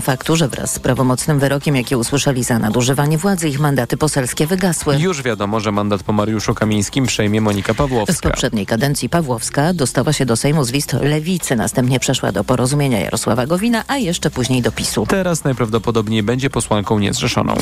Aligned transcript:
faktu, 0.00 0.36
że 0.36 0.48
wraz 0.48 0.74
z 0.74 0.78
prawomocnym 0.78 1.38
wyrokiem, 1.38 1.76
jaki 1.76 1.96
usłyszeli 1.96 2.44
za 2.44 2.58
nadużywanie 2.58 3.18
władzy, 3.18 3.48
ich 3.48 3.60
mandaty 3.60 3.96
poselskie 3.96 4.46
wygasły. 4.46 4.96
Już 4.96 5.22
wiadomo, 5.22 5.60
że 5.60 5.72
mandat 5.72 6.02
po 6.02 6.12
Mariuszu 6.12 6.54
Kamińskim 6.54 7.06
przejmie 7.06 7.40
Monika 7.40 7.74
Pawłowska. 7.74 8.14
W 8.14 8.20
poprzedniej 8.20 8.66
kadencji 8.66 9.08
Pawłowska 9.08 9.72
dostała 9.72 10.12
się 10.12 10.26
do 10.26 10.36
Sejmu 10.36 10.64
z 10.64 10.72
list 10.72 10.92
Lewicy, 10.92 11.56
następnie 11.56 12.00
przeszła 12.00 12.32
do 12.32 12.44
porozumienia 12.44 13.00
Jarosława 13.00 13.46
Gowina, 13.46 13.84
a 13.88 13.96
jeszcze 13.96 14.30
później 14.30 14.62
do 14.62 14.72
PiSu. 14.72 15.06
Teraz 15.08 15.44
najprawdopodobniej 15.44 16.22
będzie 16.22 16.50
posłanką 16.50 16.98
niezrzeszoną. 16.98 17.54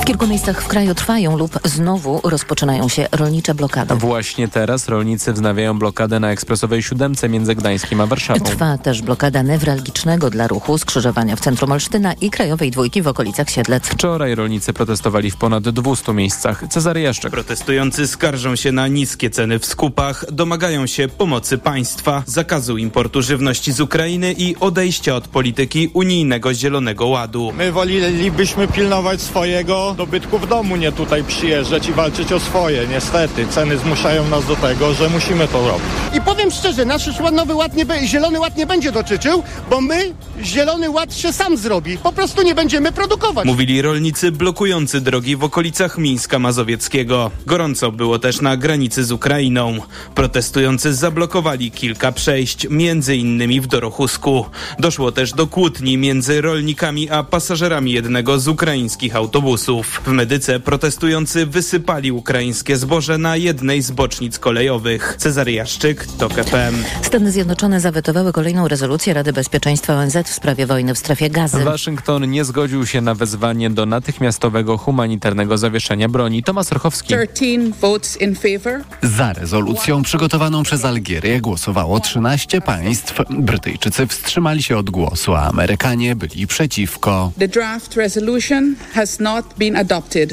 W 0.00 0.04
kilku 0.04 0.26
miejscach 0.26 0.62
w 0.62 0.68
kraju 0.68 0.94
trwają 0.94 1.36
lub 1.36 1.58
znowu 1.64 2.20
rozpoczynają 2.24 2.88
się 2.88 3.08
rolnicze 3.12 3.54
blokady. 3.54 3.94
Właśnie 3.94 4.48
teraz 4.48 4.88
rolnicy 4.88 5.32
wznawiają 5.32 5.78
blokadę 5.78 6.20
na 6.20 6.30
ekspresowej 6.30 6.82
siódemce 6.82 7.28
między 7.28 7.54
Gdańskiem 7.54 8.00
a 8.00 8.06
Warszawą. 8.06 8.40
Trwa 8.40 8.78
też 8.78 9.02
blokada 9.02 9.42
newralgicznego 9.42 10.30
dla 10.30 10.46
ruchu 10.46 10.78
skrzyżowania 10.78 11.36
w 11.36 11.40
centrum 11.40 11.71
Olsztyna 11.72 12.12
i 12.12 12.30
Krajowej 12.30 12.70
Dwójki 12.70 13.02
w 13.02 13.08
okolicach 13.08 13.50
Siedlec. 13.50 13.88
Wczoraj 13.88 14.34
rolnicy 14.34 14.72
protestowali 14.72 15.30
w 15.30 15.36
ponad 15.36 15.68
200 15.68 16.12
miejscach. 16.12 16.64
Cezary 16.70 17.00
Jaszczek. 17.00 17.32
Protestujący 17.32 18.06
skarżą 18.06 18.56
się 18.56 18.72
na 18.72 18.88
niskie 18.88 19.30
ceny 19.30 19.58
w 19.58 19.66
skupach, 19.66 20.24
domagają 20.32 20.86
się 20.86 21.08
pomocy 21.08 21.58
państwa, 21.58 22.22
zakazu 22.26 22.76
importu 22.76 23.22
żywności 23.22 23.72
z 23.72 23.80
Ukrainy 23.80 24.34
i 24.38 24.56
odejścia 24.60 25.16
od 25.16 25.28
polityki 25.28 25.90
unijnego 25.94 26.54
Zielonego 26.54 27.06
Ładu. 27.06 27.52
My 27.56 27.72
wolelibyśmy 27.72 28.68
pilnować 28.68 29.20
swojego 29.20 29.94
dobytku 29.96 30.38
w 30.38 30.48
domu, 30.48 30.76
nie 30.76 30.92
tutaj 30.92 31.24
przyjeżdżać 31.24 31.88
i 31.88 31.92
walczyć 31.92 32.32
o 32.32 32.40
swoje. 32.40 32.86
Niestety, 32.86 33.46
ceny 33.46 33.78
zmuszają 33.78 34.28
nas 34.28 34.46
do 34.46 34.56
tego, 34.56 34.94
że 34.94 35.08
musimy 35.08 35.48
to 35.48 35.68
robić. 35.68 35.86
I 36.14 36.20
powiem 36.20 36.50
szczerze, 36.50 36.84
nasz 36.84 37.20
nowy 37.32 37.54
ład 37.54 37.74
nie, 37.74 37.86
zielony 38.06 38.40
ład 38.40 38.56
nie 38.56 38.66
będzie 38.66 38.92
dotyczył, 38.92 39.42
bo 39.70 39.80
my 39.80 40.14
zielony 40.42 40.90
ład 40.90 41.14
się 41.14 41.32
sam 41.32 41.61
zrobi. 41.62 41.98
Po 41.98 42.12
prostu 42.12 42.42
nie 42.42 42.54
będziemy 42.54 42.92
produkować. 42.92 43.46
Mówili 43.46 43.82
rolnicy 43.82 44.32
blokujący 44.32 45.00
drogi 45.00 45.36
w 45.36 45.44
okolicach 45.44 45.98
Mińska 45.98 46.38
Mazowieckiego. 46.38 47.30
Gorąco 47.46 47.92
było 47.92 48.18
też 48.18 48.40
na 48.40 48.56
granicy 48.56 49.04
z 49.04 49.12
Ukrainą. 49.12 49.78
Protestujący 50.14 50.94
zablokowali 50.94 51.70
kilka 51.70 52.12
przejść, 52.12 52.66
między 52.70 53.16
innymi 53.16 53.60
w 53.60 53.66
Dorochusku. 53.66 54.46
Doszło 54.78 55.12
też 55.12 55.32
do 55.32 55.46
kłótni 55.46 55.98
między 55.98 56.40
rolnikami 56.40 57.10
a 57.10 57.22
pasażerami 57.22 57.92
jednego 57.92 58.38
z 58.38 58.48
ukraińskich 58.48 59.16
autobusów. 59.16 60.00
W 60.06 60.08
Medyce 60.08 60.60
protestujący 60.60 61.46
wysypali 61.46 62.12
ukraińskie 62.12 62.76
zboże 62.76 63.18
na 63.18 63.36
jednej 63.36 63.82
z 63.82 63.90
bocznic 63.90 64.38
kolejowych. 64.38 65.14
Cezary 65.18 65.52
Jaszczyk, 65.52 66.06
TOK 66.18 66.32
FM. 66.32 66.74
Stany 67.02 67.32
Zjednoczone 67.32 67.80
zawetowały 67.80 68.32
kolejną 68.32 68.68
rezolucję 68.68 69.14
Rady 69.14 69.32
Bezpieczeństwa 69.32 69.94
ONZ 69.94 70.16
w 70.24 70.28
sprawie 70.28 70.66
wojny 70.66 70.94
w 70.94 70.98
strefie 70.98 71.30
gazy. 71.30 71.41
Waszyngton 71.48 72.30
nie 72.30 72.44
zgodził 72.44 72.86
się 72.86 73.00
na 73.00 73.14
wezwanie 73.14 73.70
do 73.70 73.86
natychmiastowego 73.86 74.78
humanitarnego 74.78 75.58
zawieszenia 75.58 76.08
broni. 76.08 76.42
Tomasz 76.42 76.70
Rochowski. 76.70 77.14
Za 79.02 79.32
rezolucją 79.32 80.02
przygotowaną 80.02 80.62
przez 80.62 80.84
Algierię 80.84 81.40
głosowało 81.40 82.00
13 82.00 82.60
państw. 82.60 83.14
Brytyjczycy 83.30 84.06
wstrzymali 84.06 84.62
się 84.62 84.76
od 84.76 84.90
głosu, 84.90 85.34
a 85.34 85.40
Amerykanie 85.42 86.16
byli 86.16 86.46
przeciwko. 86.46 87.32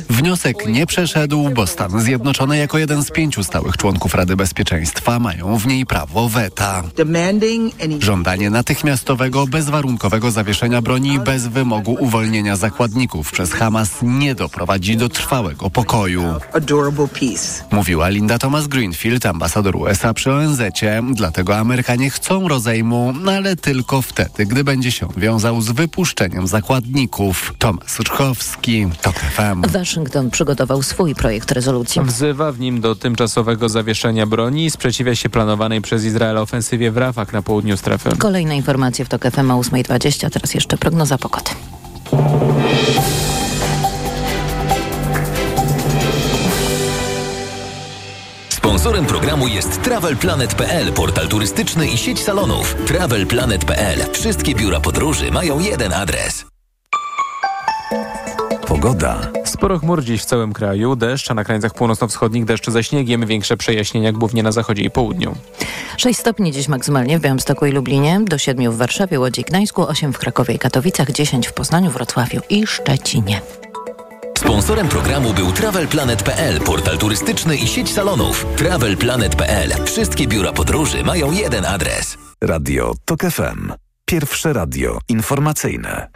Wniosek 0.10 0.68
nie 0.68 0.86
przeszedł, 0.86 1.50
bo 1.50 1.68
Stany 1.68 2.02
Zjednoczone 2.02 2.58
jako 2.58 2.78
jeden 2.78 3.04
z 3.04 3.12
pięciu 3.12 3.44
stałych 3.44 3.78
członków 3.78 4.16
Rady 4.16 4.36
Bezpieczeństwa 4.36 5.20
mają 5.20 5.58
w 5.58 5.68
niej 5.68 5.86
prawo 5.86 6.30
weta. 6.30 6.84
Żądanie 8.00 8.50
natychmiastowego, 8.50 9.48
bezwarunkowego 9.48 10.32
zawieszenia 10.32 10.82
broni 10.82 10.98
bez 11.25 11.47
wymogu 11.47 11.97
uwolnienia 12.00 12.55
zakładników 12.55 13.31
przez 13.31 13.53
Hamas 13.53 13.89
nie 14.02 14.36
doprowadzi 14.36 14.97
do 14.97 15.09
trwałego 15.09 15.69
pokoju. 15.69 16.23
Mówiła 17.72 18.09
Linda 18.09 18.38
Thomas 18.38 18.67
Greenfield, 18.67 19.25
ambasador 19.25 19.76
USA 19.76 20.14
przy 20.14 20.33
ONZ. 20.33 20.61
Dlatego 21.14 21.58
Amerykanie 21.58 22.09
chcą 22.09 22.48
rozejmu, 22.48 23.14
ale 23.27 23.55
tylko 23.55 24.02
wtedy, 24.02 24.45
gdy 24.45 24.64
będzie 24.64 24.92
się 24.92 25.08
wiązał 25.17 25.61
z 25.61 25.71
wypuszczeniem 25.71 26.48
zakładników. 26.48 27.54
Tomasz 27.58 27.99
Rchowski, 27.99 28.88
TOK 29.02 29.15
FM. 29.15 29.61
Waszyngton 29.67 30.30
przygotował 30.30 30.83
swój 30.83 31.15
projekt 31.15 31.52
rezolucji. 31.52 32.02
Wzywa 32.02 32.52
w 32.52 32.59
nim 32.59 32.82
do 32.82 32.95
tymczasowego 32.95 33.70
zawieszenia 33.70 34.26
broni 34.26 34.65
i 34.65 34.71
sprzeciwia 34.71 35.15
się 35.15 35.30
planowanej 35.30 35.82
przez 35.82 36.05
Izrael 36.05 36.38
ofensywie 36.38 36.92
w 36.92 36.98
Rafach 36.98 37.33
na 37.33 37.42
południu 37.42 37.77
strefy. 37.77 38.09
Kolejne 38.17 38.55
informacje 38.55 39.05
w 39.05 39.09
TOK 39.09 39.23
FM 39.32 39.52
o 39.52 39.61
8.20, 39.61 40.30
teraz 40.30 40.54
jeszcze 40.54 40.77
prognoza 40.89 41.17
pogody. 41.17 41.52
Sponsorem 48.50 49.05
programu 49.05 49.48
jest 49.48 49.82
TravelPlanet.pl, 49.82 50.94
portal 50.94 51.27
turystyczny 51.27 51.88
i 51.88 51.98
sieć 51.98 52.23
salonów. 52.23 52.76
TravelPlanet.pl. 52.88 54.00
Wszystkie 54.14 54.55
biura 54.55 54.80
podróży 54.80 55.32
mają 55.32 55.60
jeden 55.60 55.94
adres. 55.94 56.45
Pogoda. 58.70 59.20
Sporo 59.46 59.80
chmur 59.80 60.04
dziś 60.04 60.22
w 60.22 60.26
całym 60.26 60.54
kraju, 60.54 60.96
deszcz, 60.96 61.32
a 61.32 61.34
na 61.34 61.44
krańcach 61.44 61.74
północno-wschodnich 61.74 62.46
deszcz 62.46 62.70
ze 62.70 62.84
śniegiem, 62.84 63.26
większe 63.26 63.58
przejaśnienia 63.58 64.12
głównie 64.12 64.44
na 64.44 64.52
zachodzie 64.52 64.84
i 64.84 64.90
południu. 64.90 65.36
6 65.98 66.20
stopni 66.20 66.52
dziś 66.52 66.68
maksymalnie 66.68 67.20
w 67.20 67.22
Białymstoku 67.22 67.66
i 67.66 67.72
Lublinie, 67.72 68.22
do 68.24 68.38
7 68.38 68.72
w 68.72 68.78
Warszawie, 68.78 69.20
Łodzi 69.20 69.42
i 69.42 69.44
Gdańsku, 69.44 69.88
8 69.88 70.14
w 70.14 70.18
Krakowie 70.18 70.54
i 70.54 70.60
Katowicach, 70.60 71.12
10 71.12 71.48
w 71.48 71.54
Poznaniu, 71.54 71.92
Wrocławiu 71.92 72.42
i 72.50 72.68
Szczecinie. 72.68 73.42
Sponsorem 74.38 74.88
programu 74.88 75.34
był 75.34 75.52
TravelPlanet.pl, 75.52 76.62
portal 76.62 76.98
turystyczny 76.98 77.56
i 77.56 77.68
sieć 77.68 77.94
salonów. 77.94 78.46
TravelPlanet.pl. 78.56 79.86
Wszystkie 79.86 80.28
biura 80.28 80.54
podróży 80.54 81.04
mają 81.04 81.32
jeden 81.32 81.66
adres. 81.66 82.18
Radio 82.44 82.94
TOK 83.06 83.22
FM. 83.22 83.74
Pierwsze 84.06 84.54
radio 84.54 85.00
informacyjne. 85.10 86.08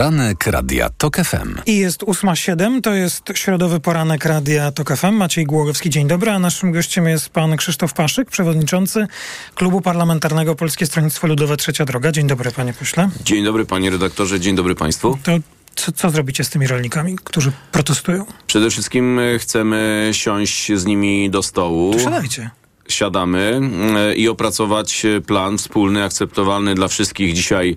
Poranek 0.00 0.46
Radia 0.46 0.90
TOK 0.98 1.16
FM. 1.16 1.54
I 1.66 1.76
jest 1.76 2.02
8.07, 2.02 2.80
to 2.80 2.94
jest 2.94 3.22
środowy 3.34 3.80
poranek 3.80 4.24
Radia 4.24 4.72
TOK 4.72 4.96
FM. 4.96 5.12
Maciej 5.12 5.44
Głogowski, 5.44 5.90
dzień 5.90 6.08
dobry, 6.08 6.30
a 6.30 6.38
naszym 6.38 6.72
gościem 6.72 7.06
jest 7.06 7.28
pan 7.28 7.56
Krzysztof 7.56 7.92
Paszyk, 7.92 8.30
przewodniczący 8.30 9.06
Klubu 9.54 9.80
Parlamentarnego 9.80 10.54
Polskie 10.54 10.86
Stronnictwo 10.86 11.26
Ludowe 11.26 11.56
Trzecia 11.56 11.84
Droga. 11.84 12.12
Dzień 12.12 12.26
dobry, 12.26 12.50
panie 12.50 12.72
pośle. 12.72 13.10
Dzień 13.24 13.44
dobry, 13.44 13.64
panie 13.64 13.90
redaktorze, 13.90 14.40
dzień 14.40 14.56
dobry 14.56 14.74
państwu. 14.74 15.18
To 15.22 15.32
co, 15.74 15.92
co, 15.92 16.10
zrobicie 16.10 16.44
z 16.44 16.50
tymi 16.50 16.66
rolnikami, 16.66 17.16
którzy 17.24 17.52
protestują? 17.72 18.26
Przede 18.46 18.70
wszystkim 18.70 19.20
chcemy 19.38 20.10
siąść 20.12 20.72
z 20.74 20.84
nimi 20.84 21.30
do 21.30 21.42
stołu. 21.42 21.92
To 21.92 21.98
siadajcie 21.98 22.50
siadamy 22.90 23.60
e, 23.96 24.14
i 24.14 24.28
opracować 24.28 25.06
plan 25.26 25.58
wspólny, 25.58 26.04
akceptowalny 26.04 26.74
dla 26.74 26.88
wszystkich 26.88 27.34
dzisiaj 27.34 27.76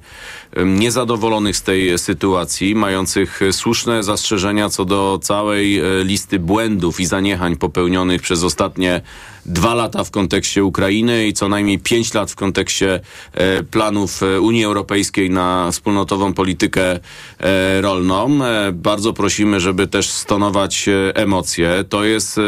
niezadowolonych 0.65 1.57
z 1.57 1.61
tej 1.61 1.99
sytuacji, 1.99 2.75
mających 2.75 3.39
słuszne 3.51 4.03
zastrzeżenia 4.03 4.69
co 4.69 4.85
do 4.85 5.19
całej 5.21 5.79
e, 5.79 6.03
listy 6.03 6.39
błędów 6.39 6.99
i 6.99 7.05
zaniechań 7.05 7.55
popełnionych 7.55 8.21
przez 8.21 8.43
ostatnie 8.43 9.01
dwa 9.45 9.73
lata 9.73 10.03
w 10.03 10.11
kontekście 10.11 10.63
Ukrainy 10.63 11.27
i 11.27 11.33
co 11.33 11.49
najmniej 11.49 11.79
pięć 11.79 12.13
lat 12.13 12.31
w 12.31 12.35
kontekście 12.35 12.99
e, 13.33 13.63
planów 13.63 14.23
e, 14.23 14.41
Unii 14.41 14.65
Europejskiej 14.65 15.29
na 15.29 15.71
wspólnotową 15.71 16.33
politykę 16.33 16.99
e, 17.39 17.81
rolną. 17.81 18.39
Bardzo 18.73 19.13
prosimy, 19.13 19.59
żeby 19.59 19.87
też 19.87 20.09
stonować 20.09 20.89
emocje. 21.13 21.83
To 21.89 22.03
jest 22.03 22.39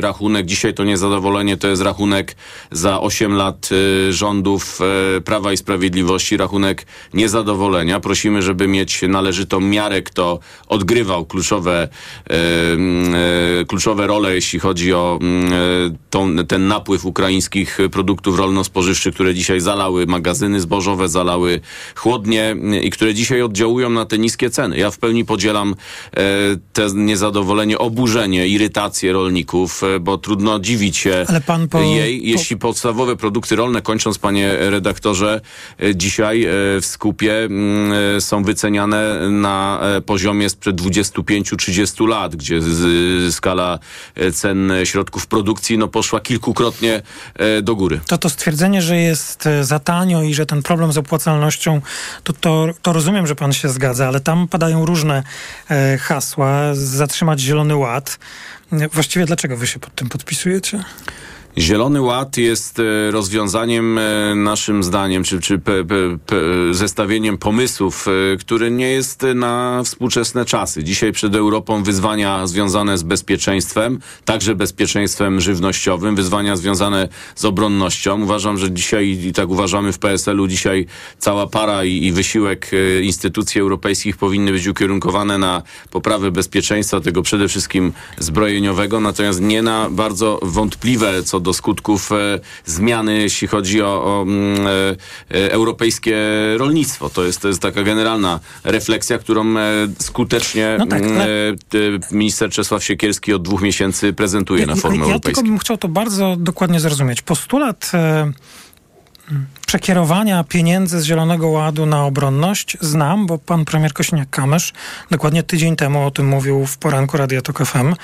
rachunek, 0.00 0.46
dzisiaj 0.46 0.74
to 0.74 0.84
niezadowolenie, 0.84 1.56
to 1.56 1.68
jest 1.68 1.82
rachunek 1.82 2.36
za 2.70 3.00
8 3.00 3.32
lat 3.32 3.68
rządów 4.10 4.78
Prawa 5.24 5.52
i 5.52 5.56
Sprawiedliwości, 5.56 6.36
rachunek 6.36 6.86
niezadowolenia. 7.14 8.00
Prosimy, 8.00 8.42
żeby 8.42 8.68
mieć 8.68 9.02
należytą 9.08 9.60
miarę, 9.60 10.02
kto 10.02 10.38
odgrywał 10.66 11.24
kluczowe, 11.24 11.88
kluczowe 13.68 14.06
role, 14.06 14.34
jeśli 14.34 14.58
chodzi 14.58 14.92
o 14.92 15.18
tą 16.10 16.33
ten 16.48 16.68
napływ 16.68 17.04
ukraińskich 17.04 17.78
produktów 17.92 18.38
rolno-spożywczych, 18.38 19.14
które 19.14 19.34
dzisiaj 19.34 19.60
zalały 19.60 20.06
magazyny 20.06 20.60
zbożowe, 20.60 21.08
zalały 21.08 21.60
chłodnie 21.94 22.56
i 22.82 22.90
które 22.90 23.14
dzisiaj 23.14 23.42
oddziałują 23.42 23.90
na 23.90 24.06
te 24.06 24.18
niskie 24.18 24.50
ceny. 24.50 24.78
Ja 24.78 24.90
w 24.90 24.98
pełni 24.98 25.24
podzielam 25.24 25.74
e, 26.16 26.20
te 26.72 26.86
niezadowolenie, 26.94 27.78
oburzenie, 27.78 28.48
irytację 28.48 29.12
rolników, 29.12 29.82
e, 29.84 30.00
bo 30.00 30.18
trudno 30.18 30.60
dziwić 30.60 30.96
się 30.96 31.26
jej, 31.84 32.20
to... 32.20 32.26
jeśli 32.26 32.56
podstawowe 32.56 33.16
produkty 33.16 33.56
rolne, 33.56 33.82
kończąc 33.82 34.18
panie 34.18 34.56
redaktorze, 34.58 35.40
e, 35.82 35.96
dzisiaj 35.96 36.46
w 36.80 36.86
skupie 36.86 37.44
mm, 37.44 38.20
są 38.20 38.44
wyceniane 38.44 39.30
na 39.30 39.80
poziomie 40.06 40.50
sprzed 40.50 40.76
25-30 40.76 42.08
lat, 42.08 42.36
gdzie 42.36 42.60
skala 43.30 43.78
cen 44.32 44.72
środków 44.84 45.26
produkcji 45.26 45.78
no, 45.78 45.88
poszła 45.88 46.20
kilkukrotnie 46.24 47.02
do 47.62 47.76
góry. 47.76 48.00
To 48.06 48.18
to 48.18 48.28
stwierdzenie, 48.28 48.82
że 48.82 48.96
jest 48.96 49.48
za 49.62 49.78
tanio 49.78 50.22
i 50.22 50.34
że 50.34 50.46
ten 50.46 50.62
problem 50.62 50.92
z 50.92 50.98
opłacalnością, 50.98 51.80
to, 52.24 52.32
to, 52.32 52.66
to 52.82 52.92
rozumiem, 52.92 53.26
że 53.26 53.34
pan 53.34 53.52
się 53.52 53.68
zgadza, 53.68 54.08
ale 54.08 54.20
tam 54.20 54.48
padają 54.48 54.86
różne 54.86 55.22
hasła. 56.00 56.74
Zatrzymać 56.74 57.40
Zielony 57.40 57.76
Ład. 57.76 58.18
Właściwie 58.92 59.26
dlaczego 59.26 59.56
wy 59.56 59.66
się 59.66 59.78
pod 59.78 59.94
tym 59.94 60.08
podpisujecie? 60.08 60.84
Zielony 61.58 62.00
Ład 62.00 62.36
jest 62.36 62.78
e, 62.78 63.10
rozwiązaniem 63.10 63.98
e, 63.98 64.34
naszym 64.34 64.82
zdaniem, 64.82 65.24
czy, 65.24 65.40
czy 65.40 65.60
zestawieniem 66.70 67.38
pomysłów, 67.38 68.06
e, 68.08 68.36
który 68.36 68.70
nie 68.70 68.90
jest 68.90 69.22
na 69.34 69.82
współczesne 69.84 70.44
czasy. 70.44 70.84
Dzisiaj 70.84 71.12
przed 71.12 71.34
Europą 71.34 71.82
wyzwania 71.82 72.46
związane 72.46 72.98
z 72.98 73.02
bezpieczeństwem, 73.02 73.98
także 74.24 74.54
bezpieczeństwem 74.54 75.40
żywnościowym, 75.40 76.16
wyzwania 76.16 76.56
związane 76.56 77.08
z 77.34 77.44
obronnością. 77.44 78.22
Uważam, 78.22 78.58
że 78.58 78.72
dzisiaj, 78.72 79.08
i 79.08 79.32
tak 79.32 79.48
uważamy 79.48 79.92
w 79.92 79.98
PSL-u, 79.98 80.46
dzisiaj 80.46 80.86
cała 81.18 81.46
para 81.46 81.84
i, 81.84 82.04
i 82.04 82.12
wysiłek 82.12 82.70
instytucji 83.02 83.60
europejskich 83.60 84.16
powinny 84.16 84.52
być 84.52 84.66
ukierunkowane 84.66 85.38
na 85.38 85.62
poprawę 85.90 86.30
bezpieczeństwa, 86.30 87.00
tego 87.00 87.22
przede 87.22 87.48
wszystkim 87.48 87.92
zbrojeniowego, 88.18 89.00
natomiast 89.00 89.40
nie 89.40 89.62
na 89.62 89.90
bardzo 89.90 90.40
wątpliwe 90.42 91.22
co 91.22 91.40
do 91.44 91.52
skutków 91.52 92.12
e, 92.12 92.40
zmiany, 92.64 93.18
jeśli 93.18 93.48
chodzi 93.48 93.82
o, 93.82 94.04
o 94.04 94.22
mm, 94.22 94.66
e, 94.66 94.70
e, 95.30 95.52
europejskie 95.52 96.16
rolnictwo. 96.56 97.10
To 97.10 97.24
jest, 97.24 97.40
to 97.40 97.48
jest 97.48 97.62
taka 97.62 97.82
generalna 97.82 98.40
refleksja, 98.64 99.18
którą 99.18 99.54
skutecznie 99.98 100.76
no 100.78 100.86
tak, 100.86 101.02
mm, 101.02 101.20
ale... 101.20 101.28
Minister 102.12 102.50
Czesław 102.50 102.84
Siekierski 102.84 103.32
od 103.32 103.42
dwóch 103.42 103.62
miesięcy 103.62 104.12
prezentuje 104.12 104.60
ja, 104.60 104.66
na 104.66 104.76
forum 104.76 104.98
ja, 104.98 105.04
europejskim. 105.04 105.30
Ja 105.30 105.34
tylko 105.34 105.48
bym 105.48 105.58
chciał 105.58 105.76
to 105.76 105.88
bardzo 105.88 106.36
dokładnie 106.38 106.80
zrozumieć. 106.80 107.22
Postulat 107.22 107.92
przekierowania 109.66 110.44
pieniędzy 110.44 111.00
z 111.00 111.04
Zielonego 111.04 111.48
Ładu 111.48 111.86
na 111.86 112.04
obronność 112.04 112.76
znam, 112.80 113.26
bo 113.26 113.38
pan 113.38 113.64
premier 113.64 113.92
Kośniak-Kamysz 113.92 114.72
dokładnie 115.10 115.42
tydzień 115.42 115.76
temu 115.76 116.06
o 116.06 116.10
tym 116.10 116.28
mówił 116.28 116.66
w 116.66 116.78
poranku 116.78 117.16
Radia 117.16 117.42
Tok 117.42 117.66
FM 117.66 117.94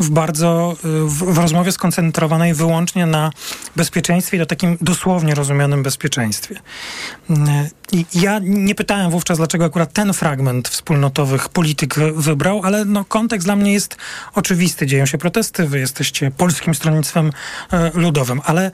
w 0.00 0.10
bardzo, 0.10 0.76
w, 0.82 1.34
w 1.34 1.38
rozmowie 1.38 1.72
skoncentrowanej 1.72 2.54
wyłącznie 2.54 3.06
na 3.06 3.30
bezpieczeństwie 3.76 4.42
i 4.42 4.46
takim 4.46 4.78
dosłownie 4.80 5.34
rozumianym 5.34 5.82
bezpieczeństwie. 5.82 6.60
I 7.92 8.06
ja 8.14 8.40
nie 8.42 8.74
pytałem 8.74 9.10
wówczas, 9.10 9.38
dlaczego 9.38 9.64
akurat 9.64 9.92
ten 9.92 10.12
fragment 10.12 10.68
wspólnotowych 10.68 11.48
polityk 11.48 11.94
wybrał, 12.16 12.60
ale 12.64 12.84
no, 12.84 13.04
kontekst 13.04 13.46
dla 13.46 13.56
mnie 13.56 13.72
jest 13.72 13.96
oczywisty. 14.34 14.86
Dzieją 14.86 15.06
się 15.06 15.18
protesty, 15.18 15.66
wy 15.66 15.78
jesteście 15.78 16.30
Polskim 16.30 16.74
Stronnictwem 16.74 17.32
e, 17.72 17.90
Ludowym, 17.94 18.40
ale 18.44 18.70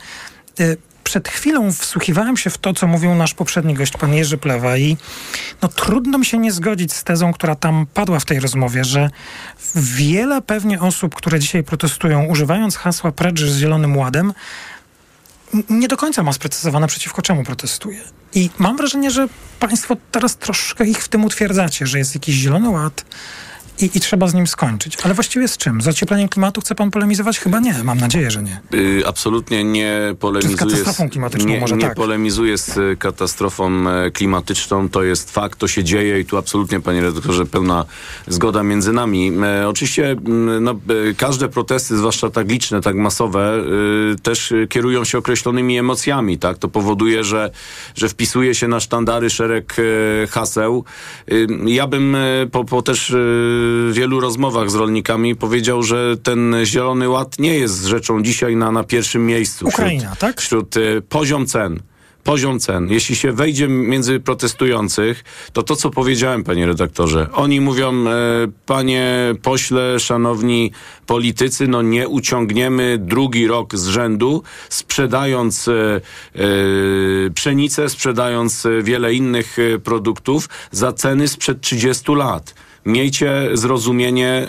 przed 1.14 1.28
chwilą 1.28 1.72
wsłuchiwałem 1.72 2.36
się 2.36 2.50
w 2.50 2.58
to, 2.58 2.72
co 2.72 2.86
mówił 2.86 3.14
nasz 3.14 3.34
poprzedni 3.34 3.74
gość, 3.74 3.92
pan 3.92 4.14
Jerzy 4.14 4.38
Plewa 4.38 4.76
i 4.76 4.96
no, 5.62 5.68
trudno 5.68 6.18
mi 6.18 6.26
się 6.26 6.38
nie 6.38 6.52
zgodzić 6.52 6.92
z 6.92 7.04
tezą, 7.04 7.32
która 7.32 7.54
tam 7.54 7.86
padła 7.94 8.20
w 8.20 8.24
tej 8.24 8.40
rozmowie, 8.40 8.84
że 8.84 9.10
wiele 9.74 10.42
pewnie 10.42 10.80
osób, 10.80 11.14
które 11.14 11.40
dzisiaj 11.40 11.64
protestują, 11.64 12.24
używając 12.24 12.76
hasła 12.76 13.12
precz 13.12 13.40
z 13.40 13.58
Zielonym 13.58 13.96
Ładem, 13.96 14.32
nie 15.70 15.88
do 15.88 15.96
końca 15.96 16.22
ma 16.22 16.32
sprecyzowane 16.32 16.86
przeciwko 16.86 17.22
czemu 17.22 17.44
protestuje. 17.44 18.00
I 18.34 18.50
mam 18.58 18.76
wrażenie, 18.76 19.10
że 19.10 19.28
państwo 19.60 19.96
teraz 20.10 20.36
troszkę 20.36 20.86
ich 20.86 21.04
w 21.04 21.08
tym 21.08 21.24
utwierdzacie, 21.24 21.86
że 21.86 21.98
jest 21.98 22.14
jakiś 22.14 22.34
Zielony 22.34 22.68
Ład, 22.68 23.04
i, 23.78 23.90
i, 23.94 24.00
trzeba 24.00 24.28
z 24.28 24.34
nim 24.34 24.46
skończyć. 24.46 24.96
Ale 25.02 25.14
właściwie 25.14 25.48
z 25.48 25.56
czym? 25.56 25.80
Z 25.80 25.88
ociepleniem 25.88 26.28
klimatu 26.28 26.60
chce 26.60 26.74
pan 26.74 26.90
polemizować? 26.90 27.38
Chyba 27.38 27.60
nie. 27.60 27.74
Mam 27.84 27.98
nadzieję, 27.98 28.30
że 28.30 28.42
nie. 28.42 28.60
Yy, 28.72 29.06
absolutnie 29.06 29.64
nie 29.64 30.14
polemizuję. 30.20 30.58
Czy 30.58 30.64
z 30.64 30.70
katastrofą 30.70 31.10
klimatyczną 31.10 31.48
nie, 31.48 31.60
może 31.60 31.76
nie 31.76 31.82
tak? 31.82 31.94
polemizuję 31.94 32.58
z 32.58 32.78
e, 32.78 32.96
katastrofą 32.96 33.90
e, 33.90 34.10
klimatyczną. 34.10 34.88
To 34.88 35.02
jest 35.02 35.30
fakt, 35.30 35.58
to 35.58 35.68
się 35.68 35.84
dzieje 35.84 36.20
i 36.20 36.24
tu 36.24 36.36
absolutnie, 36.36 36.80
panie 36.80 37.00
redaktorze, 37.00 37.46
pełna 37.46 37.84
zgoda 38.28 38.62
między 38.62 38.92
nami. 38.92 39.32
E, 39.44 39.68
oczywiście 39.68 40.16
no, 40.60 40.70
e, 40.70 41.14
każde 41.16 41.48
protesty, 41.48 41.96
zwłaszcza 41.96 42.30
tak 42.30 42.48
liczne, 42.48 42.80
tak 42.80 42.96
masowe, 42.96 43.64
e, 44.12 44.18
też 44.18 44.54
kierują 44.68 45.04
się 45.04 45.18
określonymi 45.18 45.78
emocjami. 45.78 46.38
Tak? 46.38 46.58
To 46.58 46.68
powoduje, 46.68 47.24
że, 47.24 47.50
że 47.94 48.08
wpisuje 48.08 48.54
się 48.54 48.68
na 48.68 48.80
sztandary 48.80 49.30
szereg 49.30 49.76
e, 49.78 50.26
haseł. 50.26 50.84
ja 51.66 51.86
bym 51.86 52.16
po, 52.52 52.64
po 52.64 52.82
też 52.82 53.14
wielu 53.92 54.20
rozmowach 54.20 54.70
z 54.70 54.74
rolnikami 54.74 55.36
powiedział, 55.36 55.82
że 55.82 56.16
ten 56.22 56.56
Zielony 56.64 57.08
Ład 57.08 57.38
nie 57.38 57.58
jest 57.58 57.84
rzeczą 57.84 58.22
dzisiaj 58.22 58.56
na, 58.56 58.72
na 58.72 58.84
pierwszym 58.84 59.26
miejscu. 59.26 59.66
Ukraina, 59.66 60.02
wśród, 60.02 60.18
tak? 60.18 60.40
Wśród 60.40 60.76
y, 60.76 61.02
poziom 61.08 61.46
cen 61.46 61.80
poziom 62.24 62.60
cen. 62.60 62.88
Jeśli 62.90 63.16
się 63.16 63.32
wejdzie 63.32 63.68
między 63.68 64.20
protestujących, 64.20 65.24
to 65.52 65.62
to, 65.62 65.76
co 65.76 65.90
powiedziałem, 65.90 66.44
panie 66.44 66.66
redaktorze, 66.66 67.28
oni 67.32 67.60
mówią, 67.60 68.08
e, 68.08 68.12
panie 68.66 69.34
pośle, 69.42 70.00
szanowni 70.00 70.72
politycy, 71.06 71.68
no 71.68 71.82
nie 71.82 72.08
uciągniemy 72.08 72.98
drugi 73.00 73.46
rok 73.46 73.76
z 73.76 73.86
rzędu, 73.86 74.42
sprzedając 74.68 75.68
e, 75.68 75.72
e, 76.34 76.40
pszenicę, 77.34 77.88
sprzedając 77.88 78.66
wiele 78.82 79.14
innych 79.14 79.58
e, 79.58 79.78
produktów 79.78 80.48
za 80.70 80.92
ceny 80.92 81.28
sprzed 81.28 81.60
30 81.60 82.12
lat 82.12 82.54
miejcie 82.86 83.50
zrozumienie 83.52 84.48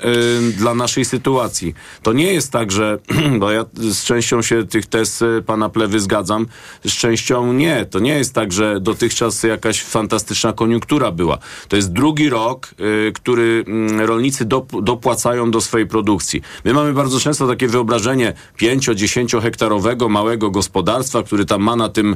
y, 0.49 0.51
dla 0.51 0.75
naszej 0.75 1.05
sytuacji. 1.05 1.73
To 2.03 2.13
nie 2.13 2.33
jest 2.33 2.51
tak, 2.51 2.71
że, 2.71 2.97
bo 3.39 3.51
ja 3.51 3.65
z 3.73 4.03
częścią 4.03 4.41
się 4.41 4.67
tych 4.67 4.85
tez 4.85 5.21
y, 5.21 5.43
pana 5.45 5.69
Plewy 5.69 5.99
zgadzam, 5.99 6.45
z 6.85 6.91
częścią 6.91 7.53
nie. 7.53 7.85
To 7.85 7.99
nie 7.99 8.13
jest 8.17 8.33
tak, 8.33 8.53
że 8.53 8.79
dotychczas 8.81 9.43
jakaś 9.43 9.83
fantastyczna 9.83 10.53
koniunktura 10.53 11.11
była. 11.11 11.37
To 11.67 11.75
jest 11.75 11.91
drugi 11.91 12.29
rok, 12.29 12.69
y, 12.79 13.11
który 13.11 13.65
y, 14.01 14.05
rolnicy 14.05 14.45
dop 14.45 14.81
dopłacają 14.81 15.51
do 15.51 15.61
swojej 15.61 15.87
produkcji. 15.87 16.41
My 16.65 16.73
mamy 16.73 16.93
bardzo 16.93 17.19
często 17.19 17.47
takie 17.47 17.67
wyobrażenie 17.67 18.33
5-10 18.59 19.41
hektarowego 19.41 20.09
małego 20.09 20.51
gospodarstwa, 20.51 21.23
który 21.23 21.45
tam 21.45 21.61
ma 21.61 21.75
na 21.75 21.89
tym 21.89 22.13
e, 22.13 22.15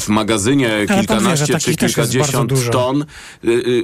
w 0.00 0.08
magazynie 0.08 0.86
kilkanaście 0.98 1.52
wie, 1.52 1.60
czy 1.60 1.76
kilkadziesiąt 1.76 2.70
ton. 2.70 3.04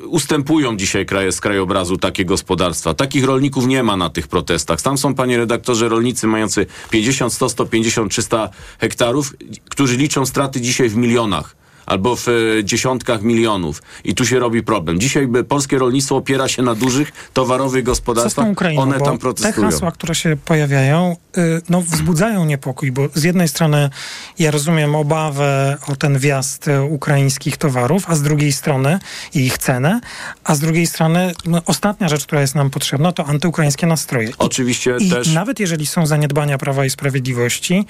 Ustępują 0.06 0.76
dzisiaj 0.76 1.06
kraje 1.06 1.29
z 1.32 1.40
krajobrazu 1.40 1.96
takie 1.96 2.24
gospodarstwa. 2.24 2.94
Takich 2.94 3.24
rolników 3.24 3.66
nie 3.66 3.82
ma 3.82 3.96
na 3.96 4.10
tych 4.10 4.28
protestach. 4.28 4.82
Tam 4.82 4.98
są, 4.98 5.14
panie 5.14 5.36
redaktorze, 5.36 5.88
rolnicy 5.88 6.26
mający 6.26 6.66
50, 6.90 7.32
100, 7.32 7.48
150, 7.48 8.12
300 8.12 8.50
hektarów, 8.80 9.34
którzy 9.68 9.96
liczą 9.96 10.26
straty 10.26 10.60
dzisiaj 10.60 10.88
w 10.88 10.96
milionach 10.96 11.59
albo 11.86 12.16
w 12.16 12.28
e, 12.28 12.64
dziesiątkach 12.64 13.22
milionów. 13.22 13.82
I 14.04 14.14
tu 14.14 14.26
się 14.26 14.38
robi 14.38 14.62
problem. 14.62 15.00
Dzisiaj 15.00 15.28
polskie 15.48 15.78
rolnictwo 15.78 16.16
opiera 16.16 16.48
się 16.48 16.62
na 16.62 16.74
dużych 16.74 17.12
towarowych 17.32 17.84
gospodarstwach. 17.84 18.48
Ukrainą, 18.48 18.82
One 18.82 19.00
tam 19.00 19.18
protestują. 19.18 19.68
Te 19.68 19.74
hasła, 19.74 19.92
które 19.92 20.14
się 20.14 20.36
pojawiają, 20.44 21.16
y, 21.38 21.62
no, 21.68 21.82
wzbudzają 21.82 22.44
niepokój, 22.44 22.92
bo 22.92 23.08
z 23.14 23.22
jednej 23.22 23.48
strony 23.48 23.90
ja 24.38 24.50
rozumiem 24.50 24.94
obawę 24.94 25.76
o 25.88 25.96
ten 25.96 26.18
wjazd 26.18 26.66
ukraińskich 26.90 27.56
towarów, 27.56 28.10
a 28.10 28.14
z 28.14 28.22
drugiej 28.22 28.52
strony 28.52 28.98
ich 29.34 29.58
cenę, 29.58 30.00
a 30.44 30.54
z 30.54 30.60
drugiej 30.60 30.86
strony 30.86 31.32
no, 31.46 31.62
ostatnia 31.66 32.08
rzecz, 32.08 32.26
która 32.26 32.40
jest 32.40 32.54
nam 32.54 32.70
potrzebna, 32.70 33.12
to 33.12 33.26
antyukraińskie 33.26 33.86
nastroje. 33.86 34.30
Oczywiście 34.38 34.96
I 34.98 35.10
też. 35.10 35.32
nawet 35.32 35.60
jeżeli 35.60 35.86
są 35.86 36.06
zaniedbania 36.06 36.58
Prawa 36.58 36.84
i 36.84 36.90
Sprawiedliwości, 36.90 37.86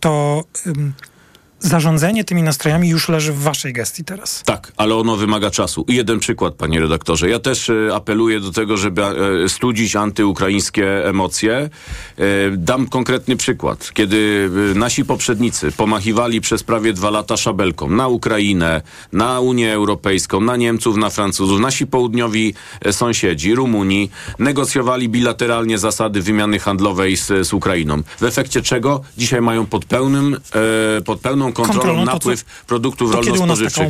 to 0.00 0.44
zarządzanie 1.62 2.24
tymi 2.24 2.42
nastrojami 2.42 2.88
już 2.88 3.08
leży 3.08 3.32
w 3.32 3.38
waszej 3.38 3.72
gestii 3.72 4.04
teraz. 4.04 4.42
Tak, 4.44 4.72
ale 4.76 4.94
ono 4.94 5.16
wymaga 5.16 5.50
czasu. 5.50 5.84
I 5.88 5.94
jeden 5.94 6.18
przykład, 6.18 6.54
panie 6.54 6.80
redaktorze. 6.80 7.28
Ja 7.28 7.38
też 7.38 7.70
e, 7.70 7.94
apeluję 7.94 8.40
do 8.40 8.52
tego, 8.52 8.76
żeby 8.76 9.02
e, 9.02 9.48
studzić 9.48 9.96
antyukraińskie 9.96 11.08
emocje. 11.08 11.52
E, 11.52 11.70
dam 12.50 12.88
konkretny 12.88 13.36
przykład. 13.36 13.90
Kiedy 13.94 14.50
nasi 14.74 15.04
poprzednicy 15.04 15.72
pomachiwali 15.72 16.40
przez 16.40 16.62
prawie 16.62 16.92
dwa 16.92 17.10
lata 17.10 17.36
szabelką 17.36 17.90
na 17.90 18.08
Ukrainę, 18.08 18.82
na 19.12 19.40
Unię 19.40 19.72
Europejską, 19.72 20.40
na 20.40 20.56
Niemców, 20.56 20.96
na 20.96 21.10
Francuzów, 21.10 21.60
nasi 21.60 21.86
południowi 21.86 22.54
sąsiedzi, 22.90 23.54
Rumunii, 23.54 24.10
negocjowali 24.38 25.08
bilateralnie 25.08 25.78
zasady 25.78 26.22
wymiany 26.22 26.58
handlowej 26.58 27.16
z, 27.16 27.46
z 27.46 27.52
Ukrainą. 27.52 28.02
W 28.20 28.22
efekcie 28.22 28.62
czego 28.62 29.00
dzisiaj 29.18 29.40
mają 29.40 29.66
pod 29.66 29.84
pełnym, 29.84 30.36
pod 31.04 31.20
pełną 31.20 31.51
kontrolą, 31.52 31.80
kontrolą 31.80 32.04
napływ 32.04 32.42
co, 32.42 32.66
produktów 32.66 33.14
rolno-spożywczych. 33.14 33.88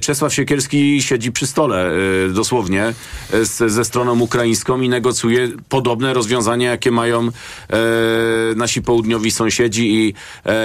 Czesław 0.00 0.34
Siekierski 0.34 1.02
siedzi 1.02 1.32
przy 1.32 1.46
stole 1.46 1.90
dosłownie 2.34 2.94
z, 3.42 3.72
ze 3.72 3.84
stroną 3.84 4.20
ukraińską 4.20 4.80
i 4.80 4.88
negocjuje 4.88 5.48
podobne 5.68 6.14
rozwiązania, 6.14 6.70
jakie 6.70 6.90
mają 6.90 7.28
nasi 8.56 8.82
południowi 8.82 9.30
sąsiedzi 9.30 9.94
i, 9.94 10.14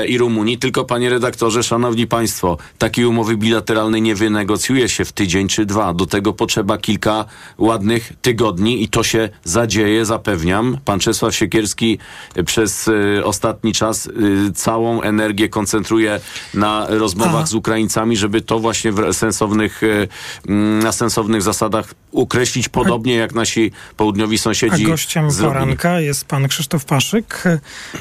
i 0.08 0.18
Rumuni. 0.18 0.58
Tylko 0.58 0.86
panie 0.86 1.10
redaktorze, 1.10 1.64
szanowni 1.64 2.08
państwo, 2.08 2.58
takiej 2.78 3.06
umowy 3.06 3.38
bilateralnej 3.38 4.02
nie 4.02 4.16
wynegocjuje 4.16 4.90
się 4.90 5.06
w 5.06 5.12
tydzień 5.12 5.48
czy 5.48 5.66
dwa. 5.66 5.94
Do 5.94 6.06
tego 6.06 6.34
potrzeba 6.34 6.78
kilka 6.78 7.26
ładnych 7.58 8.14
tygodni 8.22 8.84
i 8.84 8.88
to 8.88 9.04
się 9.04 9.30
zadzieje, 9.44 10.06
zapewniam. 10.06 10.78
Pan 10.86 11.00
Czesław 11.00 11.36
Siekierski 11.36 11.98
przez 12.46 12.88
y, 12.88 13.22
ostatni 13.24 13.74
czas 13.74 14.08
y, 14.08 14.52
całą 14.56 15.02
energię 15.02 15.50
koncentruje 15.50 16.11
na 16.54 16.86
rozmowach 16.90 17.48
z 17.48 17.54
Ukraińcami, 17.54 18.18
żeby 18.18 18.42
to 18.42 18.60
właśnie 18.60 18.92
w 18.92 19.14
sensownych, 19.14 19.84
y, 19.84 20.08
mm, 20.48 20.80
na 20.80 20.92
sensownych 20.92 21.42
zasadach 21.42 21.94
ukreślić 22.12 22.70
podobnie 22.70 23.16
jak 23.16 23.36
nasi 23.36 23.72
południowi 23.98 24.38
sąsiedzi. 24.38 24.86
A 24.86 24.88
gościem 24.88 25.32
zrobili. 25.32 25.60
poranka 25.60 26.00
jest 26.00 26.26
pan 26.26 26.48
Krzysztof 26.48 26.86
Paszyk, 26.86 27.44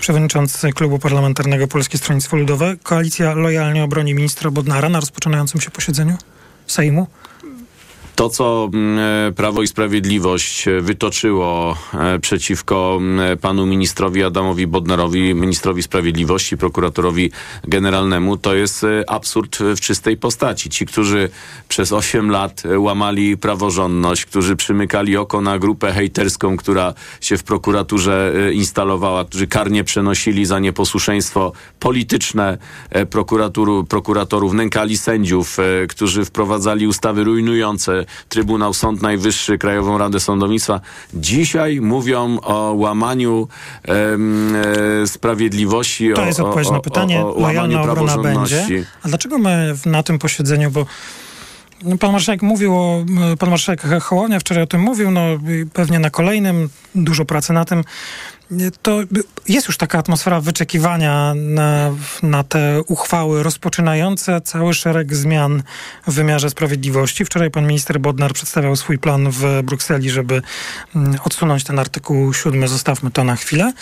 przewodniczący 0.00 0.72
Klubu 0.72 0.98
Parlamentarnego 0.98 1.68
Polskie 1.68 1.98
Stronnictwo 1.98 2.36
Ludowe. 2.36 2.76
Koalicja 2.82 3.34
lojalnie 3.34 3.84
obroni 3.84 4.14
ministra 4.14 4.50
Bodnara 4.50 4.88
na 4.88 5.00
rozpoczynającym 5.00 5.60
się 5.60 5.70
posiedzeniu 5.70 6.16
Sejmu. 6.66 7.06
To, 8.20 8.28
co 8.28 8.70
mm, 8.74 8.98
e, 9.28 9.32
Prawo 9.32 9.62
i 9.62 9.66
Sprawiedliwość 9.66 10.68
e, 10.68 10.80
wytoczyło 10.80 11.76
e, 11.94 12.18
przeciwko 12.18 12.96
mm, 13.00 13.38
panu 13.38 13.66
ministrowi 13.66 14.24
Adamowi 14.24 14.66
Bodnarowi, 14.66 15.34
ministrowi 15.34 15.82
sprawiedliwości, 15.82 16.56
prokuratorowi 16.56 17.30
generalnemu, 17.64 18.36
to 18.36 18.54
jest 18.54 18.86
absurd 19.06 19.58
w 19.76 19.80
czystej 19.80 20.16
postaci. 20.16 20.70
Ci, 20.70 20.86
którzy 20.86 21.30
przez 21.68 21.92
8 21.92 22.30
lat 22.30 22.62
łamali 22.76 23.36
praworządność, 23.36 24.26
którzy 24.26 24.56
przymykali 24.56 25.16
oko 25.16 25.40
na 25.40 25.58
grupę 25.58 25.92
hejterską, 25.92 26.56
która 26.56 26.94
się 27.20 27.38
w 27.38 27.42
prokuraturze 27.42 28.32
instalowała, 28.52 29.24
którzy 29.24 29.46
karnie 29.46 29.84
przenosili 29.84 30.46
za 30.46 30.58
nieposłuszeństwo 30.58 31.52
polityczne 31.78 32.58
prokuratorów, 33.88 34.52
nękali 34.52 34.98
sędziów, 34.98 35.56
którzy 35.88 36.24
wprowadzali 36.24 36.86
ustawy 36.86 37.24
rujnujące 37.24 38.04
Trybunał, 38.28 38.74
Sąd 38.74 39.02
Najwyższy, 39.02 39.58
Krajową 39.58 39.98
Radę 39.98 40.20
Sądownictwa. 40.20 40.80
Dzisiaj 41.14 41.80
mówią 41.80 42.38
o 42.42 42.74
łamaniu 42.74 43.48
e, 43.88 45.06
sprawiedliwości. 45.06 46.10
To 46.14 46.24
jest 46.24 46.40
odpowiedź 46.40 46.70
na 46.70 46.80
pytanie. 46.80 47.20
O, 47.20 47.28
o, 47.28 47.36
o 47.36 47.40
Lojalna 47.40 47.82
obrona 47.82 48.18
będzie. 48.18 48.84
A 49.02 49.08
dlaczego 49.08 49.38
my 49.38 49.74
na 49.86 50.02
tym 50.02 50.18
posiedzeniu, 50.18 50.70
bo 50.70 50.86
no, 51.84 51.98
Pan 51.98 52.12
marszałek 52.12 52.42
mówił 52.42 52.76
o, 52.76 53.04
pan 53.38 53.50
marszałek 53.50 53.82
Hołownia 54.02 54.40
wczoraj 54.40 54.64
o 54.64 54.66
tym 54.66 54.80
mówił, 54.80 55.10
no 55.10 55.20
pewnie 55.72 55.98
na 55.98 56.10
kolejnym, 56.10 56.68
dużo 56.94 57.24
pracy 57.24 57.52
na 57.52 57.64
tym 57.64 57.84
to 58.82 59.00
jest 59.48 59.66
już 59.66 59.76
taka 59.76 59.98
atmosfera 59.98 60.40
wyczekiwania 60.40 61.34
na, 61.34 61.94
na 62.22 62.44
te 62.44 62.82
uchwały 62.86 63.42
rozpoczynające 63.42 64.40
cały 64.40 64.74
szereg 64.74 65.14
zmian 65.14 65.62
w 66.06 66.14
wymiarze 66.14 66.50
sprawiedliwości. 66.50 67.24
Wczoraj 67.24 67.50
pan 67.50 67.66
minister 67.66 68.00
Bodnar 68.00 68.32
przedstawiał 68.32 68.76
swój 68.76 68.98
plan 68.98 69.30
w 69.30 69.62
Brukseli, 69.62 70.10
żeby 70.10 70.42
mm, 70.96 71.18
odsunąć 71.24 71.64
ten 71.64 71.78
artykuł 71.78 72.34
7. 72.34 72.68
Zostawmy 72.68 73.10
to 73.10 73.24
na 73.24 73.36
chwilę. 73.36 73.72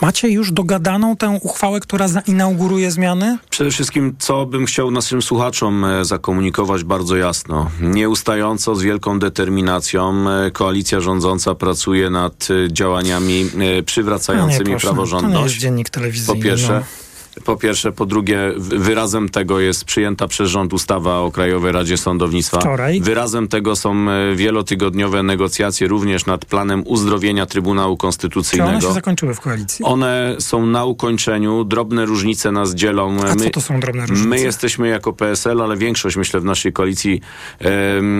Macie 0.00 0.28
już 0.28 0.52
dogadaną 0.52 1.16
tę 1.16 1.38
uchwałę, 1.42 1.80
która 1.80 2.08
zainauguruje 2.08 2.90
zmiany? 2.90 3.38
Przede 3.50 3.70
wszystkim, 3.70 4.16
co 4.18 4.46
bym 4.46 4.66
chciał 4.66 4.90
naszym 4.90 5.22
słuchaczom 5.22 5.84
e, 5.84 6.04
zakomunikować 6.04 6.84
bardzo 6.84 7.16
jasno. 7.16 7.70
Nieustająco, 7.80 8.74
z 8.74 8.82
wielką 8.82 9.18
determinacją 9.18 10.30
e, 10.30 10.50
koalicja 10.50 11.00
rządząca 11.00 11.54
pracuje 11.54 12.10
nad 12.10 12.48
e, 12.50 12.72
działaniami 12.72 13.50
przywracającymi 13.86 14.64
no 14.64 14.74
nie, 14.74 14.80
praworządność. 14.80 15.34
To 15.34 15.38
nie 15.38 15.44
jest 15.44 15.56
dziennik 15.56 15.90
telewizyjny. 15.90 16.40
Po 16.40 16.44
pierwsze. 16.44 16.72
No. 16.72 17.01
Po 17.44 17.56
pierwsze, 17.56 17.92
po 17.92 18.06
drugie, 18.06 18.38
wyrazem 18.56 19.28
tego 19.28 19.60
jest 19.60 19.84
przyjęta 19.84 20.28
przez 20.28 20.50
rząd 20.50 20.72
ustawa 20.72 21.18
o 21.18 21.30
Krajowej 21.30 21.72
Radzie 21.72 21.96
Sądownictwa. 21.96 22.60
Wczoraj. 22.60 23.00
Wyrazem 23.00 23.48
tego 23.48 23.76
są 23.76 24.10
e, 24.10 24.36
wielotygodniowe 24.36 25.22
negocjacje 25.22 25.88
również 25.88 26.26
nad 26.26 26.44
planem 26.44 26.82
uzdrowienia 26.86 27.46
Trybunału 27.46 27.96
Konstytucyjnego. 27.96 28.70
Czy 28.70 28.76
one 28.76 28.88
się 28.88 28.94
zakończyły 28.94 29.34
w 29.34 29.40
koalicji? 29.40 29.84
One 29.84 30.36
są 30.38 30.66
na 30.66 30.84
ukończeniu. 30.84 31.64
Drobne 31.64 32.04
różnice 32.06 32.52
nas 32.52 32.74
dzielą. 32.74 33.16
A 33.20 33.34
my, 33.34 33.44
co 33.44 33.50
to 33.50 33.60
są 33.60 33.80
drobne 33.80 34.06
różnice? 34.06 34.28
My 34.28 34.40
jesteśmy 34.40 34.88
jako 34.88 35.12
PSL, 35.12 35.62
ale 35.62 35.76
większość, 35.76 36.16
myślę, 36.16 36.40
w 36.40 36.44
naszej 36.44 36.72
koalicji 36.72 37.20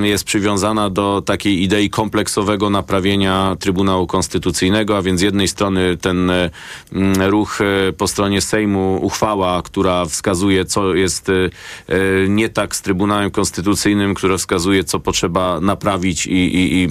jest 0.03 0.25
przywiązana 0.25 0.91
do 0.91 1.23
takiej 1.27 1.63
idei 1.63 1.91
kompleksowego 1.91 2.71
naprawienia 2.71 3.57
Trybunału 3.61 4.07
Konstytucyjnego, 4.07 4.97
a 4.97 5.03
więc 5.03 5.21
z 5.21 5.23
jednej 5.23 5.49
strony 5.49 5.97
ten 5.97 6.33
ruch 7.31 7.61
e, 7.61 7.93
po 7.93 8.09
stronie 8.09 8.41
Sejmu 8.41 9.02
uchwała, 9.03 9.63
która 9.63 10.05
wskazuje, 10.05 10.65
co 10.65 10.95
jest 10.95 11.29
e, 11.29 11.33
e, 11.33 12.29
nie 12.29 12.49
tak 12.49 12.77
z 12.77 12.83
Trybunałem 12.83 13.31
Konstytucyjnym, 13.31 14.15
która 14.15 14.37
wskazuje, 14.37 14.85
co 14.85 15.01
potrzeba 15.01 15.61
naprawić 15.61 16.27
i, 16.27 16.33
i, 16.33 16.83
i 16.83 16.89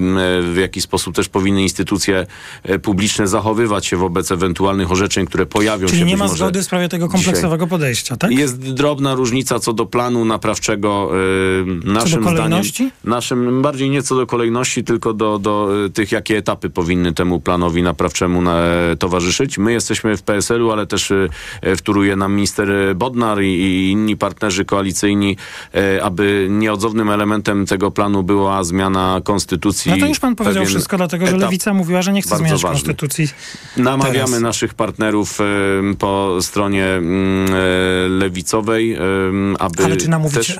w 0.53 0.57
jaki 0.57 0.81
sposób 0.81 1.15
też 1.15 1.29
powinny 1.29 1.61
instytucje 1.61 2.25
e, 2.63 2.79
publiczne 2.79 3.27
zachowywać 3.27 3.85
się 3.85 3.97
wobec 3.97 4.31
ewentualnych 4.31 4.91
orzeczeń, 4.91 5.25
które 5.25 5.45
pojawią 5.45 5.87
Czyli 5.87 5.99
się. 5.99 6.05
nie 6.05 6.17
ma 6.17 6.27
zgody 6.27 6.61
w 6.61 6.63
sprawie 6.63 6.89
tego 6.89 7.09
kompleksowego 7.09 7.65
dzisiaj. 7.65 7.69
podejścia, 7.69 8.17
tak? 8.17 8.31
Jest 8.31 8.59
drobna 8.59 9.15
różnica 9.15 9.59
co 9.59 9.73
do 9.73 9.85
planu 9.85 10.25
naprawczego. 10.25 11.11
Naszym 11.83 12.23
co? 12.23 12.29
Zdaniem, 12.29 12.63
naszym, 13.03 13.61
bardziej 13.61 13.89
nie 13.89 14.03
co 14.03 14.15
do 14.15 14.27
kolejności, 14.27 14.83
tylko 14.83 15.13
do, 15.13 15.39
do 15.39 15.69
tych, 15.93 16.11
jakie 16.11 16.37
etapy 16.37 16.69
powinny 16.69 17.13
temu 17.13 17.39
planowi 17.39 17.83
naprawczemu 17.83 18.41
na, 18.41 18.61
towarzyszyć. 18.99 19.57
My 19.57 19.73
jesteśmy 19.73 20.17
w 20.17 20.23
PSL-u, 20.23 20.71
ale 20.71 20.87
też 20.87 21.13
w 21.61 21.81
Turu 21.81 22.00
sugeruje 22.01 22.15
nam 22.15 22.33
minister 22.33 22.95
Bodnar 22.95 23.41
i, 23.43 23.91
inni 23.91 24.17
partnerzy 24.17 24.65
koalicyjni, 24.65 25.37
e, 25.73 26.03
aby 26.03 26.47
nieodzownym 26.49 27.09
elementem 27.09 27.65
tego 27.65 27.91
planu 27.91 28.23
była 28.23 28.63
zmiana 28.63 29.21
konstytucji. 29.23 29.91
No 29.91 29.97
to 29.97 30.05
już 30.05 30.19
pan 30.19 30.35
powiedział 30.35 30.65
wszystko, 30.65 30.97
dlatego 30.97 31.27
że 31.27 31.37
Lewica 31.37 31.73
mówiła, 31.73 32.01
że 32.01 32.13
nie 32.13 32.21
chce 32.21 32.37
zmieniać 32.37 32.61
ważny. 32.61 32.69
konstytucji. 32.69 33.27
Namawiamy 33.77 34.25
teraz. 34.25 34.41
naszych 34.41 34.73
partnerów 34.73 35.41
e, 35.41 35.45
po 35.99 36.37
stronie 36.41 36.85
mm, 36.85 37.49
e, 37.53 38.09
lewicowej, 38.09 38.97
aby 39.59 39.85
Ale 39.85 39.97
czy 39.97 40.09
namówicie? 40.09 40.37
też 40.39 40.59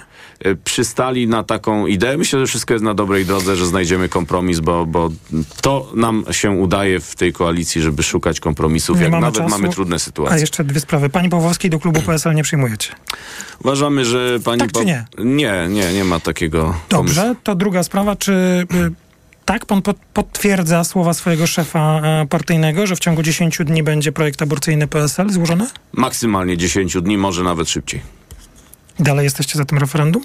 przystali 0.64 1.28
na 1.28 1.44
taką 1.44 1.88
ideę. 1.88 2.18
Myślę, 2.18 2.40
że 2.40 2.48
wszystko 2.48 2.74
jest 2.74 2.84
na 2.86 2.94
dobrej 2.94 3.26
drodze, 3.26 3.56
że 3.56 3.66
znajdziemy 3.66 4.10
kompromis, 4.10 4.60
bo, 4.60 4.86
bo 4.86 5.10
to 5.62 5.92
nam 5.96 6.24
się 6.32 6.52
udaje 6.52 7.00
w 7.00 7.16
tej 7.16 7.34
koalicji, 7.34 7.82
żeby 7.82 8.04
szukać 8.04 8.40
kompromisów, 8.40 8.98
nie 8.98 9.04
jak 9.04 9.12
mamy 9.12 9.22
nawet 9.22 9.38
czasu. 9.38 9.50
mamy 9.50 9.70
trudne 9.70 10.00
sytuacje. 10.00 10.36
A 10.36 10.40
jeszcze 10.40 10.64
dwie 10.64 10.80
sprawy. 10.80 11.10
Pani 11.10 11.30
Pawłowskiej 11.32 11.70
do 11.70 11.80
klubu 11.80 12.02
PSL 12.02 12.36
nie 12.36 12.44
przyjmujecie? 12.44 12.90
Uważamy, 13.64 14.06
że 14.06 14.40
pani... 14.40 14.60
Tak 14.60 14.72
czy 14.72 14.86
nie? 14.86 15.06
Nie, 15.18 15.68
nie, 15.70 15.94
nie 15.94 16.04
ma 16.04 16.20
takiego 16.20 16.76
Dobrze, 16.90 17.22
pomysłu. 17.22 17.42
to 17.44 17.56
druga 17.56 17.84
sprawa. 17.84 18.16
Czy... 18.16 18.32
Y, 18.74 18.92
tak, 19.46 19.66
pan 19.66 19.82
potwierdza 20.14 20.84
słowa 20.84 21.14
swojego 21.14 21.48
szefa 21.48 22.02
e, 22.04 22.28
partyjnego, 22.28 22.88
że 22.88 22.96
w 22.96 23.00
ciągu 23.00 23.24
10 23.24 23.58
dni 23.66 23.84
będzie 23.84 24.12
projekt 24.12 24.42
aborcyjny 24.42 24.88
PSL 24.88 25.30
złożony? 25.30 25.68
Maksymalnie 25.94 26.58
10 26.58 26.98
dni, 27.02 27.18
może 27.18 27.44
nawet 27.44 27.70
szybciej. 27.70 28.02
Dalej 29.00 29.24
jesteście 29.24 29.58
za 29.58 29.66
tym 29.66 29.78
referendum? 29.78 30.24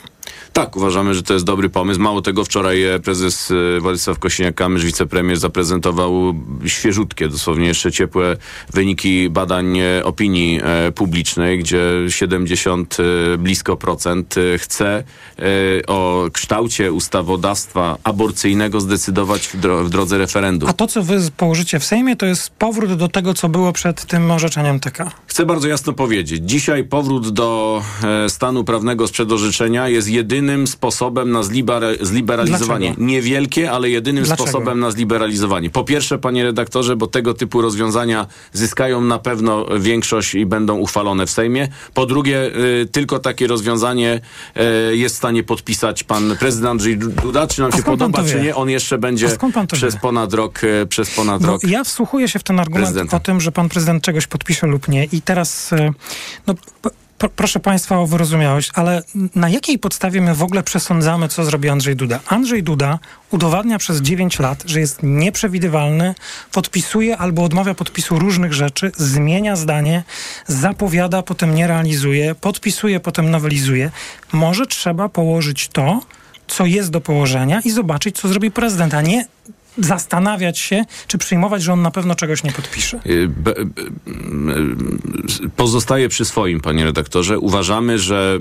Tak, 0.53 0.77
uważamy, 0.77 1.15
że 1.15 1.23
to 1.23 1.35
jest 1.35 1.47
dobry 1.47 1.69
pomysł. 1.69 2.01
Mało 2.01 2.23
tego, 2.23 2.45
wczoraj 2.45 2.85
e, 2.85 3.01
prezes 3.01 3.51
e, 3.77 3.81
Władysław 3.81 4.19
Kosiniak-Kamysz, 4.19 4.85
wicepremier, 4.85 5.37
zaprezentował 5.37 6.35
świeżutkie, 6.67 7.29
dosłownie 7.29 7.67
jeszcze 7.67 7.93
ciepłe 7.93 8.37
wyniki 8.73 9.31
badań 9.31 9.79
e, 9.79 10.05
opinii 10.05 10.61
publicznej, 10.95 11.59
gdzie 11.59 11.83
70 12.09 12.97
blisko 13.39 13.77
procent 13.77 14.35
chce 14.59 15.05
o 15.87 16.29
kształcie 16.33 16.93
ustawodawstwa 16.93 17.99
aborcyjnego 18.05 18.81
zdecydować 18.81 19.47
w, 19.47 19.61
dro 19.61 19.85
w 19.85 19.91
drodze 19.91 20.19
referendum. 20.19 20.69
A 20.69 20.73
to, 20.73 20.87
co 20.87 21.03
wy 21.03 21.19
położycie 21.37 21.81
w 21.81 21.85
Sejmie, 21.85 22.17
to 22.17 22.27
jest 22.27 22.51
powrót 22.51 22.93
do 22.93 23.09
tego, 23.09 23.35
co 23.35 23.49
było 23.49 23.73
przed 23.73 24.05
tym 24.05 24.31
orzeczeniem 24.31 24.81
TK. 24.81 25.11
Chcę 25.27 25.47
bardzo 25.47 25.69
jasno 25.69 25.93
powiedzieć. 25.93 26.43
Dzisiaj 26.45 26.85
powrót 26.85 27.29
do 27.29 27.83
stanu 28.29 28.65
prawnego 28.65 29.09
sprzed 29.09 29.33
orzeczenia 29.33 29.89
jest 29.89 30.09
jedynym 30.17 30.67
sposobem 30.67 31.31
na 31.31 31.41
zliber- 31.41 32.05
zliberalizowanie. 32.05 32.87
Dlaczego? 32.87 33.07
Niewielkie, 33.07 33.71
ale 33.71 33.91
jedynym 33.91 34.25
Dlaczego? 34.25 34.49
sposobem 34.49 34.81
na 34.81 34.91
zliberalizowanie. 34.91 35.71
Po 35.71 35.85
pierwsze, 35.85 36.19
panie 36.19 36.45
redaktorze, 36.45 36.97
bo 36.97 37.07
tego 37.07 37.35
typu 37.35 37.63
rozwiązania 37.63 38.27
zyskają 38.53 39.01
na 39.01 39.19
pewno 39.19 39.67
większość 39.81 40.35
i 40.35 40.47
będą 40.47 40.79
uchwalone 40.79 41.27
w 41.27 41.31
Sejmie. 41.31 41.69
Po 41.95 42.07
drugie, 42.07 42.47
y, 42.83 42.89
tylko 42.93 43.19
takie 43.19 43.47
rozwiązanie 43.47 44.21
y, 44.91 44.97
jest 44.97 45.15
w 45.15 45.19
stanie 45.19 45.43
podpisać 45.43 46.05
pan 46.05 46.37
prezydent 46.41 46.71
Andrzej 46.71 46.99
Duda. 46.99 47.47
Czy 47.47 47.61
nam 47.61 47.73
się 47.73 47.83
podoba, 47.83 48.25
czy 48.25 48.41
nie? 48.41 48.55
On 48.55 48.71
jeszcze 48.71 48.99
będzie 48.99 49.29
to 49.29 49.49
przez 49.73 49.97
ponad 49.97 50.33
rok, 50.35 50.65
y, 50.65 50.87
przez 50.87 51.11
ponad 51.11 51.43
Bo 51.43 51.47
rok. 51.49 51.63
ja 51.65 51.85
wsłuchuję 51.85 52.29
się 52.29 52.39
w 52.39 52.43
ten 52.43 52.61
argument 52.61 52.85
prezydenta. 52.87 53.17
o 53.17 53.21
tym, 53.21 53.41
że 53.41 53.53
pan 53.53 53.69
prezydent 53.69 54.03
czegoś 54.03 54.27
podpisze 54.27 54.67
lub 54.67 54.89
nie 54.89 55.05
i 55.05 55.23
teraz, 55.23 55.71
no 56.47 56.55
proszę 57.37 57.61
państwa 57.61 57.99
o 57.99 58.07
wyrozumiałość, 58.07 58.71
ale 58.75 59.03
na 59.35 59.49
jakiej 59.49 59.79
podstawie 59.79 60.21
my 60.21 60.35
w 60.35 60.43
ogóle 60.43 60.63
przesądzamy, 60.63 61.29
co 61.29 61.45
zrobi 61.45 61.69
Andrzej 61.69 61.97
Duda? 61.97 62.21
Andrzej 62.27 62.63
Duda 62.63 62.99
udowadnia 63.31 63.79
przez 63.79 64.01
9 64.01 64.39
lat, 64.39 64.63
że 64.67 64.81
jest 64.81 64.99
nieprzewidywalny, 65.03 66.15
podpisuje 66.53 67.19
albo 67.19 67.45
odmawia 67.45 67.75
podpisu 67.75 68.19
różnych 68.19 68.53
rzeczy, 68.53 68.93
zmienia 68.97 69.57
zdanie, 69.57 70.05
zapowiada, 70.47 71.23
potem 71.23 71.55
nie 71.55 71.67
realizuje, 71.67 72.35
podpisuje, 72.35 73.01
potem 73.01 73.31
nowelizuje. 73.31 73.91
Może 74.33 74.67
trzeba 74.67 75.09
położyć 75.09 75.69
to, 75.69 76.01
co 76.47 76.67
jest 76.67 76.91
do 76.91 77.01
położenia 77.01 77.61
i 77.65 77.71
zobaczyć, 77.71 78.17
co 78.21 78.29
zrobi 78.29 78.51
prezydent, 78.51 78.95
a 78.95 79.03
nie 79.03 79.27
zastanawiać 79.79 80.59
się, 80.59 80.85
czy 81.07 81.19
przyjmować, 81.19 81.63
że 81.63 81.73
on 81.73 81.83
na 81.83 81.91
pewno 81.91 82.15
czegoś 82.15 82.43
nie 82.43 82.53
podpisze. 82.53 83.01
Y, 83.07 83.29
be- 83.29 83.55
mm, 84.07 84.99
Pozostaje 85.57 86.09
przy 86.09 86.25
swoim, 86.25 86.61
panie 86.61 86.85
redaktorze. 86.85 87.39
Uważamy, 87.39 87.99
że 87.99 88.39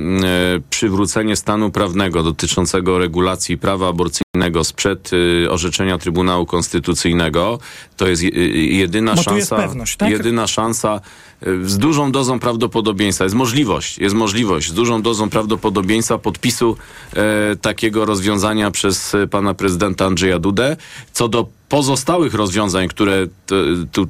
przywrócenie 0.69 1.35
stanu 1.35 1.71
prawnego 1.71 2.23
dotyczącego 2.23 2.97
regulacji 2.99 3.57
prawa 3.57 3.89
aborcyjnego 3.89 4.24
sprzed 4.63 5.11
y, 5.13 5.47
orzeczenia 5.51 5.97
Trybunału 5.97 6.45
Konstytucyjnego 6.45 7.59
to 7.97 8.07
jest 8.07 8.23
je- 8.23 8.29
y, 8.37 8.49
jedyna 8.57 9.15
Bo 9.15 9.23
tu 9.23 9.35
jest 9.35 9.49
szansa. 9.49 9.67
pewność, 9.67 9.95
tak? 9.97 10.09
Jedyna 10.09 10.47
szansa 10.47 11.01
y, 11.47 11.69
z 11.69 11.77
dużą 11.77 12.11
dozą 12.11 12.39
prawdopodobieństwa. 12.39 13.23
Jest 13.23 13.35
możliwość, 13.35 13.97
jest 13.97 14.15
możliwość 14.15 14.69
z 14.69 14.73
dużą 14.73 15.01
dozą 15.01 15.29
prawdopodobieństwa 15.29 16.17
podpisu 16.17 16.77
e, 17.15 17.55
takiego 17.55 18.05
rozwiązania 18.05 18.71
przez 18.71 19.15
e, 19.15 19.27
pana 19.27 19.53
prezydenta 19.53 20.05
Andrzeja 20.05 20.39
Dudę. 20.39 20.77
Co 21.13 21.27
do 21.27 21.47
pozostałych 21.69 22.33
rozwiązań, 22.33 22.87
które 22.87 23.27
t, 23.45 23.55
tu, 23.91 24.07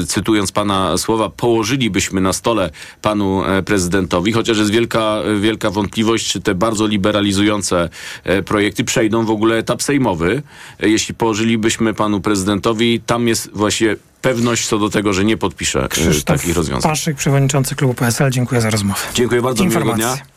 y, 0.00 0.06
cytując 0.06 0.52
pana 0.52 0.96
słowa, 0.96 1.28
położylibyśmy 1.28 2.20
na 2.20 2.32
stole 2.32 2.70
panu 3.02 3.44
e, 3.44 3.62
prezydentowi, 3.62 4.32
chociaż 4.32 4.58
jest 4.58 4.70
wielka, 4.70 5.16
wielka 5.40 5.70
wątpliwość, 5.70 6.28
czy 6.32 6.40
te 6.40 6.54
bardzo 6.54 6.86
liberalizujące 6.86 7.88
e, 8.24 8.42
projekty 8.42 8.84
przejdą 8.84 9.24
w 9.24 9.30
ogóle 9.30 9.56
etap 9.56 9.82
sejmowy. 9.82 10.42
E, 10.80 10.88
Jeśli 10.88 11.14
położylibyśmy 11.14 11.94
panu 11.94 12.20
prezydentowi, 12.20 13.00
tam 13.00 13.28
jest 13.28 13.50
właśnie 13.52 13.96
pewność 14.22 14.66
co 14.66 14.78
do 14.78 14.90
tego, 14.90 15.12
że 15.12 15.24
nie 15.24 15.36
podpisze 15.36 15.84
e, 15.84 15.88
Krzysztof 15.88 16.38
takich 16.38 16.56
rozwiązań. 16.56 16.90
Paszyk, 16.90 17.16
przewodniczący 17.16 17.74
klubu 17.74 17.94
PSL, 17.94 18.30
dziękuję 18.30 18.60
za 18.60 18.70
rozmowę. 18.70 19.00
Dziękuję 19.14 19.42
bardzo. 19.42 19.64
Informacje. 19.64 20.33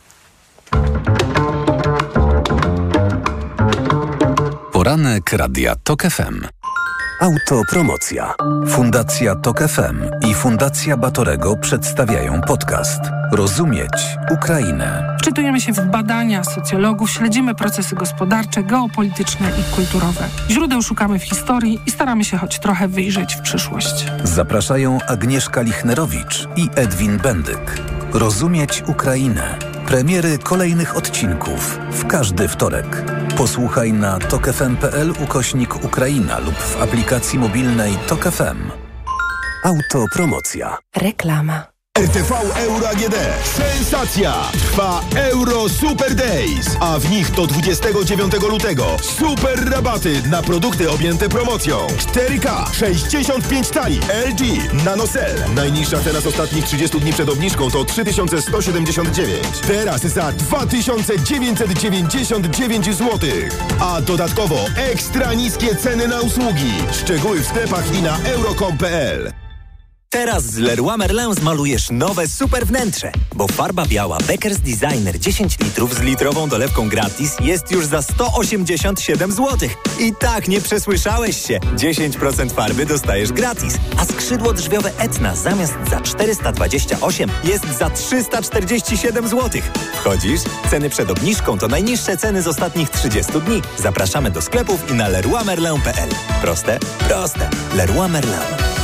Poranek 4.88 5.32
Radia 5.32 5.76
TOK 5.76 6.02
FM. 6.02 6.46
Autopromocja. 7.20 8.34
Fundacja 8.68 9.34
TOK 9.34 9.60
FM 9.68 10.28
i 10.30 10.34
Fundacja 10.34 10.96
Batorego 10.96 11.56
przedstawiają 11.56 12.40
podcast 12.40 13.00
Rozumieć 13.32 13.92
Ukrainę. 14.30 15.16
Wczytujemy 15.18 15.60
się 15.60 15.72
w 15.72 15.80
badania 15.80 16.44
socjologów, 16.44 17.10
śledzimy 17.10 17.54
procesy 17.54 17.94
gospodarcze, 17.94 18.62
geopolityczne 18.62 19.50
i 19.60 19.74
kulturowe. 19.74 20.28
Źródeł 20.50 20.82
szukamy 20.82 21.18
w 21.18 21.24
historii 21.24 21.80
i 21.86 21.90
staramy 21.90 22.24
się 22.24 22.36
choć 22.36 22.58
trochę 22.58 22.88
wyjrzeć 22.88 23.34
w 23.34 23.40
przyszłość. 23.40 24.06
Zapraszają 24.24 24.98
Agnieszka 25.06 25.62
Lichnerowicz 25.62 26.48
i 26.56 26.68
Edwin 26.74 27.18
Bendyk. 27.18 27.82
Rozumieć 28.12 28.82
Ukrainę. 28.86 29.58
Premiery 29.86 30.38
kolejnych 30.38 30.96
odcinków 30.96 31.78
w 31.92 32.06
każdy 32.06 32.48
wtorek. 32.48 33.17
Posłuchaj 33.38 33.92
na 33.92 34.18
tokefm.pl 34.18 35.12
ukośnik 35.24 35.84
Ukraina 35.84 36.38
lub 36.38 36.54
w 36.54 36.82
aplikacji 36.82 37.38
mobilnej 37.38 37.92
Tok 38.08 38.24
FM. 38.24 38.70
Autopromocja. 39.64 40.78
Reklama. 40.96 41.77
RTV 41.98 42.32
Euro 42.56 42.88
AGD. 42.88 43.14
Sensacja! 43.44 44.34
Trwa 44.52 45.00
Euro 45.16 45.68
Super 45.68 46.14
Days, 46.14 46.76
a 46.80 46.98
w 46.98 47.10
nich 47.10 47.30
do 47.30 47.46
29 47.46 48.32
lutego 48.48 48.96
super 49.02 49.70
rabaty 49.70 50.22
na 50.30 50.42
produkty 50.42 50.90
objęte 50.90 51.28
promocją. 51.28 51.86
4K, 51.86 52.74
65 52.74 53.68
cali, 53.68 54.00
LG, 54.28 54.40
NanoCell. 54.84 55.54
Najniższa 55.54 56.00
cena 56.00 56.20
z 56.20 56.26
ostatnich 56.26 56.64
30 56.64 57.00
dni 57.00 57.12
przed 57.12 57.28
obniżką 57.28 57.70
to 57.70 57.84
3179. 57.84 59.44
Teraz 59.66 60.00
za 60.00 60.32
2999 60.32 62.96
zł. 62.96 63.30
A 63.80 64.00
dodatkowo 64.00 64.56
ekstra 64.76 65.34
niskie 65.34 65.76
ceny 65.76 66.08
na 66.08 66.20
usługi. 66.20 66.72
Szczegóły 66.92 67.40
w 67.40 67.46
sklepach 67.46 67.94
i 67.94 68.02
na 68.02 68.18
euro.com.pl. 68.24 69.47
Teraz 70.10 70.42
z 70.44 70.58
Leroy 70.58 70.96
Merlin 70.96 71.34
zmalujesz 71.34 71.90
nowe 71.90 72.28
super 72.28 72.66
wnętrze, 72.66 73.12
bo 73.34 73.48
farba 73.48 73.86
biała 73.86 74.18
Beckers 74.18 74.58
Designer 74.58 75.18
10 75.18 75.58
litrów 75.58 75.94
z 75.94 76.00
litrową 76.00 76.48
dolewką 76.48 76.88
gratis 76.88 77.36
jest 77.40 77.70
już 77.70 77.86
za 77.86 78.02
187 78.02 79.32
zł. 79.32 79.68
I 80.00 80.12
tak 80.20 80.48
nie 80.48 80.60
przesłyszałeś 80.60 81.46
się. 81.46 81.60
10% 81.76 82.50
farby 82.50 82.86
dostajesz 82.86 83.32
gratis, 83.32 83.74
a 83.98 84.04
skrzydło 84.04 84.52
drzwiowe 84.52 84.90
Etna 84.98 85.36
zamiast 85.36 85.74
za 85.90 86.00
428 86.00 87.30
jest 87.44 87.78
za 87.78 87.90
347 87.90 89.28
zł. 89.28 89.62
Wchodzisz? 89.94 90.40
Ceny 90.70 90.90
przed 90.90 91.10
obniżką 91.10 91.58
to 91.58 91.68
najniższe 91.68 92.16
ceny 92.16 92.42
z 92.42 92.46
ostatnich 92.48 92.90
30 92.90 93.32
dni. 93.40 93.62
Zapraszamy 93.78 94.30
do 94.30 94.42
sklepów 94.42 94.90
i 94.90 94.94
na 94.94 95.08
leroymerlin.pl. 95.08 96.08
Proste? 96.42 96.78
Proste. 97.08 97.50
Leroy 97.74 98.08
Merlin. 98.08 98.77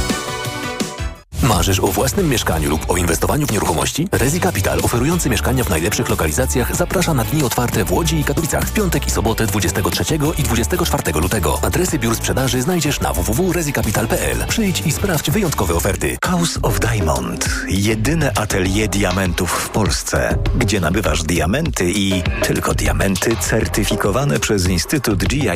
Marzysz 1.44 1.80
o 1.80 1.86
własnym 1.86 2.28
mieszkaniu 2.28 2.70
lub 2.70 2.90
o 2.90 2.96
inwestowaniu 2.96 3.46
w 3.46 3.52
nieruchomości? 3.52 4.08
Rezi 4.12 4.40
Capital, 4.40 4.78
oferujący 4.82 5.30
mieszkania 5.30 5.64
w 5.64 5.70
najlepszych 5.70 6.08
lokalizacjach, 6.08 6.76
zaprasza 6.76 7.14
na 7.14 7.24
dni 7.24 7.42
otwarte 7.42 7.84
w 7.84 7.92
Łodzi 7.92 8.20
i 8.20 8.24
Katowicach 8.24 8.64
w 8.64 8.72
piątek 8.72 9.06
i 9.06 9.10
sobotę 9.10 9.46
23 9.46 10.04
i 10.38 10.42
24 10.42 11.20
lutego. 11.20 11.58
Adresy 11.62 11.98
biur 11.98 12.16
sprzedaży 12.16 12.62
znajdziesz 12.62 13.00
na 13.00 13.12
www.rezicapital.pl. 13.12 14.36
Przyjdź 14.48 14.82
i 14.86 14.92
sprawdź 14.92 15.30
wyjątkowe 15.30 15.74
oferty. 15.74 16.16
House 16.24 16.58
of 16.62 16.80
Diamond. 16.80 17.48
Jedyne 17.68 18.32
atelier 18.34 18.88
diamentów 18.88 19.50
w 19.50 19.68
Polsce, 19.68 20.38
gdzie 20.56 20.80
nabywasz 20.80 21.22
diamenty 21.22 21.90
i 21.90 22.22
tylko 22.42 22.74
diamenty 22.74 23.36
certyfikowane 23.36 24.40
przez 24.40 24.68
Instytut 24.68 25.24
GIA. 25.24 25.52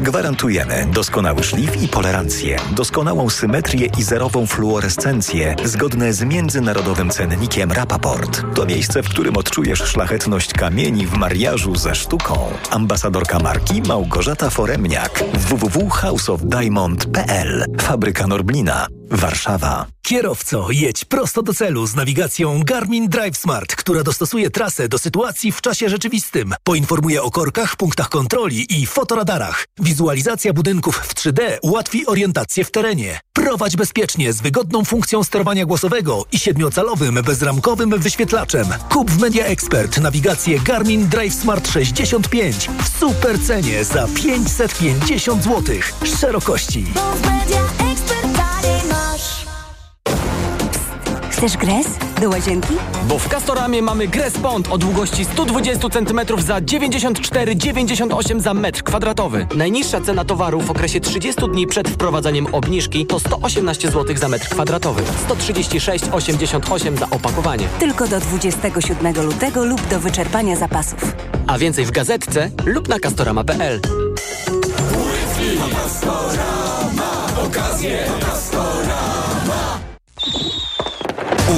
Gwarantujemy 0.00 0.88
doskonały 0.92 1.42
szlif 1.42 1.82
i 1.82 1.88
polerancję, 1.88 2.56
doskonałą 2.72 3.30
symetrię 3.30 3.88
i 3.98 4.02
zerową 4.02 4.46
fluorescencję 4.46 5.09
zgodne 5.64 6.12
z 6.12 6.22
międzynarodowym 6.22 7.10
cennikiem 7.10 7.72
Rapaport. 7.72 8.42
To 8.54 8.66
miejsce, 8.66 9.02
w 9.02 9.08
którym 9.08 9.36
odczujesz 9.36 9.78
szlachetność 9.78 10.52
kamieni 10.52 11.06
w 11.06 11.12
mariażu 11.12 11.76
ze 11.76 11.94
sztuką. 11.94 12.52
Ambasadorka 12.70 13.38
marki 13.38 13.82
Małgorzata 13.82 14.50
Foremniak. 14.50 15.24
www.houseofdiamond.pl 15.34 17.64
Fabryka 17.80 18.26
Norblina. 18.26 18.99
Warszawa. 19.10 19.86
Kierowco, 20.02 20.70
jedź 20.70 21.04
prosto 21.04 21.42
do 21.42 21.54
celu 21.54 21.86
z 21.86 21.94
nawigacją 21.94 22.62
Garmin 22.64 23.08
Drive 23.08 23.36
Smart, 23.36 23.76
która 23.76 24.02
dostosuje 24.02 24.50
trasę 24.50 24.88
do 24.88 24.98
sytuacji 24.98 25.52
w 25.52 25.60
czasie 25.60 25.88
rzeczywistym. 25.88 26.54
Poinformuje 26.64 27.22
o 27.22 27.30
korkach, 27.30 27.76
punktach 27.76 28.08
kontroli 28.08 28.80
i 28.80 28.86
fotoradarach. 28.86 29.66
Wizualizacja 29.78 30.52
budynków 30.52 30.96
w 30.96 31.14
3D 31.14 31.58
ułatwi 31.62 32.06
orientację 32.06 32.64
w 32.64 32.70
terenie. 32.70 33.20
Prowadź 33.32 33.76
bezpiecznie 33.76 34.32
z 34.32 34.40
wygodną 34.40 34.84
funkcją 34.84 35.24
sterowania 35.24 35.66
głosowego 35.66 36.24
i 36.32 36.38
siedmiocalowym 36.38 37.14
bezramkowym 37.14 37.90
wyświetlaczem. 37.98 38.66
Kup 38.90 39.10
w 39.10 39.20
Media 39.20 39.44
Expert 39.44 39.98
nawigację 39.98 40.60
Garmin 40.60 41.08
Drive 41.08 41.34
Smart 41.34 41.68
65 41.72 42.70
w 42.82 42.98
super 42.98 43.40
cenie 43.40 43.84
za 43.84 44.08
550 44.14 45.44
zł. 45.44 45.76
Szerokości. 46.20 46.84
Chcesz 51.40 51.56
gres? 51.56 51.86
Do 52.20 52.28
łazienki? 52.28 52.74
Bo 53.08 53.18
w 53.18 53.28
Castoramie 53.28 53.82
mamy 53.82 54.08
Gres 54.08 54.38
Pond 54.38 54.68
o 54.68 54.78
długości 54.78 55.24
120 55.24 55.88
cm 55.88 56.20
za 56.38 56.60
94,98 56.60 58.40
za 58.40 58.54
metr 58.54 58.82
kwadratowy. 58.82 59.46
Najniższa 59.54 60.00
cena 60.00 60.24
towaru 60.24 60.60
w 60.60 60.70
okresie 60.70 61.00
30 61.00 61.42
dni 61.48 61.66
przed 61.66 61.88
wprowadzaniem 61.88 62.46
obniżki 62.54 63.06
to 63.06 63.20
118 63.20 63.90
zł 63.90 64.16
za 64.16 64.28
metr 64.28 64.48
kwadratowy. 64.48 65.02
136,88 65.28 66.98
za 66.98 67.10
opakowanie. 67.10 67.68
Tylko 67.78 68.08
do 68.08 68.20
27 68.20 69.22
lutego 69.24 69.64
lub 69.64 69.88
do 69.88 70.00
wyczerpania 70.00 70.56
zapasów. 70.56 71.12
A 71.46 71.58
więcej 71.58 71.84
w 71.84 71.90
gazetce 71.90 72.50
lub 72.66 72.88
na 72.88 72.98
castorama.pl. 72.98 73.80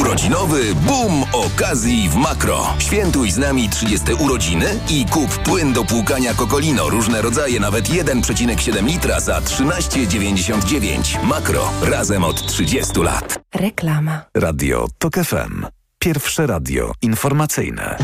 Urodzinowy 0.01 0.75
boom 0.75 1.25
okazji 1.33 2.09
w 2.09 2.15
Makro. 2.15 2.75
Świętuj 2.79 3.31
z 3.31 3.39
nami 3.39 3.69
30 3.69 4.13
urodziny 4.15 4.67
i 4.91 5.07
kup 5.07 5.39
płyn 5.39 5.73
do 5.73 5.85
płukania 5.85 6.35
Kokolino. 6.35 6.91
Różne 6.91 7.23
rodzaje, 7.23 7.61
nawet 7.61 7.89
1,7 7.89 8.87
litra 8.87 9.21
za 9.21 9.41
13,99. 9.41 11.25
Makro. 11.25 11.71
Razem 11.83 12.25
od 12.25 12.47
30 12.47 13.01
lat. 13.03 13.39
Reklama. 13.55 14.21
Radio 14.35 14.87
TOK 14.99 15.15
FM. 15.15 15.67
Pierwsze 15.99 16.47
radio 16.47 16.93
informacyjne. 17.03 17.97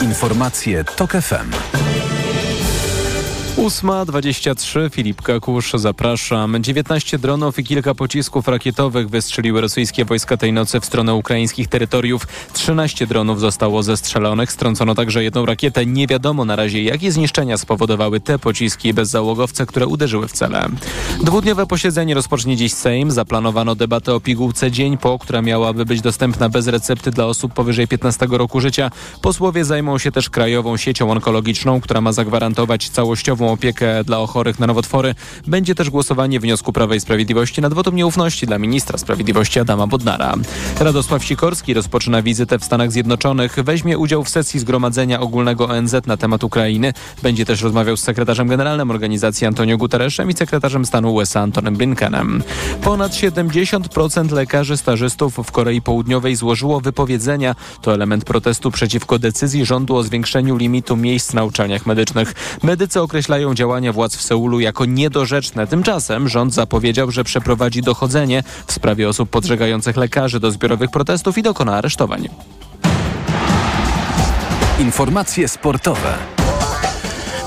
Informacje 0.00 0.84
TOK 0.84 1.12
FM. 1.12 1.50
8.23, 3.58 4.90
Filip 4.90 5.22
Kakusz, 5.22 5.72
zapraszam. 5.74 6.62
19 6.62 7.18
dronów 7.18 7.58
i 7.58 7.64
kilka 7.64 7.94
pocisków 7.94 8.48
rakietowych 8.48 9.10
wystrzeliły 9.10 9.60
rosyjskie 9.60 10.04
wojska 10.04 10.36
tej 10.36 10.52
nocy 10.52 10.80
w 10.80 10.84
stronę 10.84 11.14
ukraińskich 11.14 11.68
terytoriów. 11.68 12.26
13 12.52 13.06
dronów 13.06 13.40
zostało 13.40 13.82
zestrzelonych, 13.82 14.52
strącono 14.52 14.94
także 14.94 15.24
jedną 15.24 15.46
rakietę. 15.46 15.86
Nie 15.86 16.06
wiadomo 16.06 16.44
na 16.44 16.56
razie, 16.56 16.82
jakie 16.82 17.12
zniszczenia 17.12 17.58
spowodowały 17.58 18.20
te 18.20 18.38
pociski 18.38 18.94
bezzałogowce, 18.94 19.66
które 19.66 19.86
uderzyły 19.86 20.28
w 20.28 20.32
cele. 20.32 20.68
Dwudniowe 21.22 21.66
posiedzenie 21.66 22.14
rozpocznie 22.14 22.56
dziś 22.56 22.72
Sejm. 22.72 23.10
Zaplanowano 23.10 23.74
debatę 23.74 24.14
o 24.14 24.20
pigułce 24.20 24.70
dzień 24.70 24.98
po, 24.98 25.18
która 25.18 25.42
miałaby 25.42 25.84
być 25.84 26.00
dostępna 26.00 26.48
bez 26.48 26.66
recepty 26.66 27.10
dla 27.10 27.26
osób 27.26 27.54
powyżej 27.54 27.88
15 27.88 28.26
roku 28.30 28.60
życia. 28.60 28.90
Posłowie 29.22 29.64
zajmą 29.64 29.98
się 29.98 30.12
też 30.12 30.30
krajową 30.30 30.76
siecią 30.76 31.10
onkologiczną, 31.10 31.80
która 31.80 32.00
ma 32.00 32.12
zagwarantować 32.12 32.88
całościową 32.88 33.47
opiekę 33.52 34.04
dla 34.04 34.26
chorych 34.26 34.58
na 34.58 34.66
nowotwory. 34.66 35.14
Będzie 35.46 35.74
też 35.74 35.90
głosowanie 35.90 36.40
wniosku 36.40 36.72
Prawa 36.72 36.94
i 36.94 37.00
Sprawiedliwości 37.00 37.60
nad 37.60 37.74
wotum 37.74 37.96
nieufności 37.96 38.46
dla 38.46 38.58
ministra 38.58 38.98
sprawiedliwości 38.98 39.60
Adama 39.60 39.86
Bodnara. 39.86 40.34
Radosław 40.80 41.24
Sikorski 41.24 41.74
rozpoczyna 41.74 42.22
wizytę 42.22 42.58
w 42.58 42.64
Stanach 42.64 42.92
Zjednoczonych. 42.92 43.56
Weźmie 43.64 43.98
udział 43.98 44.24
w 44.24 44.28
sesji 44.28 44.60
Zgromadzenia 44.60 45.20
Ogólnego 45.20 45.68
ONZ 45.68 45.96
na 46.06 46.16
temat 46.16 46.44
Ukrainy. 46.44 46.92
Będzie 47.22 47.46
też 47.46 47.62
rozmawiał 47.62 47.96
z 47.96 48.00
sekretarzem 48.00 48.48
generalnym 48.48 48.90
organizacji 48.90 49.46
Antonio 49.46 49.78
Guterresem 49.78 50.30
i 50.30 50.34
sekretarzem 50.34 50.84
stanu 50.84 51.14
USA 51.14 51.40
Antonem 51.40 51.76
Blinkenem. 51.76 52.42
Ponad 52.82 53.12
70% 53.12 54.32
lekarzy 54.32 54.76
stażystów 54.76 55.34
w 55.44 55.52
Korei 55.52 55.82
Południowej 55.82 56.36
złożyło 56.36 56.80
wypowiedzenia. 56.80 57.54
To 57.82 57.94
element 57.94 58.24
protestu 58.24 58.70
przeciwko 58.70 59.18
decyzji 59.18 59.64
rządu 59.64 59.96
o 59.96 60.02
zwiększeniu 60.02 60.56
limitu 60.56 60.96
miejsc 60.96 61.32
na 61.32 61.44
uczelniach 61.44 61.86
medycznych. 61.86 62.34
Medycy 62.62 63.00
określają 63.00 63.37
działania 63.54 63.92
władz 63.92 64.16
w 64.16 64.22
Seulu 64.22 64.60
jako 64.60 64.84
niedorzeczne. 64.84 65.66
Tymczasem 65.66 66.28
rząd 66.28 66.54
zapowiedział, 66.54 67.10
że 67.10 67.24
przeprowadzi 67.24 67.82
dochodzenie 67.82 68.42
w 68.66 68.72
sprawie 68.72 69.08
osób 69.08 69.30
podżegających 69.30 69.96
lekarzy 69.96 70.40
do 70.40 70.50
zbiorowych 70.50 70.90
protestów 70.90 71.38
i 71.38 71.42
dokona 71.42 71.76
aresztowań. 71.76 72.28
Informacje 74.78 75.48
sportowe. 75.48 76.37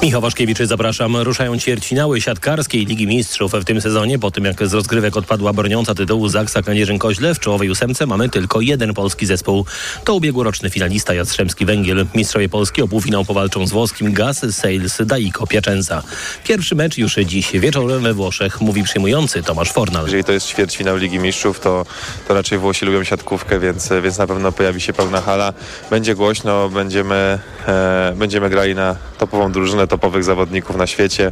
Michał 0.02 0.22
Waszkiewicz, 0.22 0.58
zapraszam. 0.58 1.18
Ruszają 1.18 1.58
ćwierćfinały 1.58 2.22
siatkarskiej 2.22 2.86
Ligi 2.86 3.08
Mistrzów 3.08 3.52
w 3.52 3.66
tym 3.66 3.82
sezonie. 3.82 4.20
Po 4.20 4.32
tym 4.32 4.46
jak 4.46 4.68
z 4.68 4.74
rozgrywek 4.74 5.18
odpadła 5.18 5.54
broniąca 5.54 5.96
tytułu 5.96 6.30
Zaksa 6.30 6.62
Kędzierzyn-Koźle, 6.62 7.34
w 7.34 7.40
czołowej 7.40 7.70
ósemce 7.70 8.06
mamy 8.06 8.30
tylko 8.30 8.62
jeden 8.62 8.94
polski 8.94 9.26
zespół. 9.26 9.66
To 10.06 10.14
ubiegłoroczny 10.14 10.70
finalista 10.70 11.14
Jastrzębski 11.14 11.66
Węgiel. 11.66 12.06
Mistrzowie 12.16 12.50
Polski 12.50 12.82
o 12.82 12.88
półfinał 12.88 13.26
powalczą 13.26 13.68
z 13.68 13.72
włoskim 13.72 14.14
Gas 14.14 14.46
Sales 14.56 14.98
Daiko 15.06 15.48
Piacenza. 15.48 16.04
Pierwszy 16.44 16.76
mecz 16.76 16.98
już 16.98 17.16
dziś 17.16 17.52
wieczorem 17.52 18.04
we 18.04 18.14
Włoszech, 18.14 18.62
mówi 18.62 18.84
przyjmujący 18.84 19.44
Tomasz 19.44 19.72
Fornal. 19.72 20.06
Jeżeli 20.06 20.24
to 20.24 20.32
jest 20.32 20.48
ćwierćfinał 20.48 20.98
Ligi 20.98 21.20
Mistrzów, 21.20 21.60
to, 21.60 21.86
to 22.28 22.34
raczej 22.34 22.58
Włosi 22.58 22.86
lubią 22.86 23.04
siatkówkę, 23.04 23.60
więc, 23.60 23.90
więc 24.04 24.18
na 24.18 24.28
pewno 24.28 24.52
pojawi 24.52 24.82
się 24.82 24.94
pełna 24.94 25.22
hala. 25.22 25.54
Będzie 25.90 26.16
głośno, 26.16 26.70
będziemy, 26.70 27.40
e, 27.68 28.14
będziemy 28.16 28.50
grali 28.50 28.76
na 28.76 28.96
topową 29.18 29.52
drużynę, 29.52 29.88
topowych 29.92 30.24
zawodników 30.24 30.76
na 30.76 30.88
świecie. 30.88 31.32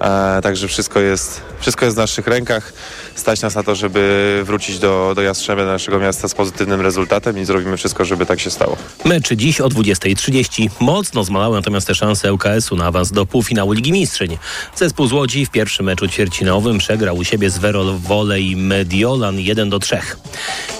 E, 0.00 0.40
także 0.42 0.68
wszystko 0.68 1.00
jest, 1.00 1.40
wszystko 1.60 1.84
jest 1.84 1.96
w 1.96 2.00
naszych 2.00 2.26
rękach. 2.26 2.72
Stać 3.18 3.42
nas 3.42 3.54
na 3.54 3.62
to, 3.62 3.74
żeby 3.74 4.42
wrócić 4.44 4.78
do, 4.78 5.12
do 5.16 5.22
Jastrzębia, 5.22 5.64
do 5.64 5.72
naszego 5.72 5.98
miasta 5.98 6.28
z 6.28 6.34
pozytywnym 6.34 6.80
rezultatem 6.80 7.38
i 7.38 7.44
zrobimy 7.44 7.76
wszystko, 7.76 8.04
żeby 8.04 8.26
tak 8.26 8.40
się 8.40 8.50
stało. 8.50 8.76
Mecz 9.04 9.32
dziś 9.32 9.60
o 9.60 9.68
20.30. 9.68 10.68
Mocno 10.80 11.24
zmalały 11.24 11.56
natomiast 11.56 11.86
te 11.86 11.94
szanse 11.94 12.32
ŁKS-u 12.32 12.76
na 12.76 12.84
awans 12.84 13.12
do 13.12 13.26
półfinału 13.26 13.72
Ligi 13.72 13.92
Mistrzyń. 13.92 14.38
Zespół 14.76 15.06
z 15.06 15.12
Łodzi 15.12 15.46
w 15.46 15.50
pierwszym 15.50 15.86
meczu 15.86 16.08
ćwiercinowym 16.08 16.78
przegrał 16.78 17.16
u 17.16 17.24
siebie 17.24 17.50
z 17.50 17.58
Werol 17.58 17.98
Wolej 17.98 18.56
Mediolan 18.56 19.40
1 19.40 19.70
do 19.70 19.78
3. 19.78 19.98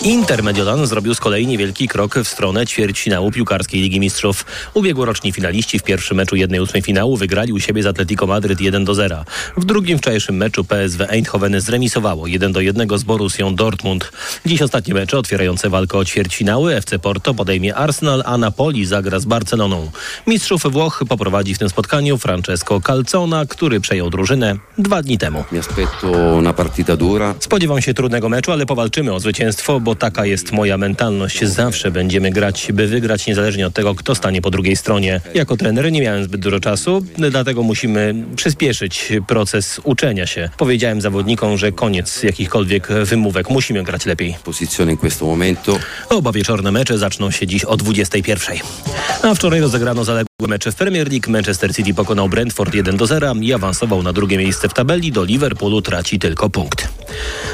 Inter 0.03 0.43
Mediolan 0.43 0.87
zrobił 0.87 1.15
z 1.15 1.21
kolei 1.21 1.47
niewielki 1.47 1.89
krok 1.89 2.15
w 2.15 2.29
stronę 2.29 2.67
ćwierćfinału 2.67 3.31
piłkarskiej 3.31 3.81
Ligi 3.83 4.01
Mistrzów. 4.01 4.45
Ubiegłoroczni 4.75 5.33
finaliści 5.33 5.79
w 5.79 5.83
pierwszym 5.83 6.17
meczu 6.17 6.37
1-8 6.37 6.83
finału 6.83 7.17
wygrali 7.17 7.53
u 7.53 7.61
siebie 7.61 7.83
z 7.83 7.87
Atletico 7.87 8.27
Madryt 8.27 8.61
1 8.61 8.85
do 8.85 8.95
0. 8.95 9.25
W 9.57 9.65
drugim 9.65 9.99
wczorajszym 9.99 10.37
meczu 10.37 10.65
PSW 10.65 11.05
Eindhoven 11.09 11.61
zremisowało 11.61 12.28
1 12.29 12.53
do 12.53 12.61
1 12.61 12.99
z 12.99 13.03
Borussią 13.03 13.55
Dortmund. 13.55 14.13
Dziś 14.47 14.63
ostatnie 14.63 14.95
mecze 14.95 15.19
otwierające 15.19 15.71
walkę 15.71 15.99
o 15.99 16.05
ćwierćfinały. 16.05 16.75
FC 16.75 16.99
Porto 16.99 17.35
podejmie 17.35 17.75
Arsenal, 17.75 18.23
a 18.27 18.39
Napoli 18.39 18.87
zagra 18.87 19.19
z 19.19 19.25
Barceloną. 19.25 19.91
Mistrzów 20.27 20.63
Włoch 20.73 21.03
poprowadzi 21.09 21.55
w 21.55 21.59
tym 21.59 21.69
spotkaniu 21.69 22.19
Francesco 22.19 22.81
Calzona, 22.81 23.47
który 23.47 23.81
przejął 23.81 24.11
drużynę 24.11 24.57
dwa 24.79 25.03
dni 25.03 25.19
temu. 25.19 25.45
Spodziewam 27.41 27.83
się 27.83 27.95
trudnego 27.95 28.29
meczu, 28.29 28.53
ale 28.53 28.67
powalczymy 28.67 29.13
o 29.13 29.21
zwycięstwo, 29.21 29.81
bo 29.81 29.95
taka 29.95 30.27
jest 30.27 30.53
moja 30.53 30.79
mentalność. 30.79 31.45
Zawsze 31.45 31.91
będziemy 31.91 32.31
grać, 32.31 32.69
by 32.73 32.87
wygrać, 32.87 33.27
niezależnie 33.27 33.67
od 33.67 33.75
tego, 33.75 33.95
kto 33.95 34.15
stanie 34.15 34.43
po 34.43 34.51
drugiej 34.51 34.77
stronie. 34.77 35.21
Jako 35.35 35.57
trener 35.57 35.93
nie 35.93 36.01
miałem 36.01 36.25
zbyt 36.25 36.41
dużo 36.41 36.61
czasu, 36.61 37.05
dlatego 37.19 37.63
musimy 37.63 38.15
przyspieszyć 38.37 39.13
proces 39.27 39.81
uczenia 39.85 40.27
się. 40.27 40.51
Powiedziałem 40.57 41.01
zawodnikom, 41.01 41.59
że 41.59 41.73
koniec 41.73 42.18
jakichkolwiek 42.23 42.89
wymówek. 43.05 43.51
Musimy 43.51 43.83
grać 43.83 44.07
lepiej. 44.07 44.37
Oba 46.09 46.33
wieczorne 46.33 46.73
mecze 46.73 46.99
zaczną 46.99 47.31
się 47.31 47.47
dziś 47.47 47.65
o 47.65 47.77
21. 47.77 48.57
A 49.23 49.35
wczoraj 49.35 49.61
rozegrano 49.61 50.05
zaległe 50.05 50.28
mecze 50.47 50.73
w 50.73 50.75
Premier 50.75 51.11
League. 51.11 51.31
Manchester 51.31 51.75
City 51.75 51.95
pokonał 51.95 52.29
Brentford 52.29 52.75
1 52.75 52.97
do 52.97 53.07
0 53.07 53.35
i 53.41 53.53
awansował 53.53 54.03
na 54.03 54.13
drugie 54.13 54.39
miejsce 54.39 54.69
w 54.69 54.75
tabeli. 54.75 55.13
Do 55.13 55.25
Liverpoolu 55.25 55.83
traci 55.83 56.19
tylko 56.19 56.51
punkt. 56.51 56.89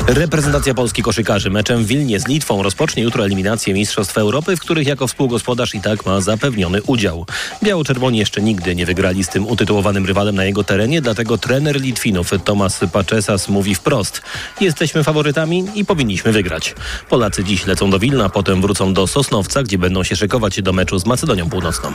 Reprezentacja 0.06 0.74
Polski 0.74 1.02
koszykarzy 1.02 1.50
meczem 1.50 1.84
w 1.84 1.86
Wilnie 1.86 2.20
z 2.20 2.28
Litwą 2.28 2.62
rozpocznie 2.62 3.02
jutro 3.02 3.24
eliminację 3.24 3.74
Mistrzostw 3.74 4.18
Europy, 4.18 4.56
w 4.56 4.60
których 4.60 4.86
jako 4.86 5.06
współgospodarz 5.06 5.74
i 5.74 5.80
tak 5.80 6.06
ma 6.06 6.20
zapewniony 6.20 6.82
udział. 6.82 7.26
Biało-czerwoni 7.62 8.18
jeszcze 8.18 8.42
nigdy 8.42 8.74
nie 8.74 8.86
wygrali 8.86 9.24
z 9.24 9.28
tym 9.28 9.46
utytułowanym 9.46 10.06
rywalem 10.06 10.34
na 10.34 10.44
jego 10.44 10.64
terenie, 10.64 11.00
dlatego 11.00 11.38
trener 11.38 11.80
Litwinów 11.80 12.30
Tomas 12.44 12.80
Paczesas 12.92 13.48
mówi 13.48 13.74
wprost. 13.74 14.22
Jesteśmy 14.60 15.04
faworytami 15.04 15.64
i 15.74 15.84
powinniśmy 15.84 16.32
wygrać. 16.32 16.74
Polacy 17.08 17.44
dziś 17.44 17.66
lecą 17.66 17.90
do 17.90 17.98
Wilna, 17.98 18.28
potem 18.28 18.60
wrócą 18.60 18.94
do 18.94 19.06
Sosnowca, 19.06 19.62
gdzie 19.62 19.78
będą 19.78 20.02
się 20.02 20.16
szykować 20.16 20.62
do 20.62 20.72
meczu 20.72 20.98
z 20.98 21.06
Macedonią 21.06 21.50
Północną. 21.50 21.92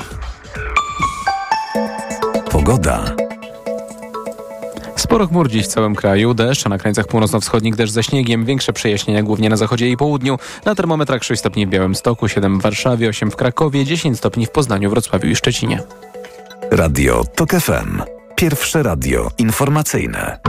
Pogoda. 2.51 3.15
Sporo 4.95 5.27
chmur 5.27 5.49
dziś 5.49 5.65
w 5.65 5.67
całym 5.67 5.95
kraju, 5.95 6.33
deszcz, 6.33 6.65
a 6.65 6.69
na 6.69 6.77
krańcach 6.77 7.07
północno-wschodnich 7.07 7.75
deszcz 7.75 7.93
ze 7.93 8.03
śniegiem, 8.03 8.45
większe 8.45 8.73
przejaśnienia 8.73 9.23
głównie 9.23 9.49
na 9.49 9.57
zachodzie 9.57 9.89
i 9.89 9.97
południu. 9.97 10.37
Na 10.65 10.75
termometrach 10.75 11.23
6 11.23 11.39
stopni 11.39 11.65
w 11.65 11.69
Białymstoku, 11.69 12.27
7 12.27 12.59
w 12.59 12.61
Warszawie, 12.61 13.09
8 13.09 13.31
w 13.31 13.35
Krakowie, 13.35 13.85
10 13.85 14.17
stopni 14.17 14.45
w 14.45 14.51
Poznaniu, 14.51 14.89
Wrocławiu 14.89 15.27
i 15.27 15.35
Szczecinie. 15.35 15.83
Radio 16.71 17.23
TOK 17.35 17.51
FM. 17.51 18.01
Pierwsze 18.35 18.83
radio 18.83 19.31
informacyjne. 19.37 20.39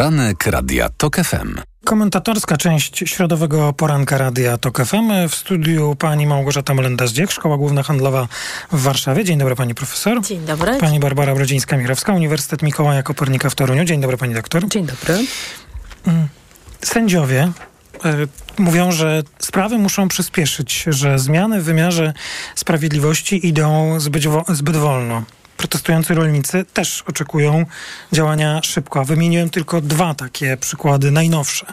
Poranek 0.00 0.46
Radia 0.46 0.88
TOK 0.96 1.16
FM. 1.16 1.54
Komentatorska 1.84 2.56
część 2.56 2.98
środowego 3.06 3.72
poranka 3.72 4.18
Radia 4.18 4.58
TOK 4.58 4.84
FM. 4.84 5.28
W 5.28 5.34
studiu 5.34 5.96
pani 5.98 6.26
Małgorzata 6.26 6.74
Molenda-Zdziech, 6.74 7.30
Szkoła 7.32 7.56
Główna 7.56 7.82
Handlowa 7.82 8.28
w 8.72 8.82
Warszawie. 8.82 9.24
Dzień 9.24 9.38
dobry 9.38 9.56
pani 9.56 9.74
profesor. 9.74 10.22
Dzień 10.22 10.40
dobry. 10.46 10.78
Pani 10.78 11.00
Barbara 11.00 11.34
Brodzińska-Mirowska, 11.34 12.14
Uniwersytet 12.14 12.62
Mikołaja 12.62 13.02
Kopernika 13.02 13.50
w 13.50 13.54
Toruniu. 13.54 13.84
Dzień 13.84 14.00
dobry 14.00 14.16
pani 14.16 14.34
doktor. 14.34 14.68
Dzień 14.68 14.86
dobry. 14.86 15.24
Sędziowie 16.84 17.52
y, 18.04 18.28
mówią, 18.58 18.92
że 18.92 19.22
sprawy 19.38 19.78
muszą 19.78 20.08
przyspieszyć, 20.08 20.84
że 20.86 21.18
zmiany 21.18 21.60
w 21.60 21.64
wymiarze 21.64 22.12
sprawiedliwości 22.54 23.46
idą 23.46 24.00
zbyt, 24.00 24.26
wo- 24.26 24.44
zbyt 24.48 24.76
wolno. 24.76 25.22
Protestujący 25.60 26.14
rolnicy 26.14 26.64
też 26.74 27.02
oczekują 27.06 27.64
działania 28.12 28.60
szybko. 28.62 29.00
A 29.00 29.04
Wymieniłem 29.04 29.50
tylko 29.50 29.80
dwa 29.80 30.14
takie 30.14 30.56
przykłady 30.56 31.10
najnowsze. 31.10 31.66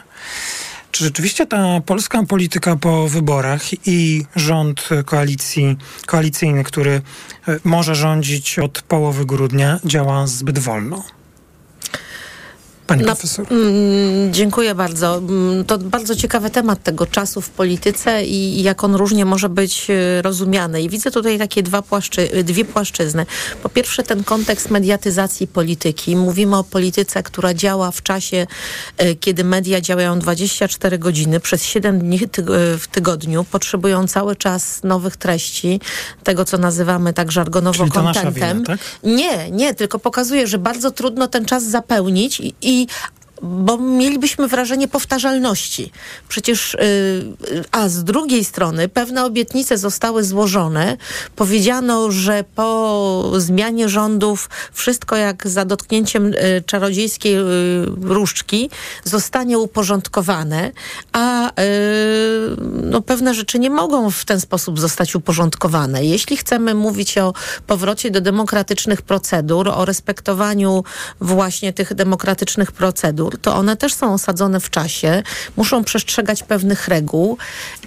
Czy 0.90 1.04
rzeczywiście 1.04 1.46
ta 1.46 1.80
polska 1.86 2.22
polityka 2.22 2.76
po 2.76 3.08
wyborach 3.08 3.62
i 3.86 4.24
rząd 4.36 4.88
koalicji, 5.04 5.76
koalicyjny, 6.06 6.64
który 6.64 6.90
e, 6.90 7.00
może 7.64 7.94
rządzić 7.94 8.58
od 8.58 8.82
połowy 8.82 9.26
grudnia, 9.26 9.80
działa 9.84 10.26
zbyt 10.26 10.58
wolno? 10.58 11.04
Pani 12.88 13.00
No, 13.02 13.06
profesor. 13.06 13.46
mm, 13.50 14.32
dziękuję 14.34 14.74
bardzo. 14.74 15.16
Mm, 15.18 15.64
To 15.64 15.78
bardzo 15.78 16.16
ciekawy 16.16 16.50
temat 16.50 16.82
tego 16.82 17.06
czasu 17.06 17.40
w 17.40 17.50
polityce 17.50 18.24
i, 18.24 18.62
jak 18.62 18.84
on 18.84 18.94
różnie 18.94 19.24
może 19.24 19.48
być 19.48 19.86
e, 19.90 20.22
rozumiany. 20.22 20.82
I 20.82 20.88
widzę 20.88 21.10
tutaj 21.10 21.38
takie 21.38 21.62
dwa 21.62 21.82
płaszczy, 21.82 22.32
e, 22.32 22.44
dwie 22.44 22.64
płaszczyzny. 22.64 23.26
Po 23.62 23.68
pierwsze 23.68 24.02
ten 24.02 24.24
kontekst 24.24 24.70
mediatyzacji 24.70 25.46
polityki. 25.46 26.16
Mówimy 26.16 26.56
o 26.56 26.64
polityce, 26.64 27.22
która 27.22 27.54
działa 27.54 27.90
w 27.90 28.02
czasie, 28.02 28.46
e, 28.96 29.14
kiedy 29.14 29.44
media 29.44 29.80
działają 29.80 30.18
24 30.18 30.98
godziny 30.98 31.40
przez 31.40 31.64
7 31.64 31.98
dni 31.98 32.18
w 32.78 32.86
tygodniu. 32.92 33.44
Potrzebują 33.44 34.06
cały 34.08 34.36
czas 34.36 34.80
nowych 34.84 35.16
treści, 35.16 35.80
tego 36.24 36.44
co 36.44 36.58
nazywamy 36.58 37.12
tak 37.12 37.32
żargonowo 37.32 37.78
Czyli 37.78 37.90
contentem. 37.90 38.34
wina, 38.34 38.66
tak? 38.66 38.78
Nie, 39.04 39.50
nie, 39.50 39.74
tylko 39.74 39.98
pokazuje, 39.98 40.46
że 40.46 40.58
bardzo 40.58 40.90
trudno 40.90 41.28
ten 41.28 41.44
czas 41.44 41.64
zapełnić 41.64 42.40
i, 42.40 42.54
i 42.62 42.77
qui 42.86 43.17
bo 43.42 43.78
mielibyśmy 43.78 44.48
wrażenie 44.48 44.88
powtarzalności. 44.88 45.92
Przecież, 46.28 46.76
yy, 47.50 47.64
a 47.72 47.88
z 47.88 48.04
drugiej 48.04 48.44
strony 48.44 48.88
pewne 48.88 49.24
obietnice 49.24 49.78
zostały 49.78 50.24
złożone. 50.24 50.96
Powiedziano, 51.36 52.10
że 52.10 52.44
po 52.54 53.32
zmianie 53.36 53.88
rządów 53.88 54.50
wszystko 54.72 55.16
jak 55.16 55.48
za 55.48 55.64
dotknięciem 55.64 56.26
y, 56.26 56.62
czarodziejskiej 56.66 57.36
y, 57.36 57.42
różdżki 58.02 58.70
zostanie 59.04 59.58
uporządkowane, 59.58 60.72
a 61.12 61.50
y, 61.50 61.52
no, 62.82 63.02
pewne 63.02 63.34
rzeczy 63.34 63.58
nie 63.58 63.70
mogą 63.70 64.10
w 64.10 64.24
ten 64.24 64.40
sposób 64.40 64.80
zostać 64.80 65.14
uporządkowane. 65.14 66.04
Jeśli 66.04 66.36
chcemy 66.36 66.74
mówić 66.74 67.18
o 67.18 67.32
powrocie 67.66 68.10
do 68.10 68.20
demokratycznych 68.20 69.02
procedur, 69.02 69.68
o 69.68 69.84
respektowaniu 69.84 70.84
właśnie 71.20 71.72
tych 71.72 71.94
demokratycznych 71.94 72.72
procedur, 72.72 73.27
to 73.30 73.54
one 73.54 73.76
też 73.76 73.94
są 73.94 74.14
osadzone 74.14 74.60
w 74.60 74.70
czasie, 74.70 75.22
muszą 75.56 75.84
przestrzegać 75.84 76.42
pewnych 76.42 76.88
reguł 76.88 77.38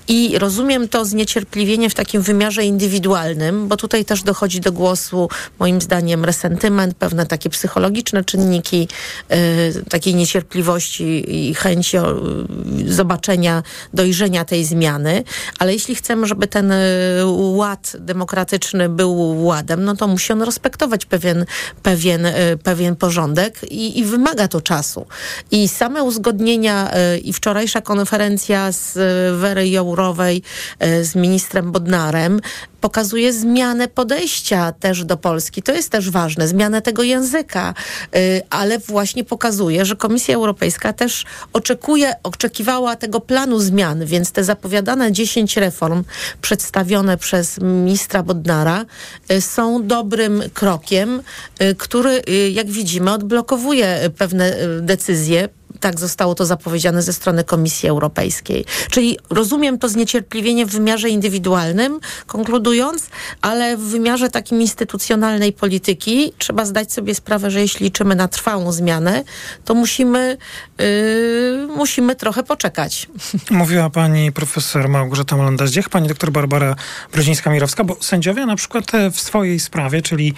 i 0.07 0.37
rozumiem 0.37 0.87
to 0.87 1.05
zniecierpliwienie 1.05 1.89
w 1.89 1.93
takim 1.93 2.21
wymiarze 2.21 2.63
indywidualnym, 2.63 3.67
bo 3.67 3.77
tutaj 3.77 4.05
też 4.05 4.23
dochodzi 4.23 4.59
do 4.59 4.71
głosu 4.71 5.29
moim 5.59 5.81
zdaniem 5.81 6.25
resentyment, 6.25 6.95
pewne 6.95 7.25
takie 7.25 7.49
psychologiczne 7.49 8.23
czynniki 8.23 8.87
y, 9.31 9.83
takiej 9.89 10.15
niecierpliwości 10.15 11.23
i 11.49 11.55
chęci 11.55 11.97
o, 11.97 12.11
y, 12.11 12.93
zobaczenia, 12.93 13.63
dojrzenia 13.93 14.45
tej 14.45 14.65
zmiany, 14.65 15.23
ale 15.59 15.73
jeśli 15.73 15.95
chcemy, 15.95 16.27
żeby 16.27 16.47
ten 16.47 16.71
y, 16.71 16.77
ład 17.25 17.93
demokratyczny 17.99 18.89
był 18.89 19.43
ładem, 19.45 19.83
no 19.83 19.95
to 19.95 20.07
musi 20.07 20.33
on 20.33 20.41
respektować 20.41 21.05
pewien, 21.05 21.45
pewien, 21.83 22.25
y, 22.25 22.33
pewien 22.63 22.95
porządek 22.95 23.63
i, 23.71 23.99
i 23.99 24.05
wymaga 24.05 24.47
to 24.47 24.61
czasu. 24.61 25.05
I 25.51 25.67
same 25.67 26.03
uzgodnienia 26.03 26.91
y, 27.15 27.17
i 27.17 27.33
wczorajsza 27.33 27.81
konferencja 27.81 28.71
z 28.71 28.97
y, 28.97 29.37
Wery 29.37 29.71
Jourowej 29.71 30.41
y, 30.83 31.05
z 31.05 31.15
ministrem 31.15 31.71
Bodnarem 31.71 32.41
pokazuje 32.81 33.33
zmianę 33.33 33.87
podejścia 33.87 34.71
też 34.71 35.05
do 35.05 35.17
Polski. 35.17 35.63
To 35.63 35.71
jest 35.71 35.89
też 35.89 36.09
ważne, 36.09 36.47
zmianę 36.47 36.81
tego 36.81 37.03
języka, 37.03 37.73
y, 38.15 38.41
ale 38.49 38.79
właśnie 38.79 39.23
pokazuje, 39.23 39.85
że 39.85 39.95
Komisja 39.95 40.35
Europejska 40.35 40.93
też 40.93 41.25
oczekuje, 41.53 42.15
oczekiwała 42.23 42.95
tego 42.95 43.19
planu 43.19 43.59
zmian, 43.59 44.05
więc 44.05 44.31
te 44.31 44.43
zapowiadane 44.43 45.11
10 45.11 45.57
reform 45.57 46.03
przedstawione 46.41 47.17
przez 47.17 47.57
ministra 47.57 48.23
Bodnara 48.23 48.85
y, 49.31 49.41
są 49.41 49.87
dobrym 49.87 50.43
krokiem, 50.53 51.21
y, 51.61 51.75
który, 51.75 52.21
jak 52.51 52.71
widzimy, 52.71 53.11
odblokowuje 53.11 54.09
pewne 54.17 54.55
decyzje, 54.81 55.49
tak 55.81 55.99
zostało 55.99 56.35
to 56.35 56.45
zapowiedziane 56.45 57.01
ze 57.01 57.13
strony 57.13 57.43
Komisji 57.43 57.89
Europejskiej. 57.89 58.65
Czyli 58.89 59.17
rozumiem 59.29 59.77
to 59.77 59.89
zniecierpliwienie 59.89 60.65
w 60.65 60.69
wymiarze 60.69 61.09
indywidualnym, 61.09 61.99
konkludując, 62.27 63.09
ale 63.41 63.77
w 63.77 63.81
wymiarze 63.81 64.29
takim 64.29 64.61
instytucjonalnej 64.61 65.53
polityki 65.53 66.33
trzeba 66.37 66.65
zdać 66.65 66.93
sobie 66.93 67.15
sprawę, 67.15 67.51
że 67.51 67.61
jeśli 67.61 67.83
liczymy 67.83 68.15
na 68.15 68.27
trwałą 68.27 68.71
zmianę, 68.71 69.23
to 69.65 69.73
musimy, 69.73 70.37
yy, 70.77 71.67
musimy 71.75 72.15
trochę 72.15 72.43
poczekać. 72.43 73.07
Mówiła 73.49 73.89
pani 73.89 74.31
profesor 74.31 74.89
Małgorzata 74.89 75.35
Malanda-Zdziech, 75.35 75.89
pani 75.89 76.07
doktor 76.07 76.31
Barbara 76.31 76.75
Brudzińska-Mirowska, 77.13 77.85
bo 77.85 77.97
sędziowie 78.01 78.45
na 78.45 78.55
przykład 78.55 78.95
e, 78.95 79.11
w 79.11 79.19
swojej 79.19 79.59
sprawie, 79.59 80.01
czyli 80.01 80.33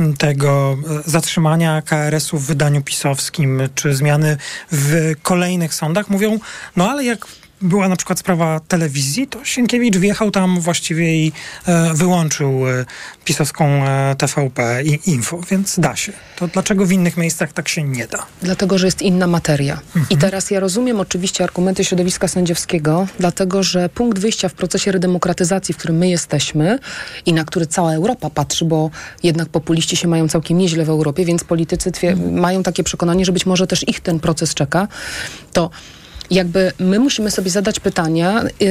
m, 0.00 0.16
tego 0.16 0.76
e, 1.06 1.10
zatrzymania 1.10 1.82
KRS-u 1.82 2.38
w 2.38 2.46
wydaniu 2.46 2.82
pisowskim, 2.82 3.60
czy 3.74 3.94
zmiany 3.94 4.36
w 4.72 4.87
kolejnych 5.22 5.74
sądach, 5.74 6.10
mówią, 6.10 6.38
no 6.76 6.90
ale 6.90 7.04
jak 7.04 7.26
była 7.60 7.88
na 7.88 7.96
przykład 7.96 8.18
sprawa 8.18 8.60
telewizji, 8.60 9.26
to 9.26 9.44
Sienkiewicz 9.44 9.96
wjechał 9.96 10.30
tam 10.30 10.60
właściwie 10.60 11.16
i 11.16 11.32
e, 11.66 11.94
wyłączył 11.94 12.68
e, 12.68 12.84
pisowską 13.24 13.84
e, 13.84 14.14
TVP 14.18 14.82
i 14.84 15.10
Info, 15.10 15.40
więc 15.50 15.80
da 15.80 15.96
się. 15.96 16.12
To 16.36 16.48
dlaczego 16.48 16.86
w 16.86 16.92
innych 16.92 17.16
miejscach 17.16 17.52
tak 17.52 17.68
się 17.68 17.82
nie 17.82 18.06
da? 18.06 18.26
Dlatego, 18.42 18.78
że 18.78 18.86
jest 18.86 19.02
inna 19.02 19.26
materia. 19.26 19.80
I 20.10 20.16
teraz 20.16 20.50
ja 20.50 20.60
rozumiem 20.60 21.00
oczywiście 21.00 21.44
argumenty 21.44 21.84
środowiska 21.84 22.28
sędziowskiego, 22.28 23.06
dlatego 23.18 23.62
że 23.62 23.88
punkt 23.88 24.18
wyjścia 24.18 24.48
w 24.48 24.54
procesie 24.54 24.92
redemokratyzacji, 24.92 25.74
w 25.74 25.76
którym 25.76 25.96
my 25.96 26.08
jesteśmy 26.08 26.78
i 27.26 27.32
na 27.32 27.44
który 27.44 27.66
cała 27.66 27.92
Europa 27.92 28.30
patrzy, 28.30 28.64
bo 28.64 28.90
jednak 29.22 29.48
populiści 29.48 29.96
się 29.96 30.08
mają 30.08 30.28
całkiem 30.28 30.58
nieźle 30.58 30.84
w 30.84 30.88
Europie, 30.88 31.24
więc 31.24 31.44
politycy 31.44 31.90
twier- 31.90 32.32
mają 32.32 32.62
takie 32.62 32.84
przekonanie, 32.84 33.24
że 33.24 33.32
być 33.32 33.46
może 33.46 33.66
też 33.66 33.88
ich 33.88 34.00
ten 34.00 34.20
proces 34.20 34.54
czeka, 34.54 34.88
to 35.52 35.70
jakby 36.30 36.72
my 36.78 36.98
musimy 36.98 37.30
sobie 37.30 37.50
zadać 37.50 37.80
pytania, 37.80 38.42
y, 38.42 38.64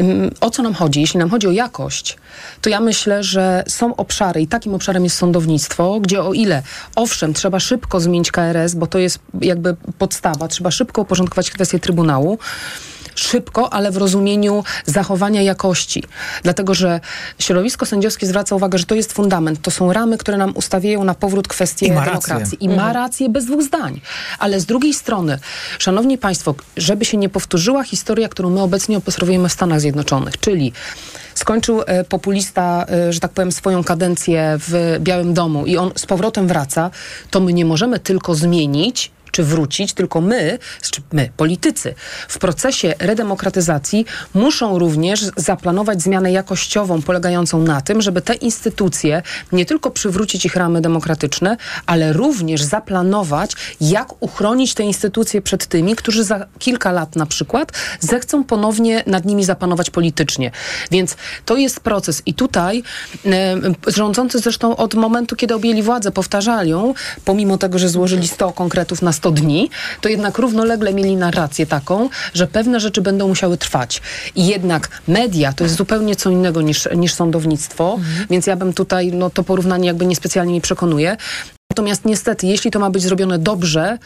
y, 0.00 0.30
o 0.40 0.50
co 0.50 0.62
nam 0.62 0.74
chodzi. 0.74 1.00
Jeśli 1.00 1.18
nam 1.18 1.30
chodzi 1.30 1.46
o 1.46 1.50
jakość, 1.50 2.16
to 2.60 2.70
ja 2.70 2.80
myślę, 2.80 3.22
że 3.22 3.64
są 3.68 3.96
obszary 3.96 4.40
i 4.40 4.46
takim 4.46 4.74
obszarem 4.74 5.04
jest 5.04 5.16
sądownictwo, 5.16 6.00
gdzie 6.00 6.22
o 6.22 6.32
ile, 6.32 6.62
owszem, 6.96 7.34
trzeba 7.34 7.60
szybko 7.60 8.00
zmienić 8.00 8.32
KRS, 8.32 8.74
bo 8.74 8.86
to 8.86 8.98
jest 8.98 9.18
jakby 9.40 9.76
podstawa, 9.98 10.48
trzeba 10.48 10.70
szybko 10.70 11.02
uporządkować 11.02 11.50
kwestię 11.50 11.78
Trybunału, 11.78 12.38
szybko, 13.14 13.72
ale 13.72 13.90
w 13.90 13.96
rozumieniu 13.96 14.64
zachowania 14.86 15.42
jakości. 15.42 16.02
Dlatego, 16.42 16.74
że 16.74 17.00
środowisko 17.38 17.86
sędziowskie 17.86 18.26
zwraca 18.26 18.56
uwagę, 18.56 18.78
że 18.78 18.84
to 18.84 18.94
jest 18.94 19.12
fundament, 19.12 19.62
to 19.62 19.70
są 19.70 19.92
ramy, 19.92 20.18
które 20.18 20.36
nam 20.36 20.52
ustawiają 20.56 21.04
na 21.04 21.14
powrót 21.14 21.48
kwestie 21.48 21.86
I 21.86 21.88
demokracji. 21.88 22.32
rację. 22.32 22.58
I 22.60 22.68
ma 22.68 22.74
Mhm. 22.74 22.94
rację 22.94 23.28
bez 23.28 23.44
dwóch 23.46 23.62
zdań. 23.62 24.00
Ale 24.38 24.60
z 24.60 24.66
drugiej 24.66 24.94
strony, 24.94 25.38
szanowni 25.78 26.18
państwo, 26.18 26.54
żeby 26.76 27.04
się 27.04 27.16
nie 27.16 27.28
powtórzyła 27.28 27.84
historia, 27.84 28.28
którą 28.28 28.50
my 28.50 28.60
obecnie 28.62 28.96
obserwujemy 28.98 29.48
w 29.48 29.52
Stanach 29.52 29.80
Zjednoczonych, 29.80 30.38
czyli 30.40 30.72
skończył 31.34 31.82
e, 31.86 32.04
populista, 32.04 32.86
e, 32.90 33.12
że 33.12 33.20
tak 33.20 33.30
powiem, 33.32 33.52
swoją 33.52 33.84
kadencję 33.84 34.56
w 34.58 34.96
Białym 35.00 35.34
Domu 35.34 35.66
i 35.66 35.76
on 35.76 35.90
z 35.96 36.06
powrotem 36.06 36.48
wraca, 36.48 36.90
to 37.30 37.40
my 37.40 37.52
nie 37.52 37.64
możemy 37.64 37.98
tylko 37.98 38.34
zmienić 38.34 39.10
czy 39.34 39.44
wrócić, 39.44 39.92
tylko 39.92 40.20
my, 40.20 40.58
my, 41.12 41.30
politycy, 41.36 41.94
w 42.28 42.38
procesie 42.38 42.94
redemokratyzacji 42.98 44.06
muszą 44.34 44.78
również 44.78 45.20
zaplanować 45.36 46.02
zmianę 46.02 46.32
jakościową 46.32 47.02
polegającą 47.02 47.62
na 47.62 47.80
tym, 47.80 48.02
żeby 48.02 48.20
te 48.20 48.34
instytucje 48.34 49.22
nie 49.52 49.66
tylko 49.66 49.90
przywrócić 49.90 50.46
ich 50.46 50.56
ramy 50.56 50.80
demokratyczne, 50.80 51.56
ale 51.86 52.12
również 52.12 52.62
zaplanować, 52.62 53.52
jak 53.80 54.22
uchronić 54.22 54.74
te 54.74 54.82
instytucje 54.82 55.42
przed 55.42 55.66
tymi, 55.66 55.96
którzy 55.96 56.24
za 56.24 56.46
kilka 56.58 56.92
lat 56.92 57.16
na 57.16 57.26
przykład 57.26 57.72
zechcą 58.00 58.44
ponownie 58.44 59.02
nad 59.06 59.24
nimi 59.24 59.44
zapanować 59.44 59.90
politycznie. 59.90 60.50
Więc 60.90 61.16
to 61.44 61.56
jest 61.56 61.80
proces 61.80 62.22
i 62.26 62.34
tutaj 62.34 62.82
e, 63.26 63.56
rządzący 63.86 64.38
zresztą 64.38 64.76
od 64.76 64.94
momentu, 64.94 65.36
kiedy 65.36 65.54
objęli 65.54 65.82
władzę, 65.82 66.10
powtarzali 66.10 66.70
ją, 66.70 66.94
pomimo 67.24 67.58
tego, 67.58 67.78
że 67.78 67.88
złożyli 67.88 68.28
100 68.28 68.52
konkretów 68.52 69.02
na 69.02 69.12
100 69.12 69.23
dni, 69.30 69.70
to 70.00 70.08
jednak 70.08 70.38
równolegle 70.38 70.94
mieli 70.94 71.16
narrację 71.16 71.66
taką, 71.66 72.08
że 72.34 72.46
pewne 72.46 72.80
rzeczy 72.80 73.02
będą 73.02 73.28
musiały 73.28 73.58
trwać. 73.58 74.02
I 74.34 74.46
jednak 74.46 74.88
media 75.08 75.52
to 75.52 75.64
jest 75.64 75.76
zupełnie 75.76 76.16
co 76.16 76.30
innego 76.30 76.62
niż, 76.62 76.88
niż 76.96 77.14
sądownictwo, 77.14 77.98
więc 78.30 78.46
ja 78.46 78.56
bym 78.56 78.72
tutaj, 78.72 79.12
no 79.12 79.30
to 79.30 79.44
porównanie 79.44 79.86
jakby 79.86 80.06
niespecjalnie 80.06 80.52
mi 80.52 80.60
przekonuje. 80.60 81.16
Natomiast 81.74 82.04
niestety, 82.04 82.46
jeśli 82.46 82.70
to 82.70 82.78
ma 82.78 82.90
być 82.90 83.02
zrobione 83.02 83.38
dobrze, 83.38 83.98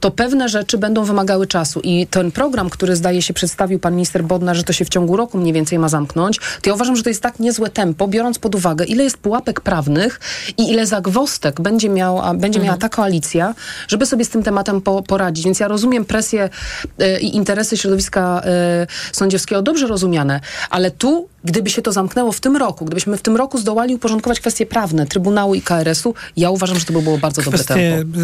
to 0.00 0.10
pewne 0.10 0.48
rzeczy 0.48 0.78
będą 0.78 1.04
wymagały 1.04 1.46
czasu. 1.46 1.80
I 1.80 2.06
ten 2.06 2.32
program, 2.32 2.70
który 2.70 2.96
zdaje 2.96 3.22
się 3.22 3.34
przedstawił 3.34 3.78
pan 3.78 3.94
minister 3.94 4.24
Bodnar, 4.24 4.56
że 4.56 4.62
to 4.62 4.72
się 4.72 4.84
w 4.84 4.88
ciągu 4.88 5.16
roku 5.16 5.38
mniej 5.38 5.52
więcej 5.52 5.78
ma 5.78 5.88
zamknąć, 5.88 6.38
to 6.38 6.70
ja 6.70 6.74
uważam, 6.74 6.96
że 6.96 7.02
to 7.02 7.08
jest 7.08 7.22
tak 7.22 7.38
niezłe 7.38 7.70
tempo, 7.70 8.08
biorąc 8.08 8.38
pod 8.38 8.54
uwagę, 8.54 8.84
ile 8.84 9.04
jest 9.04 9.16
pułapek 9.16 9.60
prawnych 9.60 10.20
i 10.56 10.70
ile 10.70 10.86
zagwostek 10.86 11.60
będzie 11.60 11.88
miała, 11.88 12.34
będzie 12.34 12.60
miała 12.60 12.76
ta 12.76 12.88
koalicja, 12.88 13.54
żeby 13.88 14.06
sobie 14.06 14.24
z 14.24 14.28
tym 14.28 14.42
tematem 14.42 14.80
po, 14.80 15.02
poradzić. 15.02 15.44
Więc 15.44 15.60
ja 15.60 15.68
rozumiem 15.68 16.04
presję 16.04 16.50
e, 16.98 17.20
i 17.20 17.36
interesy 17.36 17.76
środowiska 17.76 18.42
e, 18.44 18.86
sądziowskiego, 19.12 19.62
dobrze 19.62 19.86
rozumiane, 19.86 20.40
ale 20.70 20.90
tu, 20.90 21.28
gdyby 21.44 21.70
się 21.70 21.82
to 21.82 21.92
zamknęło 21.92 22.32
w 22.32 22.40
tym 22.40 22.56
roku, 22.56 22.84
gdybyśmy 22.84 23.16
w 23.16 23.22
tym 23.22 23.36
roku 23.36 23.58
zdołali 23.58 23.94
uporządkować 23.94 24.40
kwestie 24.40 24.66
prawne 24.66 25.06
Trybunału 25.06 25.54
i 25.54 25.62
KRS-u, 25.62 26.14
ja 26.36 26.50
uważam, 26.50 26.78
że 26.78 26.84
to 26.84 26.92
by 26.92 27.02
było 27.04 27.18
bardzo 27.18 27.42
dobre 27.42 27.58
Kwestie 27.58 27.74
tempo. 27.98 28.18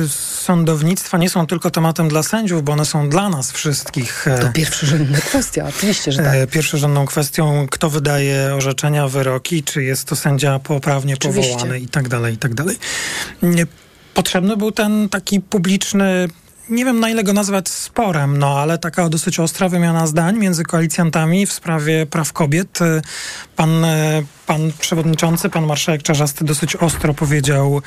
sądownictwa 0.44 1.18
nie 1.18 1.30
są 1.30 1.46
tylko 1.46 1.70
tematem 1.70 2.08
dla 2.08 2.22
sędziów, 2.22 2.62
bo 2.64 2.72
one 2.72 2.84
są 2.84 3.08
dla 3.08 3.28
nas 3.28 3.52
wszystkich. 3.52 4.28
e, 4.28 4.38
To 4.38 4.52
pierwszorzędna 4.52 5.18
kwestia, 5.18 5.66
oczywiście, 5.68 6.12
że 6.12 6.22
tak. 6.22 6.34
E, 6.34 6.46
Pierwszorzędną 6.46 7.06
kwestią, 7.06 7.66
kto 7.70 7.90
wydaje 7.90 8.54
orzeczenia, 8.54 9.08
wyroki, 9.08 9.62
czy 9.62 9.82
jest 9.82 10.04
to 10.08 10.16
sędzia 10.16 10.58
poprawnie 10.58 11.14
Oczywiście. 11.14 11.52
powołany 11.52 11.80
i 11.80 11.88
tak 11.88 12.08
dalej, 12.08 12.34
i 12.34 12.38
tak 12.38 12.54
dalej. 12.54 12.76
Nie, 13.42 13.66
Potrzebny 14.14 14.56
był 14.56 14.72
ten 14.72 15.08
taki 15.08 15.40
publiczny, 15.40 16.28
nie 16.70 16.84
wiem 16.84 17.00
na 17.00 17.10
ile 17.10 17.24
go 17.24 17.32
nazwać 17.32 17.68
sporem, 17.68 18.38
no 18.38 18.58
ale 18.58 18.78
taka 18.78 19.08
dosyć 19.08 19.40
ostra 19.40 19.68
wymiana 19.68 20.06
zdań 20.06 20.38
między 20.38 20.64
koalicjantami 20.64 21.46
w 21.46 21.52
sprawie 21.52 22.06
praw 22.06 22.32
kobiet. 22.32 22.78
Pan, 23.56 23.84
e, 23.84 24.22
pan 24.46 24.72
przewodniczący, 24.78 25.48
pan 25.48 25.66
marszałek 25.66 26.02
Czarzasty 26.02 26.44
dosyć 26.44 26.76
ostro 26.76 27.14
powiedział, 27.14 27.82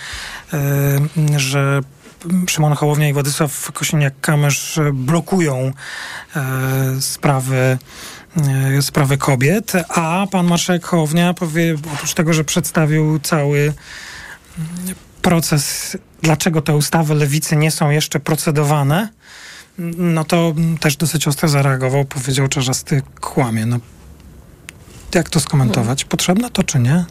e, 0.53 0.59
że 1.39 1.81
Szymon 2.47 2.73
Hołownia 2.73 3.09
i 3.09 3.13
Władysław 3.13 3.71
Kosiniak-Kamysz 3.71 4.91
blokują 4.93 5.71
e, 6.35 7.01
sprawy 7.01 7.77
sprawy 8.81 9.17
kobiet, 9.17 9.73
a 9.89 10.27
pan 10.31 10.47
marszałek 10.47 10.85
Hołownia 10.85 11.33
powie, 11.33 11.75
oprócz 11.93 12.13
tego, 12.13 12.33
że 12.33 12.43
przedstawił 12.43 13.19
cały 13.19 13.73
proces, 15.21 15.97
dlaczego 16.23 16.61
te 16.61 16.75
ustawy 16.75 17.15
lewicy 17.15 17.55
nie 17.55 17.71
są 17.71 17.89
jeszcze 17.89 18.19
procedowane, 18.19 19.09
no 19.97 20.23
to 20.23 20.53
też 20.79 20.97
dosyć 20.97 21.27
ostro 21.27 21.49
zareagował, 21.49 22.05
powiedział 22.05 22.47
Czarzasty 22.47 23.01
kłamie. 23.21 23.65
No, 23.65 23.79
jak 25.15 25.29
to 25.29 25.39
skomentować? 25.39 26.05
Potrzebne 26.05 26.49
to 26.49 26.63
czy 26.63 26.79
nie? 26.79 27.05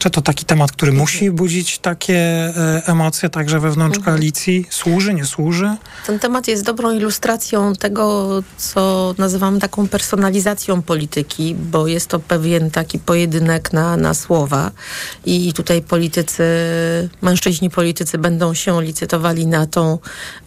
Czy 0.00 0.10
to 0.10 0.22
taki 0.22 0.44
temat, 0.44 0.72
który 0.72 0.92
musi 0.92 1.30
budzić 1.30 1.78
takie 1.78 2.14
e, 2.16 2.82
emocje 2.86 3.30
także 3.30 3.60
wewnątrz 3.60 3.98
koalicji? 3.98 4.66
Służy, 4.70 5.14
nie 5.14 5.24
służy? 5.24 5.76
Ten 6.06 6.18
temat 6.18 6.48
jest 6.48 6.64
dobrą 6.64 6.92
ilustracją 6.92 7.72
tego, 7.74 8.28
co 8.56 9.14
nazywamy 9.18 9.60
taką 9.60 9.88
personalizacją 9.88 10.82
polityki, 10.82 11.54
bo 11.54 11.86
jest 11.86 12.06
to 12.06 12.18
pewien 12.18 12.70
taki 12.70 12.98
pojedynek 12.98 13.72
na, 13.72 13.96
na 13.96 14.14
słowa 14.14 14.70
i 15.26 15.52
tutaj 15.52 15.82
politycy, 15.82 16.44
mężczyźni 17.22 17.70
politycy 17.70 18.18
będą 18.18 18.54
się 18.54 18.82
licytowali 18.82 19.46
na 19.46 19.66
tą 19.66 19.98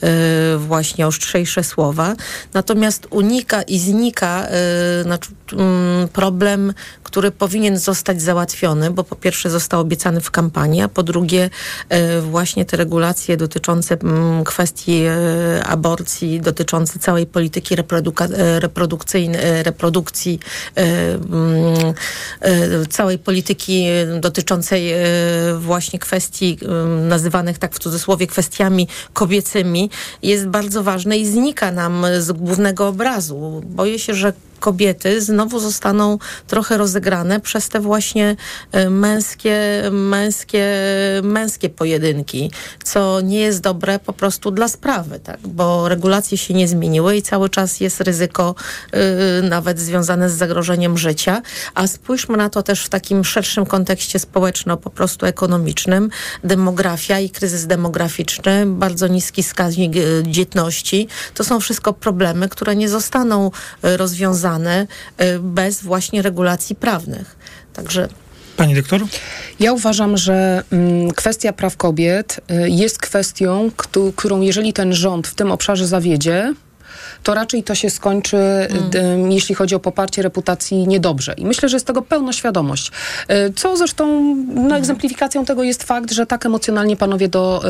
y, 0.04 0.58
właśnie 0.58 1.08
ostrzejsze 1.08 1.64
słowa. 1.64 2.16
Natomiast 2.54 3.08
unika 3.10 3.62
i 3.62 3.80
znika 3.80 4.48
y, 5.00 5.04
znaczy, 5.04 5.32
mm, 5.52 6.08
problem, 6.08 6.74
który 7.04 7.32
powinien 7.32 7.78
zostać 7.78 8.22
załatwiony, 8.22 8.92
bo 8.92 9.04
po 9.04 9.16
pierwsze 9.16 9.43
został 9.50 9.82
obiecany 9.82 10.22
w 10.22 10.32
kampanii, 10.32 10.82
a 10.82 10.88
po 10.88 11.04
drugie 11.04 11.50
y, 12.18 12.22
właśnie 12.22 12.66
te 12.66 12.78
regulacje 12.78 13.38
dotyczące 13.38 13.98
mm, 14.04 14.44
kwestii 14.44 15.06
y, 15.06 15.64
aborcji, 15.64 16.42
dotyczące 16.42 17.00
całej 17.00 17.26
polityki 17.26 17.76
e, 17.76 18.60
reprodukcyjnej, 18.60 19.42
e, 19.44 19.64
reprodukcji, 19.64 20.40
e, 20.76 21.14
mm, 21.14 21.94
e, 22.42 22.86
całej 22.86 23.20
polityki 23.20 23.86
dotyczącej 24.20 24.92
e, 24.92 24.98
właśnie 25.60 26.00
kwestii 26.00 26.58
e, 26.62 26.88
nazywanych 26.88 27.58
tak 27.58 27.76
w 27.76 27.80
cudzysłowie 27.80 28.28
kwestiami 28.28 28.88
kobiecymi 29.14 29.90
jest 30.24 30.48
bardzo 30.48 30.84
ważne 30.84 31.18
i 31.18 31.26
znika 31.26 31.72
nam 31.72 32.06
z 32.20 32.32
głównego 32.32 32.88
obrazu. 32.88 33.62
Boję 33.66 34.00
się, 34.00 34.14
że 34.14 34.34
kobiety 34.64 35.22
znowu 35.22 35.60
zostaną 35.60 36.18
trochę 36.48 36.78
rozegrane 36.78 37.40
przez 37.40 37.70
te 37.70 37.80
właśnie 37.80 38.36
e, 38.72 38.90
męskie, 38.90 39.60
męskie, 39.92 40.66
męskie 41.24 41.70
pojedynki, 41.70 42.52
co 42.84 43.22
nie 43.22 43.40
jest 43.40 43.62
dobre 43.62 44.00
po 44.00 44.14
prostu 44.14 44.52
dla 44.52 44.68
sprawy, 44.68 45.20
tak? 45.20 45.40
bo 45.48 45.90
regulacje 45.90 46.38
się 46.38 46.54
nie 46.54 46.68
zmieniły 46.68 47.16
i 47.16 47.22
cały 47.22 47.50
czas 47.50 47.80
jest 47.80 48.02
ryzyko 48.02 48.56
y, 49.40 49.50
nawet 49.50 49.80
związane 49.80 50.30
z 50.30 50.34
zagrożeniem 50.34 50.98
życia, 50.98 51.42
a 51.76 51.88
spójrzmy 51.88 52.38
na 52.38 52.50
to 52.50 52.64
też 52.64 52.86
w 52.86 52.90
takim 52.90 53.24
szerszym 53.24 53.66
kontekście 53.66 54.20
społeczno, 54.20 54.78
po 54.78 54.90
prostu 54.90 55.26
ekonomicznym. 55.26 56.10
Demografia 56.44 57.20
i 57.20 57.30
kryzys 57.30 57.68
demograficzny, 57.68 58.66
bardzo 58.66 59.08
niski 59.08 59.44
wskaźnik 59.44 59.96
y, 59.96 60.24
dzietności, 60.28 61.08
to 61.34 61.44
są 61.44 61.60
wszystko 61.60 61.94
problemy, 61.94 62.50
które 62.50 62.76
nie 62.76 62.90
zostaną 62.90 63.52
rozwiązane 63.82 64.53
y, 65.22 65.40
bez 65.40 65.82
właśnie 65.82 66.22
regulacji 66.22 66.76
prawnych. 66.76 67.36
Także 67.74 68.08
Pani 68.58 68.76
doktor? 68.76 69.02
Ja 69.60 69.74
uważam, 69.74 70.18
że 70.18 70.64
mm, 70.72 71.12
kwestia 71.12 71.54
praw 71.54 71.78
kobiet 71.78 72.40
y, 72.66 72.70
jest 72.70 72.98
kwestią, 73.00 73.72
któ- 73.78 74.14
którą 74.16 74.42
jeżeli 74.42 74.74
ten 74.74 74.94
rząd 74.94 75.28
w 75.28 75.36
tym 75.36 75.52
obszarze 75.52 75.88
zawiedzie, 75.88 76.54
to 77.24 77.34
raczej 77.34 77.64
to 77.64 77.76
się 77.76 77.90
skończy, 77.90 78.38
ym, 78.96 79.32
jeśli 79.32 79.56
chodzi 79.56 79.76
o 79.76 79.80
poparcie 79.80 80.22
reputacji, 80.22 80.88
niedobrze. 80.88 81.34
I 81.38 81.46
myślę, 81.46 81.70
że 81.70 81.76
jest 81.76 81.88
tego 81.88 82.02
pełna 82.02 82.34
świadomość. 82.34 82.92
Y, 83.32 83.54
Co 83.56 83.78
zresztą 83.78 84.36
no, 84.56 84.78
egzemplifikacją 84.78 85.46
tego 85.46 85.64
jest 85.64 85.84
fakt, 85.84 86.12
że 86.12 86.26
tak 86.26 86.46
emocjonalnie 86.46 86.98
panowie 86.98 87.28
do, 87.28 87.64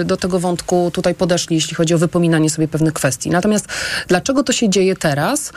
y, 0.00 0.04
do 0.04 0.16
tego 0.16 0.38
wątku 0.38 0.90
tutaj 0.94 1.14
podeszli, 1.14 1.56
jeśli 1.56 1.74
chodzi 1.74 1.94
o 1.94 1.98
wypominanie 1.98 2.50
sobie 2.50 2.68
pewnych 2.68 2.92
kwestii. 2.92 3.30
Natomiast 3.30 3.66
dlaczego 4.08 4.42
to 4.42 4.52
się 4.52 4.68
dzieje 4.68 4.96
teraz? 4.96 5.52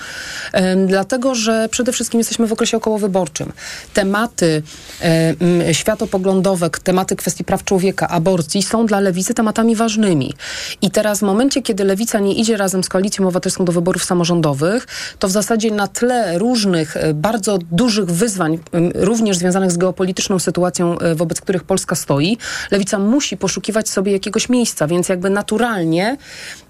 Ym, 0.55 0.87
Dlatego, 0.87 1.35
że 1.35 1.69
przede 1.71 1.91
wszystkim 1.91 2.19
jesteśmy 2.19 2.47
w 2.47 2.53
okresie 2.53 2.77
okołowyborczym. 2.77 3.53
Tematy 3.93 4.63
em, 4.99 5.37
światopoglądowe, 5.71 6.69
tematy 6.69 7.15
kwestii 7.15 7.43
praw 7.43 7.63
człowieka, 7.63 8.07
aborcji 8.07 8.63
są 8.63 8.85
dla 8.85 8.99
lewicy 8.99 9.33
tematami 9.33 9.75
ważnymi. 9.75 10.33
I 10.81 10.91
teraz 10.91 11.19
w 11.19 11.21
momencie, 11.21 11.61
kiedy 11.61 11.83
lewica 11.83 12.19
nie 12.19 12.33
idzie 12.33 12.57
razem 12.57 12.83
z 12.83 12.89
Koalicją 12.89 13.23
Obywatelską 13.23 13.38
do 13.59 13.71
wyborów 13.71 14.03
samorządowych, 14.03 14.87
to 15.19 15.27
w 15.27 15.31
zasadzie 15.31 15.71
na 15.71 15.87
tle 15.87 16.37
różnych, 16.37 16.97
e, 16.97 17.13
bardzo 17.13 17.59
dużych 17.71 18.05
wyzwań, 18.05 18.59
również 18.95 19.37
związanych 19.37 19.71
z 19.71 19.77
geopolityczną 19.77 20.39
sytuacją, 20.39 20.99
e, 20.99 21.15
wobec 21.15 21.41
których 21.41 21.63
Polska 21.63 21.95
stoi, 21.95 22.37
lewica 22.71 22.99
musi 22.99 23.37
poszukiwać 23.37 23.89
sobie 23.89 24.11
jakiegoś 24.11 24.49
miejsca, 24.49 24.87
więc 24.87 25.09
jakby 25.09 25.29
naturalnie 25.29 26.17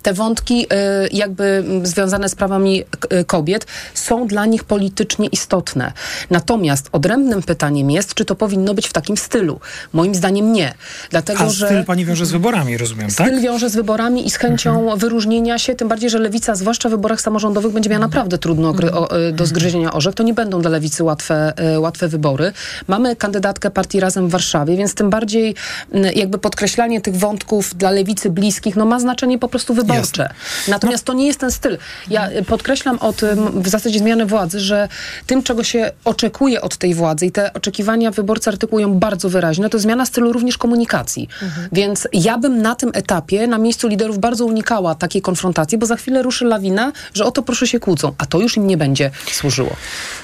te 0.01 0.13
wątki 0.13 0.65
e, 0.69 1.07
jakby 1.11 1.63
związane 1.83 2.29
z 2.29 2.35
prawami 2.35 2.83
e, 3.09 3.23
kobiet 3.23 3.65
są 3.93 4.27
dla 4.27 4.45
nich 4.45 4.63
politycznie 4.63 5.27
istotne. 5.27 5.91
Natomiast 6.29 6.89
odrębnym 6.91 7.43
pytaniem 7.43 7.91
jest, 7.91 8.13
czy 8.13 8.25
to 8.25 8.35
powinno 8.35 8.73
być 8.73 8.87
w 8.87 8.93
takim 8.93 9.17
stylu. 9.17 9.59
Moim 9.93 10.15
zdaniem 10.15 10.53
nie. 10.53 10.73
Dlatego, 11.09 11.39
A 11.39 11.49
że... 11.49 11.65
styl 11.65 11.85
pani 11.85 12.05
wiąże 12.05 12.25
z 12.25 12.31
wyborami, 12.31 12.77
rozumiem, 12.77 13.07
tak? 13.07 13.27
Styl 13.27 13.41
wiąże 13.41 13.69
z 13.69 13.75
wyborami 13.75 14.27
i 14.27 14.29
z 14.29 14.35
chęcią 14.35 14.97
wyróżnienia 14.97 15.59
się, 15.59 15.75
tym 15.75 15.87
bardziej, 15.87 16.09
że 16.09 16.19
lewica, 16.19 16.55
zwłaszcza 16.55 16.89
w 16.89 16.91
wyborach 16.91 17.21
samorządowych, 17.21 17.73
będzie 17.73 17.89
miała 17.89 17.99
naprawdę 17.99 18.37
trudno 18.37 18.69
o, 18.69 19.17
y, 19.17 19.31
do 19.31 19.45
zgryzienia 19.45 19.93
orzech. 19.93 20.15
To 20.15 20.23
nie 20.23 20.33
będą 20.33 20.61
dla 20.61 20.71
lewicy 20.71 21.03
łatwe, 21.03 21.53
y, 21.75 21.79
łatwe 21.79 22.07
wybory. 22.07 22.51
Mamy 22.87 23.15
kandydatkę 23.15 23.71
partii 23.71 23.99
Razem 23.99 24.27
w 24.27 24.31
Warszawie, 24.31 24.77
więc 24.77 24.93
tym 24.93 25.09
bardziej 25.09 25.55
y, 25.95 26.13
jakby 26.15 26.37
podkreślanie 26.37 27.01
tych 27.01 27.15
wątków 27.15 27.75
dla 27.75 27.91
lewicy 27.91 28.29
bliskich, 28.29 28.75
no 28.75 28.85
ma 28.85 28.99
znaczenie 28.99 29.39
po 29.39 29.47
prostu 29.47 29.73
wyborcze. 29.93 30.29
Natomiast 30.67 31.05
to 31.05 31.13
nie 31.13 31.27
jest 31.27 31.39
ten 31.39 31.51
styl. 31.51 31.77
Ja 32.09 32.29
podkreślam 32.47 32.99
od 32.99 33.23
y, 33.23 33.35
w 33.53 33.67
zasadzie 33.67 33.99
zmiany 33.99 34.25
władzy, 34.25 34.59
że 34.59 34.87
tym, 35.27 35.43
czego 35.43 35.63
się 35.63 35.91
oczekuje 36.05 36.61
od 36.61 36.77
tej 36.77 36.93
władzy 36.95 37.25
i 37.25 37.31
te 37.31 37.53
oczekiwania 37.53 38.11
wyborcy 38.11 38.49
artykułują 38.49 38.93
bardzo 38.93 39.29
wyraźnie, 39.29 39.69
to 39.69 39.79
zmiana 39.79 40.05
stylu 40.05 40.33
również 40.33 40.57
komunikacji. 40.57 41.29
Więc 41.71 42.07
ja 42.13 42.37
bym 42.37 42.61
na 42.61 42.75
tym 42.75 42.91
etapie, 42.93 43.47
na 43.47 43.57
miejscu 43.57 43.87
liderów 43.87 44.19
bardzo 44.19 44.45
unikała 44.45 44.95
takiej 44.95 45.21
konfrontacji, 45.21 45.77
bo 45.77 45.85
za 45.85 45.95
chwilę 45.95 46.23
ruszy 46.23 46.45
lawina, 46.45 46.91
że 47.13 47.25
o 47.25 47.31
to 47.31 47.41
proszę 47.41 47.67
się 47.67 47.79
kłócą, 47.79 48.13
a 48.17 48.25
to 48.25 48.39
już 48.39 48.57
im 48.57 48.67
nie 48.67 48.77
będzie 48.77 49.11
służyło. 49.31 49.75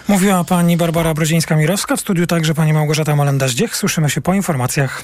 Mówiła 0.08 0.44
pani 0.44 0.78
Barbara 0.78 1.14
Brodzińska-Mirowska, 1.14 1.98
w 1.98 2.00
studiu 2.00 2.28
także 2.28 2.54
pani 2.54 2.74
Małgorzata 2.74 3.16
Malenda-Zdziech. 3.16 3.76
Słyszymy 3.76 4.10
się 4.10 4.22
po 4.22 4.34
informacjach. 4.34 5.04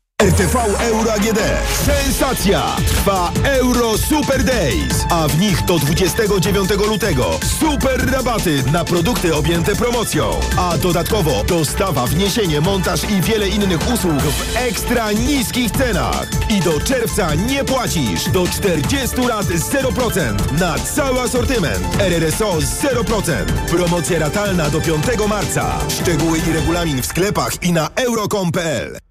RTV 0.21 0.55
Euro 0.79 1.13
AGD. 1.13 1.39
Sensacja! 1.85 2.75
Trwa 2.87 3.31
Euro 3.43 3.97
Super 3.97 4.43
Days, 4.43 5.05
a 5.09 5.27
w 5.27 5.39
nich 5.39 5.65
do 5.65 5.79
29 5.79 6.69
lutego 6.87 7.39
super 7.59 8.11
rabaty 8.11 8.63
na 8.71 8.85
produkty 8.85 9.35
objęte 9.35 9.75
promocją. 9.75 10.39
A 10.57 10.77
dodatkowo 10.77 11.43
dostawa, 11.43 12.07
wniesienie, 12.07 12.61
montaż 12.61 13.03
i 13.03 13.21
wiele 13.21 13.49
innych 13.49 13.93
usług 13.93 14.21
w 14.21 14.57
ekstra 14.57 15.11
niskich 15.11 15.71
cenach. 15.71 16.27
I 16.49 16.59
do 16.59 16.79
czerwca 16.79 17.35
nie 17.35 17.63
płacisz. 17.63 18.29
Do 18.29 18.47
40 18.47 19.21
lat 19.21 19.45
0% 19.45 20.59
na 20.59 20.79
cały 20.79 21.21
asortyment. 21.21 22.01
RRSO 22.01 22.57
0%. 22.57 23.45
Promocja 23.69 24.19
ratalna 24.19 24.69
do 24.69 24.81
5 24.81 25.05
marca. 25.29 25.79
Szczegóły 25.89 26.37
i 26.37 26.53
regulamin 26.53 27.01
w 27.01 27.05
sklepach 27.05 27.63
i 27.63 27.73
na 27.73 27.89
euro.com.pl. 27.95 29.10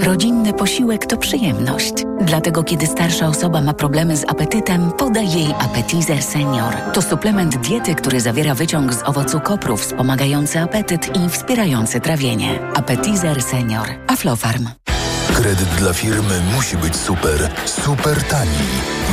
Rodzinny 0.00 0.52
posiłek 0.52 1.06
to 1.06 1.16
przyjemność. 1.16 1.92
Dlatego 2.20 2.62
kiedy 2.62 2.86
starsza 2.86 3.26
osoba 3.26 3.60
ma 3.60 3.72
problemy 3.74 4.16
z 4.16 4.24
apetytem, 4.24 4.92
podaj 4.98 5.32
jej 5.32 5.54
Appetizer 5.58 6.22
Senior. 6.22 6.74
To 6.92 7.02
suplement 7.02 7.56
diety, 7.56 7.94
który 7.94 8.20
zawiera 8.20 8.54
wyciąg 8.54 8.94
z 8.94 9.02
owocu 9.02 9.40
kopru 9.40 9.76
wspomagający 9.76 10.60
apetyt 10.60 11.16
i 11.16 11.28
wspierający 11.28 12.00
trawienie. 12.00 12.58
Appetizer 12.74 13.42
Senior. 13.42 13.88
Aflofarm. 14.06 14.68
Kredyt 15.34 15.68
dla 15.68 15.92
firmy 15.92 16.40
musi 16.54 16.76
być 16.76 16.96
super, 16.96 17.50
super 17.66 18.22
tani. 18.22 18.58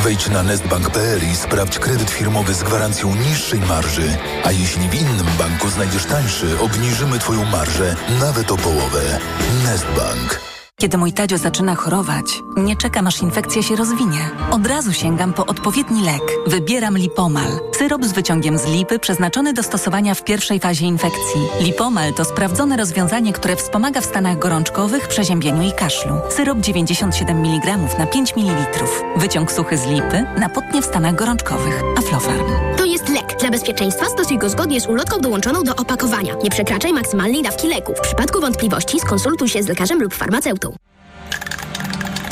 Wejdź 0.04 0.28
na 0.28 0.42
nestbank.pl 0.42 1.20
i 1.32 1.36
sprawdź 1.36 1.78
kredyt 1.78 2.10
firmowy 2.10 2.54
z 2.54 2.62
gwarancją 2.62 3.14
niższej 3.14 3.60
marży. 3.60 4.16
A 4.44 4.52
jeśli 4.52 4.88
w 4.88 4.94
innym 4.94 5.26
banku 5.38 5.68
znajdziesz 5.68 6.04
tańszy, 6.04 6.60
obniżymy 6.60 7.18
Twoją 7.18 7.44
marżę 7.44 7.96
nawet 8.20 8.50
o 8.50 8.56
połowę. 8.56 9.18
Nestbank. 9.64 10.59
Kiedy 10.80 10.98
mój 10.98 11.12
Tadzio 11.12 11.38
zaczyna 11.38 11.74
chorować, 11.74 12.24
nie 12.56 12.76
czekam 12.76 13.06
aż 13.06 13.22
infekcja 13.22 13.62
się 13.62 13.76
rozwinie. 13.76 14.30
Od 14.50 14.66
razu 14.66 14.92
sięgam 14.92 15.32
po 15.32 15.46
odpowiedni 15.46 16.04
lek. 16.04 16.22
Wybieram 16.46 16.98
Lipomal. 16.98 17.50
Syrop 17.78 18.04
z 18.04 18.12
wyciągiem 18.12 18.58
z 18.58 18.66
lipy 18.66 18.98
przeznaczony 18.98 19.52
do 19.52 19.62
stosowania 19.62 20.14
w 20.14 20.24
pierwszej 20.24 20.60
fazie 20.60 20.86
infekcji. 20.86 21.40
Lipomal 21.60 22.14
to 22.14 22.24
sprawdzone 22.24 22.76
rozwiązanie, 22.76 23.32
które 23.32 23.56
wspomaga 23.56 24.00
w 24.00 24.04
stanach 24.04 24.38
gorączkowych, 24.38 25.08
przeziębieniu 25.08 25.62
i 25.62 25.72
kaszlu. 25.72 26.12
Syrop 26.30 26.58
97 26.58 27.44
mg 27.44 27.76
na 27.98 28.06
5 28.06 28.36
ml. 28.36 28.84
Wyciąg 29.16 29.52
suchy 29.52 29.78
z 29.78 29.86
lipy 29.86 30.24
na 30.38 30.48
potnie 30.48 30.82
w 30.82 30.86
stanach 30.86 31.14
gorączkowych. 31.14 31.82
Aflofarm. 31.98 32.46
To 32.76 32.84
jest 32.84 33.08
lek. 33.08 33.36
Dla 33.40 33.50
bezpieczeństwa 33.50 34.06
stosuj 34.06 34.38
go 34.38 34.48
zgodnie 34.48 34.80
z 34.80 34.86
ulotką 34.86 35.20
dołączoną 35.20 35.62
do 35.62 35.76
opakowania. 35.76 36.34
Nie 36.44 36.50
przekraczaj 36.50 36.92
maksymalnej 36.92 37.42
dawki 37.42 37.68
leku. 37.68 37.94
W 37.96 38.00
przypadku 38.00 38.40
wątpliwości 38.40 39.00
skonsultuj 39.00 39.48
się 39.48 39.62
z 39.62 39.68
lekarzem 39.68 40.02
lub 40.02 40.14
farmaceutą. 40.14 40.69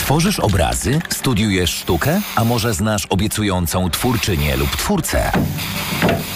Tworzysz 0.08 0.40
obrazy? 0.40 1.00
Studiujesz 1.08 1.70
sztukę? 1.70 2.20
A 2.36 2.44
może 2.44 2.74
znasz 2.74 3.06
obiecującą 3.06 3.90
twórczynię 3.90 4.56
lub 4.56 4.76
twórcę? 4.76 5.32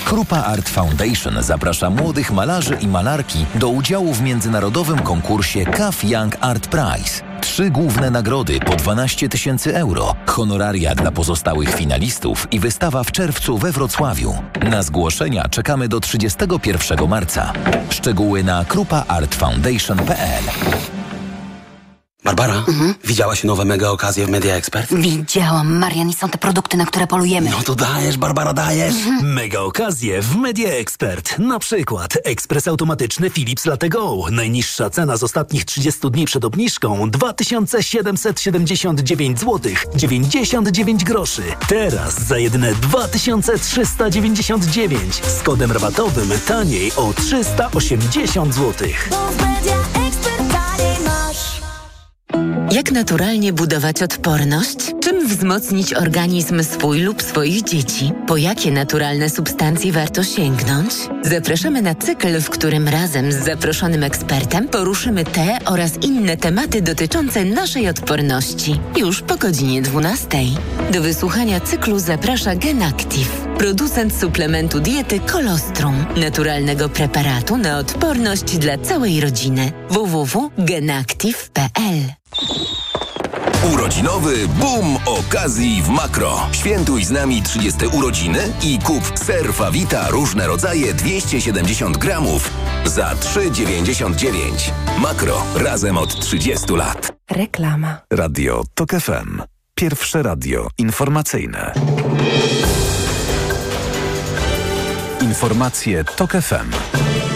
Krupa 0.04 0.36
Art 0.36 0.68
Foundation 0.68 1.42
zaprasza 1.42 1.90
młodych 1.90 2.30
malarzy 2.30 2.78
i 2.80 2.88
malarki 2.88 3.46
do 3.54 3.68
udziału 3.68 4.14
w 4.14 4.22
międzynarodowym 4.22 4.98
konkursie 4.98 5.66
CAF 5.66 6.04
Young 6.04 6.36
Art 6.40 6.66
Prize. 6.66 7.22
Trzy 7.40 7.70
główne 7.70 8.10
nagrody 8.10 8.60
po 8.60 8.76
12 8.76 9.28
tysięcy 9.28 9.76
euro, 9.76 10.14
honoraria 10.26 10.94
dla 10.94 11.12
pozostałych 11.12 11.74
finalistów 11.74 12.48
i 12.50 12.60
wystawa 12.60 13.04
w 13.04 13.12
czerwcu 13.12 13.58
we 13.58 13.72
Wrocławiu. 13.72 14.34
Na 14.70 14.82
zgłoszenia 14.82 15.48
czekamy 15.48 15.88
do 15.88 16.00
31 16.00 17.08
marca. 17.08 17.52
Szczegóły 17.90 18.44
na 18.44 18.64
krupaartfoundation.pl 18.64 20.44
Barbara, 22.24 22.64
widziałaś 23.04 23.44
nowe 23.44 23.64
mega 23.64 23.90
okazje 23.90 24.26
w 24.26 24.30
Media 24.30 24.54
Expert? 24.54 24.94
Widziałam, 24.94 25.78
Marian, 25.78 26.10
i 26.10 26.14
są 26.14 26.28
te 26.28 26.38
produkty, 26.38 26.76
na 26.76 26.86
które 26.86 27.06
polujemy. 27.06 27.50
No 27.50 27.56
to 27.64 27.74
dajesz, 27.74 28.16
Barbara, 28.16 28.52
dajesz. 28.52 28.94
Mega 29.22 29.60
okazje 29.60 30.22
w 30.22 30.36
Media 30.36 30.70
Expert. 30.70 31.38
Na 31.38 31.58
przykład 31.58 32.18
ekspres 32.24 32.68
automatyczny 32.68 33.30
Philips 33.30 33.66
Latte 33.66 33.88
Go. 33.88 34.24
Najniższa 34.30 34.90
cena 34.90 35.16
z 35.16 35.22
ostatnich 35.22 35.64
30 35.64 36.10
dni 36.10 36.24
przed 36.24 36.44
obniżką 36.44 37.10
2779 37.10 39.40
zł 39.40 39.72
99 39.94 41.04
groszy. 41.04 41.42
Teraz 41.68 42.26
za 42.26 42.38
jedyne 42.38 42.74
2399 42.74 45.14
z 45.14 45.42
kodem 45.42 45.72
rabatowym 45.72 46.30
taniej 46.46 46.92
o 46.96 47.12
380 47.16 48.54
zł. 48.54 48.88
Jak 52.72 52.92
naturalnie 52.92 53.52
budować 53.52 54.02
odporność? 54.02 54.76
Czym 55.02 55.28
wzmocnić 55.28 55.94
organizm 55.94 56.62
swój 56.62 57.00
lub 57.00 57.22
swoich 57.22 57.62
dzieci? 57.62 58.12
Po 58.26 58.36
jakie 58.36 58.70
naturalne 58.70 59.30
substancje 59.30 59.92
warto 59.92 60.24
sięgnąć? 60.24 60.92
Zapraszamy 61.22 61.82
na 61.82 61.94
cykl, 61.94 62.40
w 62.40 62.50
którym 62.50 62.88
razem 62.88 63.32
z 63.32 63.44
zaproszonym 63.44 64.04
ekspertem 64.04 64.68
poruszymy 64.68 65.24
te 65.24 65.58
oraz 65.64 65.92
inne 66.02 66.36
tematy 66.36 66.82
dotyczące 66.82 67.44
naszej 67.44 67.88
odporności. 67.88 68.80
Już 68.96 69.22
po 69.22 69.36
godzinie 69.36 69.82
12. 69.82 70.28
Do 70.92 71.02
wysłuchania 71.02 71.60
cyklu 71.60 71.98
zaprasza 71.98 72.56
GenActive, 72.56 73.46
producent 73.62 74.20
suplementu 74.20 74.80
diety 74.80 75.20
Kolostrum, 75.20 76.06
naturalnego 76.16 76.88
preparatu 76.88 77.56
na 77.56 77.78
odporność 77.78 78.58
dla 78.58 78.78
całej 78.78 79.20
rodziny. 79.20 79.72
www.genactive.pl 79.90 82.12
Urodzinowy 83.74 84.48
boom 84.48 84.98
okazji 85.06 85.82
w 85.82 85.88
Makro. 85.88 86.48
Świętuj 86.52 87.04
z 87.04 87.10
nami 87.10 87.42
30 87.42 87.86
urodziny 87.86 88.38
i 88.62 88.78
kup 88.78 89.18
ser 89.18 89.54
Fawita 89.54 90.10
różne 90.10 90.46
rodzaje 90.46 90.94
270 90.94 91.96
gramów 91.96 92.50
za 92.84 93.14
3,99. 93.14 94.70
Makro. 94.98 95.42
Razem 95.54 95.98
od 95.98 96.20
30 96.20 96.72
lat. 96.72 97.12
Reklama. 97.30 97.98
Radio 98.12 98.64
TOK 98.74 98.90
FM. 98.90 99.42
Pierwsze 99.74 100.22
radio 100.22 100.68
informacyjne. 100.78 101.72
Informacje 105.32 106.04
TOK 106.04 106.32
FM. 106.40 107.31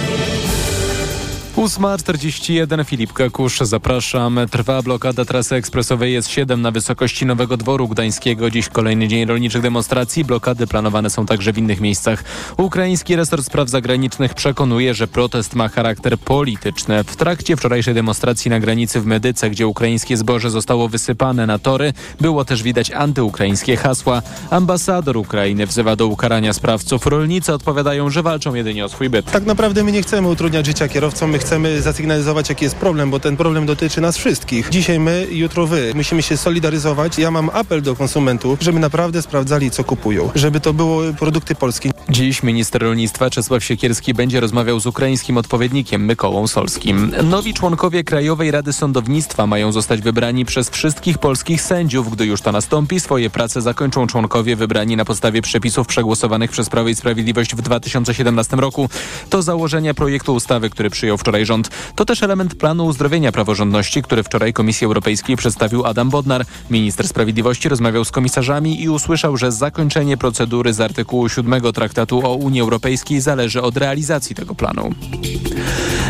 8.41 1.67 2.85
Filip 2.85 3.13
Kakusz, 3.13 3.59
zapraszam. 3.61 4.41
Trwa 4.51 4.83
blokada 4.83 5.25
trasy 5.25 5.55
ekspresowej 5.55 6.21
S7 6.21 6.59
na 6.59 6.71
wysokości 6.71 7.27
Nowego 7.27 7.57
Dworu 7.57 7.89
Gdańskiego. 7.89 8.51
Dziś 8.51 8.69
kolejny 8.69 9.09
dzień 9.09 9.25
rolniczych 9.25 9.63
demonstracji. 9.63 10.25
Blokady 10.25 10.67
planowane 10.67 11.11
są 11.11 11.27
także 11.27 11.53
w 11.53 11.59
innych 11.59 11.81
miejscach. 11.81 12.25
Ukraiński 12.57 13.17
resort 13.17 13.47
spraw 13.47 13.69
zagranicznych 13.69 14.35
przekonuje, 14.35 14.95
że 14.95 15.07
protest 15.07 15.55
ma 15.55 15.69
charakter 15.69 16.19
polityczny. 16.19 17.05
W 17.05 17.17
trakcie 17.17 17.57
wczorajszej 17.57 17.95
demonstracji 17.95 18.51
na 18.51 18.61
granicy 18.61 19.01
w 19.01 19.07
Medyce, 19.07 19.51
gdzie 19.51 19.67
ukraińskie 19.67 20.17
zboże 20.17 20.51
zostało 20.51 20.89
wysypane 20.89 21.47
na 21.47 21.59
tory, 21.59 21.93
było 22.21 22.45
też 22.45 22.63
widać 22.63 22.91
antyukraińskie 22.91 23.77
hasła. 23.77 24.23
Ambasador 24.51 25.17
Ukrainy 25.17 25.67
wzywa 25.67 25.97
do 25.97 26.07
ukarania 26.07 26.53
sprawców. 26.53 27.07
Rolnicy 27.07 27.53
odpowiadają, 27.53 28.11
że 28.11 28.23
walczą 28.23 28.55
jedynie 28.55 28.85
o 28.85 28.89
swój 28.89 29.11
byt. 29.11 29.31
Tak 29.31 29.47
naprawdę 29.47 29.85
my 29.85 29.93
nie 29.93 30.03
chcemy 30.03 30.29
utrudniać 30.29 30.67
życia 30.67 30.89
kierowcom, 30.89 31.31
my 31.31 31.39
chcemy 31.39 31.56
zasygnalizować, 31.81 32.49
jaki 32.49 32.65
jest 32.65 32.77
problem, 32.77 33.11
bo 33.11 33.21
ten 33.21 33.37
problem 33.37 33.67
dotyczy 33.67 34.01
nas 34.01 34.17
wszystkich. 34.17 34.69
Dzisiaj 34.71 35.01
my, 35.01 35.27
jutro 35.31 35.67
wy. 35.67 35.93
Musimy 35.95 36.23
się 36.23 36.37
solidaryzować. 36.37 37.19
Ja 37.19 37.31
mam 37.31 37.51
apel 37.53 37.83
do 37.83 37.97
konsumentów, 37.97 38.59
żeby 38.63 38.79
naprawdę 38.79 39.23
sprawdzali, 39.23 39.71
co 39.71 39.85
kupują. 39.85 40.31
Żeby 40.35 40.61
to 40.61 40.73
były 40.73 41.15
produkty 41.15 41.55
polskie. 41.55 41.91
Dziś 42.09 42.43
minister 42.43 42.83
rolnictwa 42.83 43.31
Czesław 43.31 43.65
Siekierski 43.65 44.15
będzie 44.15 44.41
rozmawiał 44.41 44.81
z 44.81 44.87
ukraińskim 44.87 45.37
odpowiednikiem 45.37 46.05
Mykołą 46.05 46.47
Solskim. 46.47 47.15
Nowi 47.25 47.55
członkowie 47.55 48.05
Krajowej 48.05 48.51
Rady 48.51 48.73
Sądownictwa 48.73 49.47
mają 49.47 49.73
zostać 49.73 50.01
wybrani 50.01 50.45
przez 50.45 50.71
wszystkich 50.71 51.19
polskich 51.19 51.63
sędziów. 51.63 52.11
Gdy 52.11 52.27
już 52.27 52.41
to 52.41 52.53
nastąpi, 52.53 53.01
swoje 53.01 53.31
prace 53.31 53.63
zakończą 53.63 54.07
członkowie 54.07 54.57
wybrani 54.57 54.97
na 54.97 55.05
podstawie 55.05 55.43
przepisów 55.43 55.87
przegłosowanych 55.87 56.51
przez 56.51 56.69
Prawo 56.69 56.89
i 56.89 56.95
Sprawiedliwość 56.95 57.55
w 57.55 57.63
2017 57.63 58.57
roku. 58.57 58.89
To 59.31 59.43
założenia 59.43 59.95
projektu 59.95 60.35
ustawy, 60.35 60.71
który 60.71 60.91
przyjął 60.91 61.19
wczoraj 61.19 61.36
wczoraj 61.37 61.47
rząd. 61.47 61.71
To 61.95 62.05
też 62.05 62.23
element 62.23 62.55
planu 62.55 62.87
uzdrowienia 62.87 63.33
praworządności, 63.33 64.03
który 64.03 64.23
wczoraj 64.23 64.53
Komisji 64.53 64.85
Europejskiej 64.85 65.37
przedstawił 65.37 65.87
Adam 65.87 66.11
Bodnar. 66.11 66.45
Minister 66.71 67.09
Sprawiedliwości 67.09 67.69
rozmawiał 67.69 68.05
z 68.05 68.11
komisarzami 68.11 68.83
i 68.83 68.89
usłyszał, 68.89 69.37
że 69.37 69.53
zakończenie 69.53 70.17
procedury 70.17 70.73
z 70.73 70.81
artykułu 70.81 71.29
7 71.29 71.73
Traktatu 71.73 72.27
o 72.27 72.35
Unii 72.35 72.61
Europejskiej 72.61 73.21
zależy 73.21 73.63
od 73.63 73.77
realizacji 73.77 74.37
tego 74.37 74.55
planu. 74.55 74.95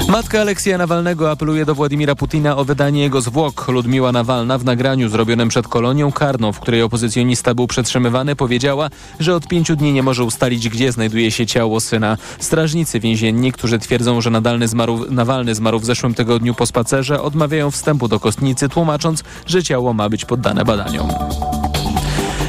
Matka 0.08 0.40
Aleksja 0.40 0.78
Nawalnego 0.78 1.30
apeluje 1.30 1.64
do 1.64 1.74
Władimira 1.74 2.14
Putina 2.14 2.56
o 2.56 2.64
wydanie 2.64 3.02
jego 3.02 3.20
zwłok. 3.20 3.68
Ludmiła 3.68 4.12
Nawalna 4.12 4.58
w 4.58 4.64
nagraniu 4.64 5.08
zrobionym 5.08 5.48
przed 5.48 5.68
kolonią 5.68 6.12
karną, 6.12 6.52
w 6.52 6.60
której 6.60 6.82
opozycjonista 6.82 7.54
był 7.54 7.66
przetrzymywany, 7.66 8.36
powiedziała, 8.36 8.90
że 9.20 9.34
od 9.34 9.48
pięciu 9.48 9.76
dni 9.76 9.92
nie 9.92 10.02
może 10.02 10.24
ustalić, 10.24 10.68
gdzie 10.68 10.92
znajduje 10.92 11.30
się 11.30 11.46
ciało 11.46 11.80
syna. 11.80 12.16
Strażnicy 12.38 13.00
więzienni, 13.00 13.52
którzy 13.52 13.78
twierdzą, 13.78 14.20
że 14.20 14.30
Nadalny 14.30 14.68
zmarł, 14.68 15.04
Nawalny 15.10 15.54
zmarł 15.54 15.78
w 15.78 15.84
zeszłym 15.84 16.14
tygodniu 16.14 16.54
po 16.54 16.66
spacerze, 16.66 17.22
odmawiają 17.22 17.70
wstępu 17.70 18.08
do 18.08 18.20
kostnicy, 18.20 18.68
tłumacząc, 18.68 19.24
że 19.46 19.62
ciało 19.62 19.92
ma 19.92 20.08
być 20.08 20.24
poddane 20.24 20.64
badaniom. 20.64 21.08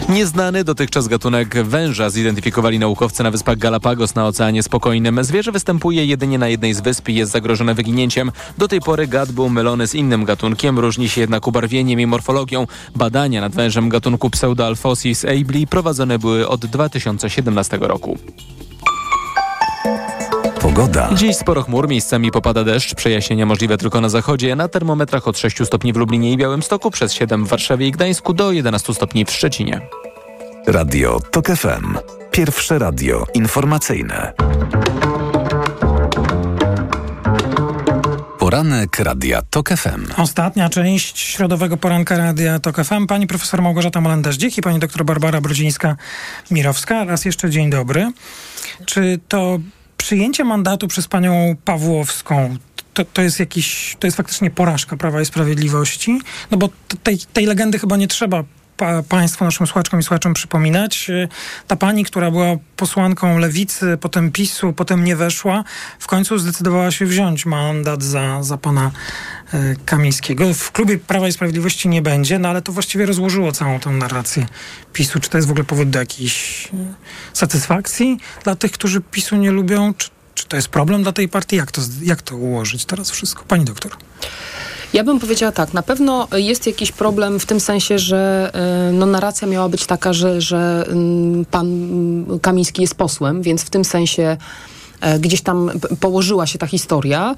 Nieznany 0.09 0.63
dotychczas 0.63 1.07
gatunek 1.07 1.63
węża 1.63 2.09
zidentyfikowali 2.09 2.79
naukowcy 2.79 3.23
na 3.23 3.31
wyspach 3.31 3.57
Galapagos 3.57 4.15
na 4.15 4.27
Oceanie 4.27 4.63
Spokojnym. 4.63 5.23
Zwierzę 5.23 5.51
występuje 5.51 6.05
jedynie 6.05 6.37
na 6.37 6.47
jednej 6.47 6.73
z 6.73 6.81
wysp 6.81 7.09
i 7.09 7.15
jest 7.15 7.31
zagrożone 7.31 7.73
wyginięciem. 7.73 8.31
Do 8.57 8.67
tej 8.67 8.81
pory 8.81 9.07
gad 9.07 9.31
był 9.31 9.49
mylony 9.49 9.87
z 9.87 9.95
innym 9.95 10.25
gatunkiem, 10.25 10.79
różni 10.79 11.09
się 11.09 11.21
jednak 11.21 11.47
ubarwieniem 11.47 11.99
i 11.99 12.07
morfologią. 12.07 12.67
Badania 12.95 13.41
nad 13.41 13.55
wężem 13.55 13.89
gatunku 13.89 14.29
Pseudoalphosis 14.29 15.25
abli 15.25 15.67
prowadzone 15.67 16.19
były 16.19 16.47
od 16.47 16.65
2017 16.65 17.77
roku. 17.81 18.17
Pogoda. 20.77 21.09
Dziś 21.13 21.35
sporo 21.35 21.63
chmur, 21.63 21.87
miejscami 21.87 22.31
popada 22.31 22.63
deszcz, 22.63 22.95
przejaśnienia 22.95 23.45
możliwe 23.45 23.77
tylko 23.77 24.01
na 24.01 24.09
zachodzie. 24.09 24.55
Na 24.55 24.67
termometrach 24.67 25.27
od 25.27 25.37
6 25.37 25.57
stopni 25.65 25.93
w 25.93 25.95
Lublinie 25.95 26.31
i 26.31 26.37
Białymstoku, 26.37 26.91
przez 26.91 27.13
7 27.13 27.45
w 27.45 27.49
Warszawie 27.49 27.87
i 27.87 27.91
Gdańsku 27.91 28.33
do 28.33 28.51
11 28.51 28.93
stopni 28.93 29.25
w 29.25 29.31
Szczecinie. 29.31 29.81
Radio 30.67 31.19
TOK 31.31 31.47
FM. 31.47 31.97
Pierwsze 32.31 32.79
radio 32.79 33.25
informacyjne. 33.33 34.33
Poranek 38.39 38.99
Radia 38.99 39.41
TOK 39.41 39.69
FM. 39.69 40.05
Ostatnia 40.17 40.69
część 40.69 41.19
środowego 41.19 41.77
poranka 41.77 42.17
Radia 42.17 42.59
TOK 42.59 42.83
FM. 42.83 43.07
Pani 43.07 43.27
profesor 43.27 43.61
Małgorzata 43.61 44.01
Molenda-Żdzik 44.01 44.57
i 44.57 44.61
pani 44.61 44.79
doktor 44.79 45.05
Barbara 45.05 45.41
Brodzińska-Mirowska. 45.41 47.07
Raz 47.07 47.25
jeszcze 47.25 47.49
dzień 47.49 47.69
dobry. 47.69 48.11
Czy 48.85 49.19
to 49.27 49.59
przyjęcie 49.97 50.43
mandatu 50.43 50.87
przez 50.87 51.07
panią 51.07 51.55
Pawłowską 51.65 52.57
to, 52.97 53.05
to 53.05 53.21
jest 53.21 53.39
jakiś, 53.39 53.95
to 53.99 54.07
jest 54.07 54.17
faktycznie 54.17 54.51
porażka 54.51 54.97
Prawa 54.97 55.21
i 55.21 55.25
Sprawiedliwości? 55.25 56.19
No 56.51 56.57
bo 56.57 56.69
tej, 57.03 57.17
tej 57.33 57.45
legendy 57.45 57.79
chyba 57.79 57.97
nie 57.97 58.07
trzeba 58.07 58.43
pa, 58.77 59.03
Państwu, 59.03 59.45
naszym 59.45 59.67
słuchaczkom 59.67 59.99
i 59.99 60.03
słuchaczom 60.03 60.33
przypominać. 60.33 61.11
Ta 61.67 61.75
pani, 61.75 62.05
która 62.05 62.31
była 62.31 62.47
posłanką 62.75 63.37
Lewicy, 63.37 63.97
potem 64.01 64.31
PiSu, 64.31 64.73
potem 64.73 65.03
nie 65.03 65.15
weszła, 65.15 65.63
w 65.99 66.07
końcu 66.07 66.37
zdecydowała 66.37 66.91
się 66.91 67.05
wziąć 67.05 67.45
mandat 67.45 68.03
za, 68.03 68.43
za 68.43 68.57
pana 68.57 68.91
e, 69.53 69.75
Kamińskiego. 69.85 70.53
W 70.53 70.71
klubie 70.71 70.97
Prawa 70.97 71.27
i 71.27 71.31
Sprawiedliwości 71.31 71.89
nie 71.89 72.01
będzie, 72.01 72.39
no 72.39 72.49
ale 72.49 72.61
to 72.61 72.71
właściwie 72.71 73.05
rozłożyło 73.05 73.51
całą 73.51 73.79
tę 73.79 73.89
narrację 73.89 74.45
PiSu. 74.93 75.19
Czy 75.19 75.29
to 75.29 75.37
jest 75.37 75.47
w 75.47 75.51
ogóle 75.51 75.65
powód 75.65 75.89
do 75.89 75.99
jakiejś 75.99 76.67
e, 76.73 76.93
satysfakcji 77.33 78.17
dla 78.43 78.55
tych, 78.55 78.71
którzy 78.71 79.01
PiSu 79.01 79.35
nie 79.35 79.51
lubią? 79.51 79.93
Czy, 79.93 80.09
czy 80.33 80.47
to 80.47 80.55
jest 80.55 80.67
problem 80.67 81.03
dla 81.03 81.11
tej 81.11 81.29
partii? 81.29 81.55
Jak 81.55 81.71
to, 81.71 81.81
jak 82.01 82.21
to 82.21 82.35
ułożyć 82.35 82.85
teraz 82.85 83.11
wszystko? 83.11 83.43
Pani 83.47 83.65
doktor. 83.65 83.91
Ja 84.93 85.03
bym 85.03 85.19
powiedziała 85.19 85.51
tak, 85.51 85.73
na 85.73 85.81
pewno 85.81 86.27
jest 86.33 86.67
jakiś 86.67 86.91
problem 86.91 87.39
w 87.39 87.45
tym 87.45 87.59
sensie, 87.59 87.99
że 87.99 88.51
y, 88.89 88.93
no, 88.93 89.05
narracja 89.05 89.47
miała 89.47 89.69
być 89.69 89.85
taka, 89.85 90.13
że, 90.13 90.41
że 90.41 90.85
mm, 90.87 91.45
pan 91.45 91.67
Kamiński 92.41 92.81
jest 92.81 92.95
posłem, 92.95 93.41
więc 93.41 93.63
w 93.63 93.69
tym 93.69 93.85
sensie 93.85 94.37
E, 95.01 95.19
gdzieś 95.19 95.41
tam 95.41 95.71
położyła 95.99 96.47
się 96.47 96.59
ta 96.59 96.67
historia. 96.67 97.35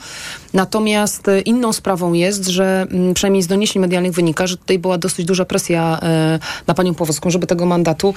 Natomiast 0.53 1.27
e, 1.27 1.41
inną 1.41 1.73
sprawą 1.73 2.13
jest, 2.13 2.47
że 2.47 2.87
mm, 2.91 3.13
przynajmniej 3.13 3.43
z 3.43 3.47
doniesień 3.47 3.81
medialnych 3.81 4.13
wynika, 4.13 4.47
że 4.47 4.57
tutaj 4.57 4.79
była 4.79 4.97
dosyć 4.97 5.25
duża 5.25 5.45
presja 5.45 5.99
e, 6.01 6.39
na 6.67 6.73
panią 6.73 6.93
Powoską, 6.93 7.29
żeby 7.29 7.47
tego 7.47 7.65
mandatu 7.65 8.13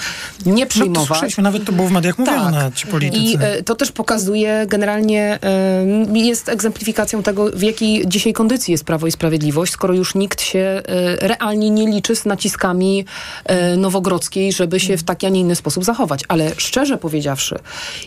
nie 0.46 0.66
przyjmować. 0.66 1.22
No 1.22 1.28
to 1.36 1.42
nawet 1.42 1.64
to 1.64 1.72
było 1.72 1.88
w 1.88 1.92
mediach 1.92 2.18
mówione, 2.18 2.58
tak. 2.58 2.74
ci 2.74 2.86
politycy. 2.86 3.20
I 3.20 3.64
to 3.64 3.74
też 3.74 3.92
pokazuje 3.92 4.66
generalnie, 4.68 5.38
jest 6.14 6.48
egzemplifikacją 6.48 7.22
tego, 7.22 7.50
w 7.50 7.62
jakiej 7.62 8.04
dzisiaj 8.06 8.32
kondycji 8.32 8.72
jest 8.72 8.84
Prawo 8.84 9.06
i 9.06 9.12
Sprawiedliwość, 9.12 9.72
skoro 9.72 9.94
już 9.94 10.14
nikt 10.14 10.42
się 10.42 10.82
realnie 11.20 11.70
nie 11.70 11.86
liczy 11.86 12.16
z 12.16 12.24
naciskami 12.24 13.04
Nowogrodzkiej, 13.76 14.52
żeby 14.52 14.80
się 14.80 14.96
w 14.96 15.02
taki, 15.02 15.26
a 15.26 15.28
nie 15.28 15.40
inny 15.40 15.56
sposób 15.56 15.84
zachować. 15.84 16.20
Ale 16.28 16.52
szczerze 16.56 16.98
powiedziawszy, 16.98 17.58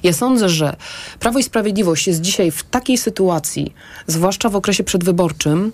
ja 0.04 0.14
sądzę, 0.14 0.50
że 0.50 0.76
Prawo 1.20 1.40
i 1.40 1.44
Sprawiedliwość 1.44 2.08
jest 2.08 2.22
dzisiaj 2.22 2.52
w 2.52 2.64
takiej 2.64 2.98
sytuacji, 2.98 3.74
zwłaszcza 4.16 4.50
w 4.50 4.56
okresie 4.56 4.84
przedwyborczym, 4.84 5.72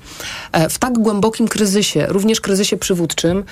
e, 0.52 0.70
w 0.70 0.80
tak 0.80 0.94
głębokim 0.94 1.48
kryzysie, 1.48 2.06
również 2.10 2.42
kryzysie 2.42 2.78
przywódczym, 2.78 3.44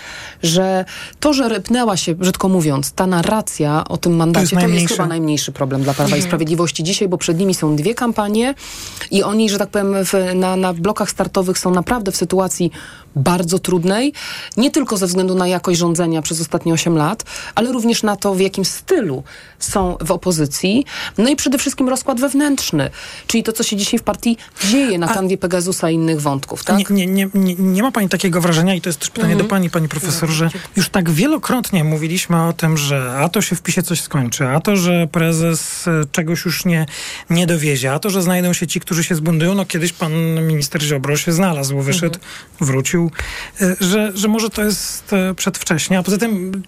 że 0.43 0.85
to, 1.19 1.33
że 1.33 1.49
rypnęła 1.49 1.97
się, 1.97 2.15
brzydko 2.15 2.49
mówiąc, 2.49 2.91
ta 2.91 3.07
narracja 3.07 3.83
o 3.89 3.97
tym 3.97 4.15
mandacie, 4.15 4.55
to 4.55 4.61
jest, 4.61 4.73
to 4.73 4.79
jest 4.79 4.93
chyba 4.93 5.05
najmniejszy 5.05 5.51
problem 5.51 5.83
dla 5.83 5.93
Prawa 5.93 6.05
mhm. 6.05 6.21
i 6.21 6.27
Sprawiedliwości 6.27 6.83
dzisiaj, 6.83 7.07
bo 7.07 7.17
przed 7.17 7.39
nimi 7.39 7.53
są 7.53 7.75
dwie 7.75 7.95
kampanie 7.95 8.55
i 9.11 9.23
oni, 9.23 9.49
że 9.49 9.57
tak 9.57 9.69
powiem, 9.69 9.95
w, 10.05 10.13
na, 10.35 10.55
na 10.55 10.73
blokach 10.73 11.09
startowych 11.09 11.59
są 11.59 11.71
naprawdę 11.71 12.11
w 12.11 12.15
sytuacji 12.15 12.71
bardzo 13.15 13.59
trudnej, 13.59 14.13
nie 14.57 14.71
tylko 14.71 14.97
ze 14.97 15.07
względu 15.07 15.35
na 15.35 15.47
jakość 15.47 15.79
rządzenia 15.79 16.21
przez 16.21 16.41
ostatnie 16.41 16.73
8 16.73 16.97
lat, 16.97 17.23
ale 17.55 17.71
również 17.71 18.03
na 18.03 18.15
to, 18.15 18.35
w 18.35 18.39
jakim 18.39 18.65
stylu 18.65 19.23
są 19.59 19.97
w 20.01 20.11
opozycji. 20.11 20.85
No 21.17 21.29
i 21.29 21.35
przede 21.35 21.57
wszystkim 21.57 21.89
rozkład 21.89 22.19
wewnętrzny, 22.19 22.89
czyli 23.27 23.43
to, 23.43 23.53
co 23.53 23.63
się 23.63 23.75
dzisiaj 23.75 23.99
w 23.99 24.03
partii 24.03 24.37
dzieje 24.69 24.97
na 24.97 25.07
kanwie 25.07 25.37
Pegasusa 25.37 25.89
i 25.89 25.95
innych 25.95 26.21
wątków. 26.21 26.63
Tak? 26.63 26.89
Nie, 26.89 27.07
nie, 27.07 27.29
nie, 27.33 27.55
nie 27.55 27.81
ma 27.81 27.91
pani 27.91 28.09
takiego 28.09 28.41
wrażenia, 28.41 28.75
i 28.75 28.81
to 28.81 28.89
jest 28.89 28.99
też 28.99 29.09
pytanie 29.09 29.33
mhm. 29.33 29.47
do 29.47 29.49
pani, 29.49 29.69
pani 29.69 29.87
profesor, 29.87 30.29
że 30.29 30.49
już 30.75 30.89
tak 30.89 31.09
wielokrotnie 31.09 31.83
mówiliśmy 31.83 32.47
o 32.47 32.53
tym, 32.53 32.77
że 32.77 33.17
a 33.17 33.29
to 33.29 33.41
się 33.41 33.55
w 33.55 33.61
PiSie 33.61 33.83
coś 33.83 34.01
skończy, 34.01 34.47
a 34.47 34.59
to, 34.59 34.75
że 34.75 35.07
prezes 35.11 35.87
e, 35.87 36.01
czegoś 36.11 36.45
już 36.45 36.65
nie, 36.65 36.85
nie 37.29 37.47
dowiezie, 37.47 37.93
a 37.93 37.99
to, 37.99 38.09
że 38.09 38.21
znajdą 38.21 38.53
się 38.53 38.67
ci, 38.67 38.79
którzy 38.79 39.03
się 39.03 39.15
zbundują. 39.15 39.55
No 39.55 39.65
kiedyś 39.65 39.93
pan 39.93 40.13
minister 40.47 40.81
Ziobro 40.81 41.17
się 41.17 41.31
znalazł, 41.31 41.79
wyszedł, 41.81 42.15
mhm. 42.15 42.31
wrócił, 42.61 42.98
e, 43.61 43.75
że, 43.79 44.11
że 44.17 44.27
może 44.27 44.49
to 44.49 44.63
jest 44.63 45.13
e, 45.13 45.35
przedwcześnie, 45.35 45.99
a 45.99 46.03
poza 46.03 46.17
tym 46.17 46.63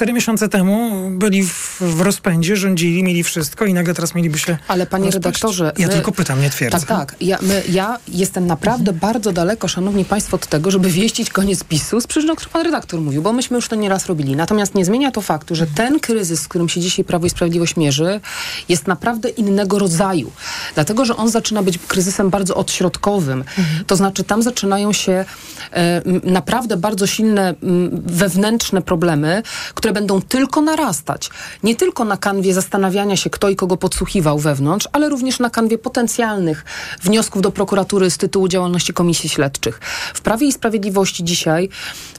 cztery 0.00 0.12
miesiące 0.12 0.48
temu 0.48 1.10
byli 1.10 1.42
w, 1.44 1.80
w, 1.80 2.00
rozpędzie, 2.00 2.56
rządzili, 2.56 3.02
mieli 3.02 3.24
wszystko 3.24 3.64
i 3.64 3.74
nagle 3.74 3.94
teraz 3.94 4.14
mieliby 4.14 4.38
się. 4.38 4.58
Ale 4.68 4.86
panie 4.86 5.04
rozpaść. 5.04 5.24
redaktorze. 5.24 5.72
Ja 5.78 5.86
my, 5.86 5.92
tylko 5.92 6.12
pytam, 6.12 6.40
nie 6.40 6.50
twierdzę. 6.50 6.78
Tak, 6.78 6.88
tak. 6.88 7.16
Ja, 7.20 7.38
my, 7.42 7.62
ja 7.68 7.98
jestem 8.08 8.46
naprawdę 8.46 8.90
mhm. 8.90 8.98
bardzo 8.98 9.32
daleko, 9.32 9.68
szanowni 9.68 10.04
państwo, 10.04 10.34
od 10.34 10.46
tego, 10.46 10.70
żeby 10.70 10.90
wieścić 10.90 11.30
koniec 11.30 11.64
PiSu 11.64 12.00
z 12.00 12.06
przyczyn, 12.06 12.30
o 12.30 12.36
których 12.36 12.52
pan 12.52 12.62
redaktor 12.62 13.00
mówił, 13.00 13.22
bo 13.22 13.32
myśmy 13.32 13.56
już 13.56 13.68
to 13.68 13.76
nieraz 13.76 14.06
robili. 14.06 14.36
Natomiast 14.36 14.74
nie 14.74 14.84
zmienia 14.84 15.10
to 15.10 15.20
faktu, 15.20 15.54
że 15.54 15.66
ten 15.66 16.00
kryzys, 16.00 16.40
z 16.40 16.48
którym 16.48 16.68
się 16.68 16.80
dzisiaj 16.80 17.04
Prawo 17.04 17.26
i 17.26 17.30
Sprawiedliwość 17.30 17.76
mierzy, 17.76 18.20
jest 18.68 18.86
naprawdę 18.86 19.28
innego 19.28 19.78
rodzaju. 19.78 20.32
Dlatego, 20.74 21.04
że 21.04 21.16
on 21.16 21.30
zaczyna 21.30 21.62
być 21.62 21.78
kryzysem 21.78 22.30
bardzo 22.30 22.54
odśrodkowym. 22.54 23.38
Mhm. 23.58 23.84
To 23.86 23.96
znaczy, 23.96 24.24
tam 24.24 24.42
zaczynają 24.42 24.92
się 24.92 25.24
e, 25.72 26.02
naprawdę 26.24 26.76
bardzo 26.76 27.06
silne 27.06 27.54
m, 27.62 27.90
wewnętrzne 28.06 28.82
problemy, 28.82 29.42
które 29.74 29.89
będą 29.92 30.22
tylko 30.22 30.60
narastać. 30.60 31.30
Nie 31.62 31.76
tylko 31.76 32.04
na 32.04 32.16
kanwie 32.16 32.54
zastanawiania 32.54 33.16
się, 33.16 33.30
kto 33.30 33.48
i 33.48 33.56
kogo 33.56 33.76
podsłuchiwał 33.76 34.38
wewnątrz, 34.38 34.88
ale 34.92 35.08
również 35.08 35.38
na 35.38 35.50
kanwie 35.50 35.78
potencjalnych 35.78 36.64
wniosków 37.02 37.42
do 37.42 37.50
prokuratury 37.50 38.10
z 38.10 38.18
tytułu 38.18 38.48
działalności 38.48 38.92
komisji 38.92 39.28
śledczych. 39.28 39.80
W 40.14 40.20
Prawie 40.20 40.46
i 40.46 40.52
Sprawiedliwości 40.52 41.24
dzisiaj 41.24 41.68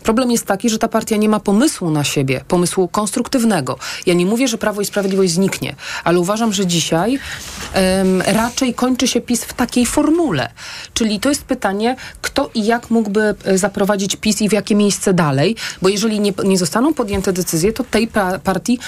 problem 0.04 0.32
jest 0.32 0.46
taki, 0.46 0.70
że 0.70 0.78
ta 0.78 0.88
partia 0.88 1.18
nie 1.18 1.30
ma 1.30 1.40
pomysłu 1.40 1.92
na 1.92 2.04
siebie, 2.04 2.42
pomysłu 2.48 2.88
konstruktywnego. 2.88 3.78
Ja 4.06 4.14
nie 4.14 4.26
mówię, 4.26 4.48
że 4.48 4.58
Prawo 4.58 4.82
i 4.82 4.86
Sprawiedliwość 4.86 5.32
zniknie, 5.32 5.76
ale 6.04 6.20
uważam, 6.20 6.54
że 6.54 6.66
dzisiaj 6.66 7.20
um, 7.76 8.22
raczej 8.22 8.74
kończy 8.74 9.08
się 9.08 9.22
PiS 9.22 9.44
w 9.44 9.54
takiej 9.54 9.86
formule. 9.86 10.52
Czyli 10.94 11.20
to 11.20 11.30
jest 11.30 11.44
pytanie, 11.44 11.96
kto 12.22 12.50
i 12.54 12.66
jak 12.66 12.90
mógłby 12.90 13.36
e, 13.46 13.58
zaprowadzić 13.58 14.16
PiS 14.16 14.42
i 14.42 14.50
w 14.50 14.54
jakie 14.54 14.76
miejsce 14.76 15.14
dalej, 15.14 15.56
bo 15.82 15.90
jeżeli 15.90 16.20
nie, 16.20 16.34
nie 16.44 16.58
zostaną 16.58 16.94
podjęte 16.94 17.34
decyzje 17.34 17.61
decyzje, 17.62 17.74
to 17.74 17.84
tej 17.84 18.08
pa 18.08 18.40
partii 18.40 18.80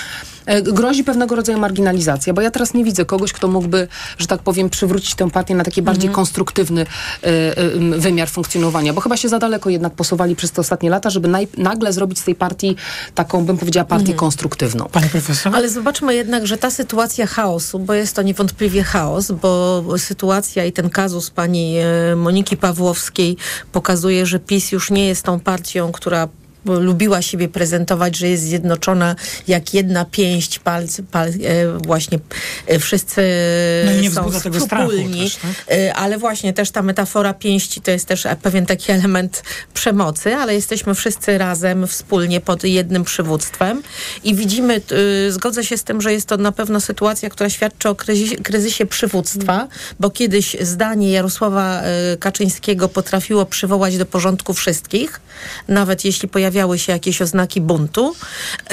e, 0.45 0.61
grozi 0.61 1.03
pewnego 1.03 1.35
rodzaju 1.35 1.59
marginalizacja, 1.59 2.33
bo 2.33 2.41
ja 2.41 2.51
teraz 2.51 2.73
nie 2.73 2.83
widzę 2.83 3.05
kogoś, 3.05 3.33
kto 3.33 3.47
mógłby, 3.47 3.87
że 4.17 4.27
tak 4.27 4.41
powiem, 4.41 4.69
przywrócić 4.69 5.15
tę 5.15 5.29
partię 5.31 5.55
na 5.55 5.63
taki 5.63 5.81
bardziej 5.81 6.07
Mhm. 6.07 6.15
konstruktywny 6.15 6.81
e, 6.81 7.27
e, 7.57 7.69
wymiar 7.99 8.29
funkcjonowania, 8.29 8.93
bo 8.93 9.01
chyba 9.01 9.17
się 9.17 9.29
za 9.29 9.39
daleko 9.39 9.69
jednak 9.69 9.93
posuwali 9.93 10.35
przez 10.35 10.51
te 10.51 10.61
ostatnie 10.61 10.89
lata, 10.89 11.09
żeby 11.09 11.27
naj, 11.27 11.47
nagle 11.57 11.93
zrobić 11.93 12.19
z 12.19 12.23
tej 12.23 12.35
partii 12.35 12.75
taką, 13.15 13.45
bym 13.45 13.57
powiedziała, 13.57 13.85
partię 13.85 14.01
Mhm. 14.13 14.19
konstruktywną. 14.19 14.85
Pani 14.91 15.09
profesor? 15.09 15.55
Ale 15.55 15.69
zobaczmy 15.69 16.15
jednak, 16.15 16.47
że 16.47 16.57
ta 16.57 16.71
sytuacja 16.71 17.27
chaosu, 17.27 17.79
bo 17.79 17.93
jest 17.93 18.15
to 18.15 18.21
niewątpliwie 18.21 18.83
chaos, 18.83 19.31
bo 19.31 19.83
sytuacja 19.97 20.65
i 20.65 20.71
ten 20.71 20.89
kazus 20.89 21.29
pani 21.29 21.77
e, 21.77 22.15
Moniki 22.15 22.57
Pawłowskiej 22.57 23.37
pokazuje, 23.71 24.25
że 24.25 24.39
PiS 24.39 24.71
już 24.71 24.91
nie 24.91 25.07
jest 25.07 25.23
tą 25.23 25.39
partią, 25.39 25.91
która 25.91 26.27
lubiła 26.65 27.21
siebie 27.21 27.49
prezentować, 27.49 28.17
że 28.17 28.27
jest 28.27 28.43
zjednoczona 28.43 29.15
jak 29.47 29.73
jedna 29.73 30.05
pięść, 30.05 30.59
palc, 30.59 31.01
pal, 31.11 31.29
e, 31.29 31.33
właśnie 31.85 32.19
e, 32.67 32.79
wszyscy 32.79 33.21
No 34.03 34.11
są 34.11 34.31
wspólni, 34.59 35.23
też, 35.23 35.35
tak? 35.35 35.51
E, 35.77 35.93
ale 35.93 36.17
właśnie 36.17 36.53
też 36.53 36.71
ta 36.71 36.81
metafora 36.81 37.33
pięści 37.33 37.81
to 37.81 37.91
jest 37.91 38.05
też 38.05 38.27
pewien 38.41 38.65
taki 38.65 38.91
element 38.91 39.43
przemocy, 39.73 40.35
ale 40.35 40.53
jesteśmy 40.53 40.95
wszyscy 40.95 41.37
razem, 41.37 41.87
wspólnie 41.87 42.41
pod 42.41 42.63
jednym 42.63 43.03
przywództwem 43.03 43.83
i 44.23 44.35
widzimy, 44.35 44.81
zgodzę 45.29 45.63
się 45.63 45.77
z 45.77 45.83
tym, 45.83 46.01
że 46.01 46.13
jest 46.13 46.27
to 46.27 46.37
na 46.37 46.51
pewno 46.51 46.81
sytuacja, 46.81 47.29
która 47.29 47.49
świadczy 47.49 47.89
o 47.89 47.95
kryzysie, 47.95 48.35
kryzysie 48.35 48.85
przywództwa, 48.85 49.67
bo 49.99 50.09
kiedyś 50.09 50.57
zdanie 50.61 51.11
Jarosława 51.11 51.81
Kaczyńskiego 52.19 52.89
potrafiło 52.89 53.45
przywołać 53.45 53.97
do 53.97 54.05
porządku 54.05 54.53
wszystkich, 54.53 55.21
nawet 55.67 56.05
jeśli 56.05 56.29
pojawiały 56.53 56.79
się 56.79 56.91
jakieś 56.93 57.21
oznaki 57.21 57.61
buntu, 57.61 58.15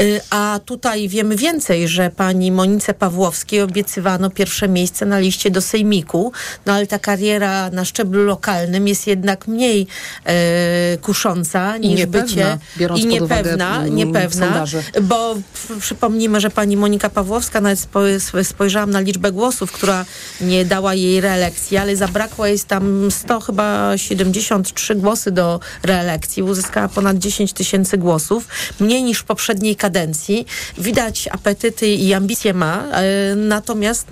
y, 0.01 0.21
a 0.31 0.61
tutaj 0.65 1.09
wiemy 1.09 1.37
więcej, 1.37 1.89
że 1.89 2.11
pani 2.11 2.53
Monice 2.53 2.95
Pawłowskiej 2.95 3.63
obiecywano 3.63 4.31
pierwsze 4.31 4.69
miejsce 4.69 5.07
na 5.07 5.19
liście 5.19 5.51
do 5.51 5.61
Sejmiku, 5.61 6.33
no 6.67 6.73
ale 6.73 6.87
ta 6.87 6.99
kariera 6.99 7.71
na 7.71 7.85
szczeblu 7.85 8.25
lokalnym 8.25 8.89
jest 8.89 9.07
jednak 9.07 9.49
mniej 9.49 9.87
e, 10.25 10.97
kusząca 11.03 11.77
I 11.77 11.89
niż 11.89 11.99
niepewna, 11.99 12.23
bycie 12.23 12.59
i 13.03 13.07
niepewna, 13.07 13.87
niepewna 13.87 14.47
sondaże. 14.47 14.83
bo 15.03 15.37
przypomnijmy, 15.81 16.41
że 16.41 16.51
pani 16.51 16.77
Monika 16.77 17.11
Pawłowska, 17.11 17.61
nawet 17.61 17.81
spo, 17.81 18.01
sp- 18.27 18.45
spojrzałam 18.45 18.91
na 18.91 19.01
liczbę 19.01 19.33
głosów, 19.33 19.73
która 19.73 20.05
nie 20.41 20.65
dała 20.65 20.95
jej 20.95 21.21
reelekcji, 21.21 21.77
ale 21.77 21.97
zabrakło 21.97 22.47
jej 22.47 22.59
tam 22.61 23.11
100, 23.11 23.41
chyba 23.41 23.97
73 23.97 24.95
głosy 24.95 25.31
do 25.31 25.61
reelekcji. 25.83 26.43
Uzyskała 26.43 26.89
ponad 26.89 27.19
10 27.19 27.53
tysięcy 27.53 27.70
głosów, 27.99 28.49
mniej 28.81 29.03
niż 29.03 29.19
w 29.19 29.25
poprzedniej 29.25 29.77
kadencji. 29.77 30.47
Widać 30.79 31.29
apetyty 31.29 31.87
i 31.87 32.15
ambicje 32.15 32.55
ma, 32.55 32.85
e, 32.93 33.35
natomiast 33.37 34.07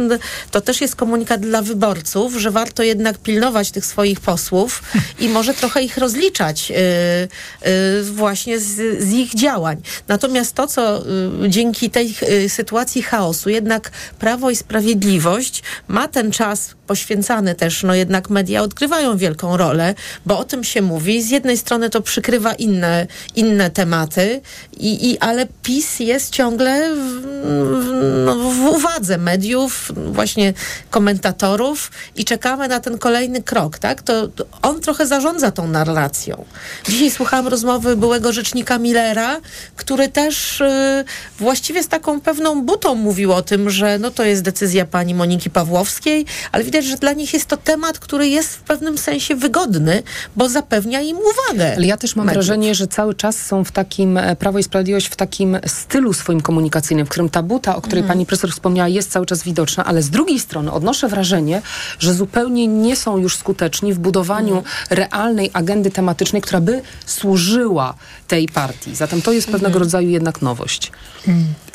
to 0.50 0.61
też 0.61 0.80
jest 0.80 0.96
komunikat 0.96 1.40
dla 1.40 1.62
wyborców, 1.62 2.34
że 2.34 2.50
warto 2.50 2.82
jednak 2.82 3.18
pilnować 3.18 3.70
tych 3.70 3.86
swoich 3.86 4.20
posłów 4.20 4.82
i 5.18 5.28
może 5.28 5.54
trochę 5.54 5.82
ich 5.82 5.98
rozliczać 5.98 6.70
e, 6.70 6.74
e, 6.76 8.02
właśnie 8.02 8.61
z, 8.61 9.02
z 9.02 9.12
ich 9.12 9.34
działań. 9.34 9.82
Natomiast 10.09 10.54
to, 10.54 10.66
co 10.66 11.04
dzięki 11.48 11.90
tej 11.90 12.14
sytuacji 12.48 13.02
chaosu, 13.02 13.50
jednak 13.50 13.90
Prawo 14.18 14.50
i 14.50 14.56
Sprawiedliwość 14.56 15.62
ma 15.88 16.09
ten 16.09 16.32
czas 16.32 16.78
poświęcany 16.89 17.55
też, 17.55 17.82
no 17.82 17.95
jednak 17.95 18.30
media 18.30 18.62
odgrywają 18.62 19.16
wielką 19.16 19.57
rolę, 19.57 19.95
bo 20.26 20.39
o 20.39 20.45
tym 20.45 20.64
się 20.64 20.82
mówi. 20.82 21.22
Z 21.22 21.30
jednej 21.30 21.59
strony 21.59 21.91
to 21.91 22.01
przykrywa 22.03 22.53
inne, 22.53 23.07
inne 23.36 23.70
tematy, 23.70 24.41
i, 24.76 25.11
i, 25.11 25.18
ale 25.18 25.47
PiS 25.62 26.01
jest 26.01 26.30
ciągle 26.30 26.95
w, 26.95 26.99
w, 26.99 28.24
no, 28.24 28.34
w 28.36 28.61
uwadze 28.61 29.18
mediów, 29.18 29.93
właśnie 30.12 30.55
komentatorów 30.91 31.91
i 32.16 32.24
czekamy 32.24 32.68
na 32.68 32.80
ten 32.80 32.99
kolejny 32.99 33.43
krok, 33.43 33.78
tak? 33.78 34.03
To, 34.03 34.28
to 34.28 34.45
on 34.62 34.80
trochę 34.80 35.07
zarządza 35.07 35.51
tą 35.51 35.68
narracją. 35.68 36.45
Dzisiaj 36.89 37.11
słuchałam 37.11 37.49
rozmowy 37.49 37.97
byłego 37.97 38.32
rzecznika 38.32 38.78
Millera, 38.78 39.41
który 39.76 40.09
też 40.09 40.61
y, 40.61 41.05
właściwie 41.39 41.82
z 41.82 41.89
taką 41.89 42.20
pewną 42.20 42.62
butą 42.62 42.95
mówił 42.95 43.32
o 43.32 43.43
tym, 43.43 43.70
że 43.70 43.99
no 43.99 44.11
to 44.11 44.24
jest 44.24 44.43
decyzja 44.43 44.84
pani 44.84 45.14
Moniki 45.14 45.51
Pawłowskiej, 45.51 46.26
ale 46.53 46.64
widać, 46.64 46.78
że 46.85 46.97
dla 46.97 47.12
nich 47.12 47.35
jest 47.35 47.47
to 47.47 47.57
temat, 47.57 47.99
który 47.99 48.29
jest 48.29 48.57
w 48.57 48.61
pewnym 48.61 48.99
sensie 48.99 49.37
wygodny, 49.37 50.03
bo 50.37 50.49
zapewnia 50.49 51.01
im 51.01 51.16
uwagę. 51.16 51.74
Ale 51.76 51.87
ja 51.87 51.97
też 51.97 52.16
mam 52.16 52.26
mediów. 52.26 52.45
wrażenie, 52.45 52.74
że 52.74 52.87
cały 52.87 53.14
czas 53.14 53.47
są 53.47 53.64
w 53.64 53.72
takim, 53.72 54.16
e, 54.18 54.37
Prawo 54.37 54.59
i 54.59 54.62
Sprawiedliwość 54.62 55.07
w 55.09 55.16
takim 55.16 55.59
stylu 55.66 56.12
swoim 56.12 56.41
komunikacyjnym, 56.41 57.07
w 57.07 57.09
którym 57.09 57.29
ta 57.29 57.43
buta, 57.43 57.76
o 57.76 57.81
której 57.81 57.99
Mhm. 58.03 58.09
pani 58.09 58.26
profesor 58.26 58.51
wspomniała, 58.53 58.89
jest 58.89 59.11
cały 59.11 59.26
czas 59.26 59.43
widoczna, 59.43 59.85
ale 59.85 60.03
z 60.03 60.11
drugiej 60.11 60.41
strony 60.41 60.72
odnoszę 60.72 61.09
wrażenie, 61.09 61.62
że 61.99 62.14
zupełnie 62.14 62.66
nie 62.66 62.97
są 62.97 63.18
już 63.18 63.37
skuteczni 63.37 63.93
w 63.95 63.99
budowaniu 63.99 64.57
Mhm. 64.57 64.74
realnej 64.91 65.51
agendy 65.53 65.91
tematycznej, 65.91 66.43
która 66.43 66.61
by 66.61 66.83
służyła 67.07 67.95
tej 68.29 68.49
partii. 68.49 68.95
Zatem 68.97 69.22
to 69.22 69.33
jest 69.33 69.47
pewnego 69.47 69.66
Mhm. 69.66 69.83
rodzaju 69.83 70.09
jednak 70.11 70.43
nowość. 70.43 70.93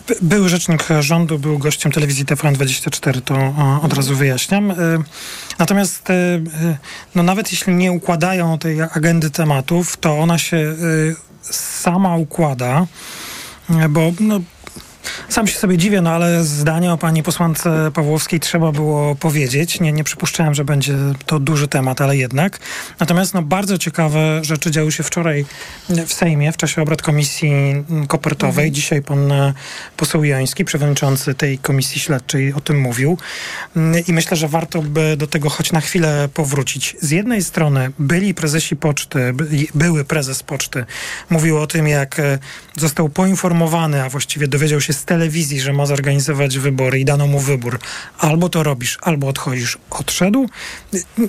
By- 0.07 0.15
Był 0.21 0.49
rzecznik 0.49 0.87
rządu, 0.99 1.39
był 1.39 1.57
gościem 1.57 1.91
telewizji 1.91 2.25
TVN24, 2.25 3.21
to 3.21 3.35
e, 3.35 3.79
od 3.83 3.93
razu 3.93 4.15
wyjaśniam. 4.15 4.71
E, 4.71 4.75
Natomiast 5.59 6.09
e, 6.09 6.13
no 7.15 7.23
nawet 7.23 7.51
jeśli 7.51 7.73
nie 7.73 7.91
układają 7.91 8.57
tej 8.57 8.81
agendy 8.81 9.29
tematów, 9.29 9.97
to 9.97 10.19
ona 10.19 10.37
się 10.37 10.75
sama 11.41 12.15
układa, 12.15 12.87
bo 13.89 14.11
no, 14.19 14.39
sam 15.29 15.47
się 15.47 15.57
sobie 15.57 15.77
dziwię, 15.77 16.01
no 16.01 16.09
ale 16.09 16.43
zdanie 16.43 16.93
o 16.93 16.97
pani 16.97 17.23
posłance 17.23 17.91
Pawłowskiej 17.93 18.39
trzeba 18.39 18.71
było 18.71 19.15
powiedzieć. 19.15 19.79
Nie, 19.79 19.91
nie 19.91 20.03
przypuszczałem, 20.03 20.53
że 20.53 20.65
będzie 20.65 20.95
to 21.25 21.39
duży 21.39 21.67
temat, 21.67 22.01
ale 22.01 22.17
jednak. 22.17 22.59
Natomiast 22.99 23.33
no, 23.33 23.41
bardzo 23.41 23.77
ciekawe 23.77 24.39
rzeczy 24.43 24.71
działy 24.71 24.91
się 24.91 25.03
wczoraj 25.03 25.45
w 25.89 26.13
Sejmie 26.13 26.51
w 26.51 26.57
czasie 26.57 26.81
obrad 26.81 27.01
komisji 27.01 27.51
kopertowej. 28.07 28.71
Dzisiaj 28.71 29.01
pan 29.01 29.31
e, 29.31 29.53
poseł 29.97 30.23
Joński, 30.23 30.65
przewodniczący 30.65 31.33
tej 31.33 31.57
komisji 31.57 32.01
śledczej 32.01 32.53
o 32.53 32.61
tym 32.61 32.79
mówił. 32.79 33.17
Mm, 33.75 34.03
I 34.07 34.13
myślę, 34.13 34.37
że 34.37 34.47
warto 34.47 34.81
by 34.81 35.17
do 35.17 35.27
tego 35.27 35.49
choć 35.49 35.71
na 35.71 35.81
chwilę 35.81 36.29
powrócić. 36.33 36.95
Z 37.01 37.11
jednej 37.11 37.43
strony 37.43 37.91
byli 37.99 38.33
prezesi 38.33 38.75
poczty, 38.75 39.33
by, 39.33 39.47
były 39.75 40.05
prezes 40.05 40.43
poczty, 40.43 40.85
mówił 41.29 41.57
o 41.57 41.67
tym, 41.67 41.87
jak 41.87 42.19
e, 42.19 42.39
został 42.77 43.09
poinformowany, 43.09 44.03
a 44.03 44.09
właściwie 44.09 44.47
dowiedział 44.47 44.81
się 44.81 44.92
z 44.93 45.05
telewizji, 45.05 45.61
że 45.61 45.73
ma 45.73 45.85
zorganizować 45.85 46.57
wybory 46.57 46.99
i 46.99 47.05
dano 47.05 47.27
mu 47.27 47.39
wybór. 47.39 47.79
Albo 48.17 48.49
to 48.49 48.63
robisz, 48.63 48.97
albo 49.01 49.27
odchodzisz. 49.27 49.77
Odszedł. 49.89 50.49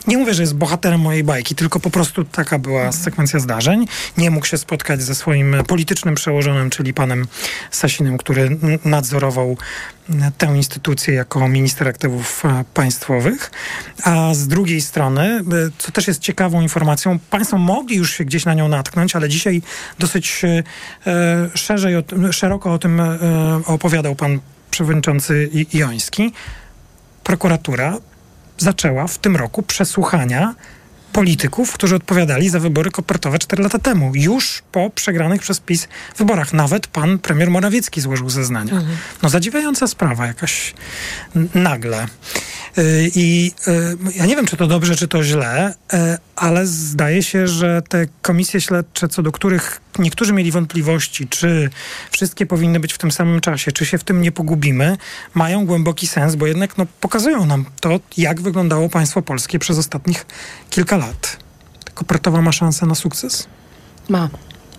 Nie 0.06 0.18
mówię, 0.18 0.34
że 0.34 0.42
jest 0.42 0.54
bohaterem 0.54 1.00
mojej 1.00 1.24
bajki, 1.24 1.54
tylko 1.54 1.80
po 1.80 1.90
prostu 1.90 2.24
taka 2.24 2.58
była 2.58 2.92
sekwencja 2.92 3.40
zdarzeń. 3.40 3.86
Nie 4.18 4.30
mógł 4.30 4.46
się 4.46 4.58
spotkać 4.58 5.02
ze 5.02 5.14
swoim 5.14 5.56
politycznym 5.66 6.14
przełożonym, 6.14 6.70
czyli 6.70 6.94
panem 6.94 7.26
Sasinem, 7.70 8.18
który 8.18 8.58
nadzorował 8.84 9.56
tę 10.38 10.46
instytucję 10.56 11.14
jako 11.14 11.48
minister 11.48 11.88
aktywów 11.88 12.44
e, 12.44 12.64
państwowych. 12.74 13.50
A 14.02 14.34
z 14.34 14.48
drugiej 14.48 14.80
strony, 14.80 15.22
e, 15.22 15.42
co 15.78 15.92
też 15.92 16.08
jest 16.08 16.20
ciekawą 16.20 16.60
informacją, 16.60 17.18
państwo 17.18 17.58
mogli 17.58 17.96
już 17.96 18.12
się 18.12 18.24
gdzieś 18.24 18.44
na 18.44 18.54
nią 18.54 18.68
natknąć, 18.68 19.16
ale 19.16 19.28
dzisiaj 19.28 19.62
dosyć 19.98 20.42
e, 20.44 20.62
szerzej, 21.54 21.94
szeroko 22.30 22.72
o 22.72 22.78
tym 22.78 23.02
opowiadał 23.66 24.14
pan 24.14 24.40
przewodniczący 24.70 25.50
Joński. 25.72 26.32
Prokuratura 27.24 27.98
zaczęła 28.58 29.06
w 29.06 29.18
tym 29.18 29.36
roku 29.36 29.62
przesłuchania 29.62 30.54
polityków, 31.14 31.72
którzy 31.72 31.96
odpowiadali 31.96 32.48
za 32.48 32.60
wybory 32.60 32.90
kopertowe 32.90 33.38
4 33.38 33.62
lata 33.62 33.78
temu. 33.78 34.12
Już 34.14 34.62
po 34.72 34.90
przegranych 34.90 35.40
przez 35.42 35.60
PiS 35.60 35.88
wyborach. 36.16 36.52
Nawet 36.52 36.86
pan 36.86 37.18
premier 37.18 37.50
Morawiecki 37.50 38.00
złożył 38.00 38.30
zeznania. 38.30 38.82
No 39.22 39.28
zadziwiająca 39.28 39.86
sprawa 39.86 40.26
jakaś 40.26 40.74
nagle. 41.54 42.06
Y, 42.78 43.10
I 43.14 43.52
y, 43.68 43.96
ja 44.16 44.26
nie 44.26 44.36
wiem, 44.36 44.46
czy 44.46 44.56
to 44.56 44.66
dobrze, 44.66 44.96
czy 44.96 45.08
to 45.08 45.24
źle, 45.24 45.74
y, 45.94 45.96
ale 46.36 46.66
zdaje 46.66 47.22
się, 47.22 47.46
że 47.48 47.82
te 47.88 48.06
komisje 48.22 48.60
śledcze, 48.60 49.08
co 49.08 49.22
do 49.22 49.32
których 49.32 49.80
niektórzy 49.98 50.32
mieli 50.32 50.50
wątpliwości, 50.52 51.28
czy 51.28 51.70
wszystkie 52.10 52.46
powinny 52.46 52.80
być 52.80 52.92
w 52.92 52.98
tym 52.98 53.10
samym 53.12 53.40
czasie, 53.40 53.72
czy 53.72 53.86
się 53.86 53.98
w 53.98 54.04
tym 54.04 54.22
nie 54.22 54.32
pogubimy, 54.32 54.96
mają 55.34 55.66
głęboki 55.66 56.06
sens, 56.06 56.34
bo 56.34 56.46
jednak 56.46 56.78
no, 56.78 56.86
pokazują 57.00 57.46
nam 57.46 57.64
to, 57.80 58.00
jak 58.16 58.40
wyglądało 58.40 58.88
państwo 58.88 59.22
polskie 59.22 59.58
przez 59.58 59.78
ostatnich 59.78 60.26
kilka 60.70 60.96
lat. 60.96 61.36
Kopertowa 61.94 62.42
ma 62.42 62.52
szansę 62.52 62.86
na 62.86 62.94
sukces? 62.94 63.46
Ma. 64.08 64.28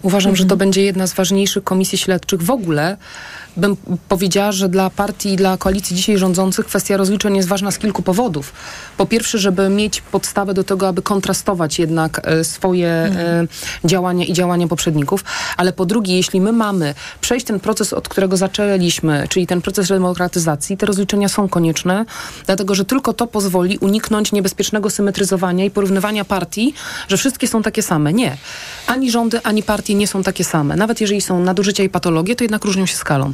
Uważam, 0.01 0.29
Mhm. 0.29 0.35
że 0.35 0.45
to 0.45 0.57
będzie 0.57 0.81
jedna 0.81 1.07
z 1.07 1.13
ważniejszych 1.13 1.63
komisji 1.63 1.97
śledczych 1.97 2.41
w 2.43 2.49
ogóle. 2.49 2.97
Bym 3.57 3.77
powiedziała, 4.09 4.51
że 4.51 4.69
dla 4.69 4.89
partii 4.89 5.33
i 5.33 5.35
dla 5.35 5.57
koalicji 5.57 5.95
dzisiaj 5.95 6.17
rządzących 6.17 6.65
kwestia 6.65 6.97
rozliczeń 6.97 7.35
jest 7.35 7.49
ważna 7.49 7.71
z 7.71 7.77
kilku 7.77 8.01
powodów. 8.01 8.53
Po 8.97 9.05
pierwsze, 9.05 9.39
żeby 9.39 9.69
mieć 9.69 10.01
podstawę 10.01 10.53
do 10.53 10.63
tego, 10.63 10.87
aby 10.87 11.01
kontrastować 11.01 11.79
jednak 11.79 12.21
e, 12.23 12.43
swoje 12.43 12.87
e, 12.87 13.47
działania 13.85 14.25
i 14.25 14.33
działania 14.33 14.67
poprzedników, 14.67 15.23
ale 15.57 15.73
po 15.73 15.85
drugie, 15.85 16.15
jeśli 16.15 16.41
my 16.41 16.51
mamy 16.51 16.95
przejść 17.21 17.45
ten 17.45 17.59
proces, 17.59 17.93
od 17.93 18.09
którego 18.09 18.37
zaczęliśmy, 18.37 19.27
czyli 19.29 19.47
ten 19.47 19.61
proces 19.61 19.87
demokratyzacji, 19.87 20.77
te 20.77 20.85
rozliczenia 20.85 21.29
są 21.29 21.49
konieczne, 21.49 22.05
dlatego 22.45 22.75
że 22.75 22.85
tylko 22.85 23.13
to 23.13 23.27
pozwoli 23.27 23.77
uniknąć 23.77 24.31
niebezpiecznego 24.31 24.89
symetryzowania 24.89 25.65
i 25.65 25.71
porównywania 25.71 26.25
partii, 26.25 26.73
że 27.07 27.17
wszystkie 27.17 27.47
są 27.47 27.61
takie 27.61 27.83
same. 27.83 28.13
Nie. 28.13 28.37
Ani 28.87 29.11
rządy, 29.11 29.39
ani 29.43 29.63
partie 29.63 29.95
nie 29.95 30.07
są 30.07 30.23
takie 30.23 30.43
same. 30.43 30.75
Nawet 30.75 31.01
jeżeli 31.01 31.21
są 31.21 31.39
nadużycia 31.39 31.83
i 31.83 31.89
patologie, 31.89 32.35
to 32.35 32.43
jednak 32.43 32.65
różnią 32.65 32.85
się 32.85 32.95
skalą. 32.95 33.33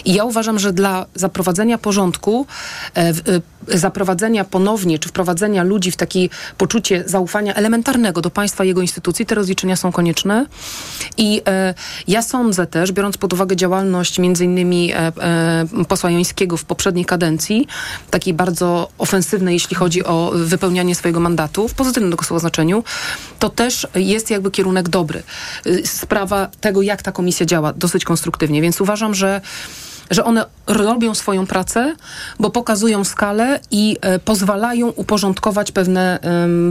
I 0.05 0.13
ja 0.13 0.23
uważam, 0.23 0.59
że 0.59 0.73
dla 0.73 1.05
zaprowadzenia 1.15 1.77
porządku, 1.77 2.45
e, 2.95 2.99
e, 2.99 3.13
zaprowadzenia 3.77 4.43
ponownie, 4.45 4.99
czy 4.99 5.09
wprowadzenia 5.09 5.63
ludzi 5.63 5.91
w 5.91 5.97
takie 5.97 6.29
poczucie 6.57 7.03
zaufania 7.05 7.53
elementarnego 7.53 8.21
do 8.21 8.29
państwa 8.29 8.63
i 8.63 8.67
jego 8.67 8.81
instytucji, 8.81 9.25
te 9.25 9.35
rozliczenia 9.35 9.75
są 9.75 9.91
konieczne. 9.91 10.45
I 11.17 11.41
e, 11.47 11.73
ja 12.07 12.21
sądzę 12.21 12.67
też, 12.67 12.91
biorąc 12.91 13.17
pod 13.17 13.33
uwagę 13.33 13.55
działalność 13.55 14.19
między 14.19 14.45
innymi 14.45 14.93
posła 15.87 16.11
Jońskiego 16.11 16.57
w 16.57 16.65
poprzedniej 16.65 17.05
kadencji, 17.05 17.67
takiej 18.09 18.33
bardzo 18.33 18.89
ofensywnej, 18.97 19.53
jeśli 19.53 19.75
chodzi 19.75 20.05
o 20.05 20.31
wypełnianie 20.35 20.95
swojego 20.95 21.19
mandatu, 21.19 21.67
w 21.67 21.73
pozytywnym 21.73 22.11
tego 22.11 22.23
słowa 22.23 22.39
znaczeniu, 22.39 22.83
to 23.39 23.49
też 23.49 23.87
jest 23.95 24.29
jakby 24.29 24.51
kierunek 24.51 24.89
dobry. 24.89 25.23
Y, 25.65 25.87
Sprawa 25.87 26.47
tego, 26.61 26.81
jak 26.81 27.01
ta 27.01 27.11
komisja 27.11 27.45
działa, 27.45 27.73
dosyć 27.73 28.05
konstruktywnie, 28.05 28.61
więc 28.61 28.81
uważam, 28.81 29.15
że 29.15 29.41
że 30.11 30.23
one 30.23 30.45
robią 30.67 31.15
swoją 31.15 31.47
pracę, 31.47 31.95
bo 32.39 32.49
pokazują 32.49 33.03
skalę 33.03 33.59
i 33.71 33.97
e, 34.01 34.19
pozwalają 34.19 34.87
uporządkować 34.87 35.71
pewne, 35.71 36.19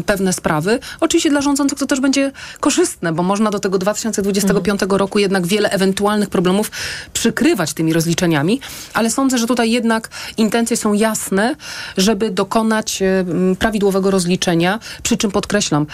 pewne 0.07 0.33
sprawy. 0.33 0.79
Oczywiście 1.01 1.31
dla 1.31 1.41
rządzących 1.41 1.79
to 1.79 1.87
też 1.87 2.01
będzie 2.01 2.33
korzystne, 2.61 3.13
bo 3.13 3.23
można 3.23 3.51
do 3.51 3.59
tego 3.59 3.79
2025 3.79 4.81
roku 4.89 5.19
jednak 5.19 5.47
wiele 5.47 5.71
ewentualnych 5.71 6.29
problemów 6.29 6.71
przykrywać 7.13 7.73
tymi 7.73 7.93
rozliczeniami, 7.93 8.61
ale 8.95 9.11
sądzę, 9.11 9.39
że 9.39 9.47
tutaj 9.47 9.71
jednak 9.71 10.09
intencje 10.37 10.77
są 10.77 10.93
jasne, 10.93 11.57
żeby 11.97 12.31
dokonać 12.31 13.03
e, 13.03 13.25
prawidłowego 13.59 14.11
rozliczenia, 14.11 14.79
przy 15.03 15.17
czym 15.17 15.31
podkreślam, 15.31 15.87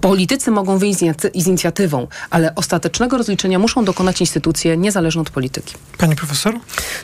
politycy 0.00 0.50
mogą 0.50 0.78
wyjść 0.78 0.98
z 0.98 1.46
inicjatywą, 1.46 2.06
ale 2.30 2.54
ostatecznego 2.54 3.18
rozliczenia 3.18 3.58
muszą 3.58 3.84
dokonać 3.84 4.20
instytucje 4.20 4.76
niezależne 4.76 5.22
od 5.22 5.30
polityki. 5.30 5.74
Pani 5.98 6.16
profesor? 6.16 6.60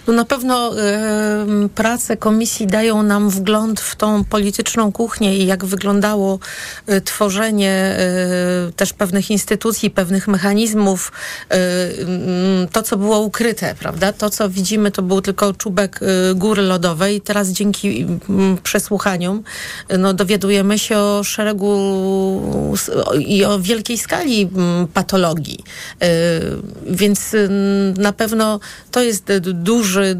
No 0.07 0.12
na 0.12 0.25
pewno 0.25 0.73
em, 0.81 1.68
prace 1.68 2.16
komisji 2.16 2.66
dają 2.66 3.03
nam 3.03 3.31
wgląd 3.31 3.81
w 3.81 3.97
tą 3.97 4.25
polityczną 4.25 4.93
kuchnię 4.93 5.39
i 5.39 5.47
jak 5.47 5.64
wyglądało 5.64 6.39
e, 6.87 7.01
tworzenie 7.01 7.71
e, 7.71 8.73
też 8.77 8.93
pewnych 8.93 9.31
instytucji, 9.31 9.91
pewnych 9.91 10.29
mechanizmów, 10.29 11.12
mm, 11.49 12.68
to 12.68 12.83
co 12.83 12.97
było 12.97 13.21
ukryte, 13.21 13.75
prawda? 13.75 14.12
To 14.12 14.31
co 14.31 14.49
widzimy 14.49 14.91
to 14.91 15.03
był 15.03 15.21
tylko 15.21 15.53
czubek 15.53 16.01
góry 16.35 16.62
lodowej. 16.62 17.21
Teraz 17.21 17.49
dzięki 17.49 18.07
mm, 18.29 18.59
przesłuchaniom 18.59 19.43
no, 19.99 20.14
dowiadujemy 20.14 20.79
się 20.79 20.99
o 20.99 21.25
szeregu 21.25 21.71
i 23.18 23.45
o 23.45 23.59
wielkiej 23.59 23.99
skali 23.99 24.43
mm, 24.43 24.87
patologii. 24.89 25.64
Więc 26.87 27.37
na 27.99 28.12
pewno 28.12 28.61
to 28.91 29.03
jest 29.03 29.33
duży, 29.63 30.17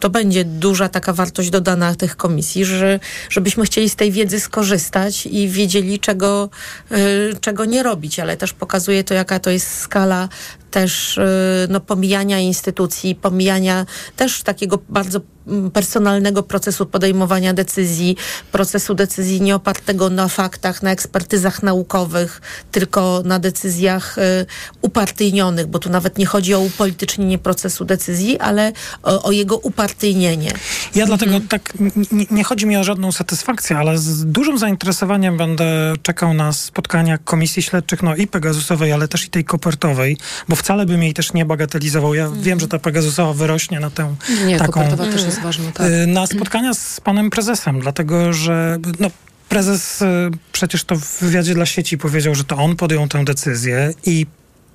to 0.00 0.10
będzie 0.10 0.44
duża 0.44 0.88
taka 0.88 1.12
wartość 1.12 1.50
dodana 1.50 1.94
tych 1.94 2.16
komisji, 2.16 2.64
że, 2.64 3.00
żebyśmy 3.30 3.64
chcieli 3.64 3.88
z 3.88 3.96
tej 3.96 4.12
wiedzy 4.12 4.40
skorzystać 4.40 5.26
i 5.26 5.48
wiedzieli, 5.48 5.98
czego, 5.98 6.50
e, 6.90 6.96
czego 7.40 7.64
nie 7.64 7.82
robić, 7.82 8.20
ale 8.20 8.36
też 8.36 8.52
pokazuje 8.52 9.04
to, 9.04 9.14
jaka 9.14 9.38
to 9.38 9.50
jest 9.50 9.78
skala 9.78 10.28
też 10.70 11.18
e, 11.18 11.22
no, 11.68 11.80
pomijania 11.80 12.38
instytucji, 12.38 13.14
pomijania 13.14 13.86
też 14.16 14.42
takiego 14.42 14.78
bardzo 14.88 15.20
mm, 15.46 15.70
personalnego 15.70 16.42
procesu 16.42 16.86
podejmowania 16.86 17.54
decyzji, 17.54 18.16
procesu 18.52 18.94
decyzji 18.94 19.40
nie 19.40 19.54
opartego 19.54 20.10
na 20.10 20.28
faktach, 20.28 20.82
na 20.82 20.90
ekspertyzach 20.90 21.62
naukowych, 21.62 22.40
tylko 22.72 23.22
na 23.24 23.38
decyzjach 23.38 24.18
e, 24.18 24.46
upartyjnionych, 24.82 25.66
bo 25.66 25.78
tu 25.78 25.90
nawet 25.90 26.18
nie 26.18 26.26
chodzi 26.26 26.54
o 26.54 26.60
upolitycznienie 26.60 27.38
procesu 27.38 27.84
decyzji, 27.84 28.38
ale 28.38 28.72
o, 29.02 29.22
o 29.22 29.32
jego 29.32 29.58
upartyjnienie. 29.58 30.52
Ja 30.94 31.06
dlatego 31.06 31.40
tak, 31.48 31.72
nie, 32.12 32.26
nie 32.30 32.44
chodzi 32.44 32.66
mi 32.66 32.76
o 32.76 32.84
żadną 32.84 33.12
satysfakcję, 33.12 33.78
ale 33.78 33.98
z 33.98 34.24
dużym 34.26 34.58
zainteresowaniem 34.58 35.36
będę 35.36 35.92
czekał 36.02 36.34
na 36.34 36.52
spotkania 36.52 37.18
komisji 37.18 37.62
śledczych, 37.62 38.02
no 38.02 38.16
i 38.16 38.26
Pegasusowej, 38.26 38.92
ale 38.92 39.08
też 39.08 39.26
i 39.26 39.30
tej 39.30 39.44
kopertowej, 39.44 40.16
bo 40.48 40.56
wcale 40.60 40.86
bym 40.86 41.02
jej 41.02 41.14
też 41.14 41.32
nie 41.32 41.44
bagatelizował. 41.44 42.14
Ja 42.14 42.30
wiem, 42.42 42.60
że 42.60 42.68
ta 42.68 42.78
Pegasusowa 42.78 43.32
wyrośnie 43.32 43.80
na 43.80 43.90
tę 43.90 44.14
Nie, 44.46 44.58
taką... 44.58 44.72
kopertowa 44.72 45.04
też 45.04 45.24
jest 45.24 45.40
ważna, 45.40 45.72
tak. 45.72 45.86
y, 45.86 46.06
Na 46.06 46.26
spotkania 46.26 46.74
z 46.74 47.00
panem 47.00 47.30
prezesem, 47.30 47.80
dlatego 47.80 48.32
że 48.32 48.78
no, 49.00 49.10
prezes 49.48 50.02
y, 50.02 50.06
przecież 50.52 50.84
to 50.84 50.96
w 50.96 51.18
wywiadzie 51.20 51.54
dla 51.54 51.66
sieci 51.66 51.98
powiedział, 51.98 52.34
że 52.34 52.44
to 52.44 52.56
on 52.56 52.76
podjął 52.76 53.08
tę 53.08 53.24
decyzję 53.24 53.92
i 54.06 54.26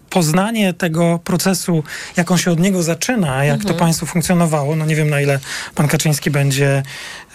poznanie 0.09 0.73
tego 0.73 1.19
procesu, 1.23 1.83
jak 2.17 2.31
on 2.31 2.37
się 2.37 2.51
od 2.51 2.59
niego 2.59 2.83
zaczyna, 2.83 3.45
jak 3.45 3.55
Mhm. 3.55 3.73
to 3.73 3.79
państwo 3.79 4.05
funkcjonowało, 4.05 4.75
no 4.75 4.85
nie 4.85 4.95
wiem 4.95 5.09
na 5.09 5.21
ile 5.21 5.39
pan 5.75 5.87
Kaczyński 5.87 6.31
będzie 6.31 6.83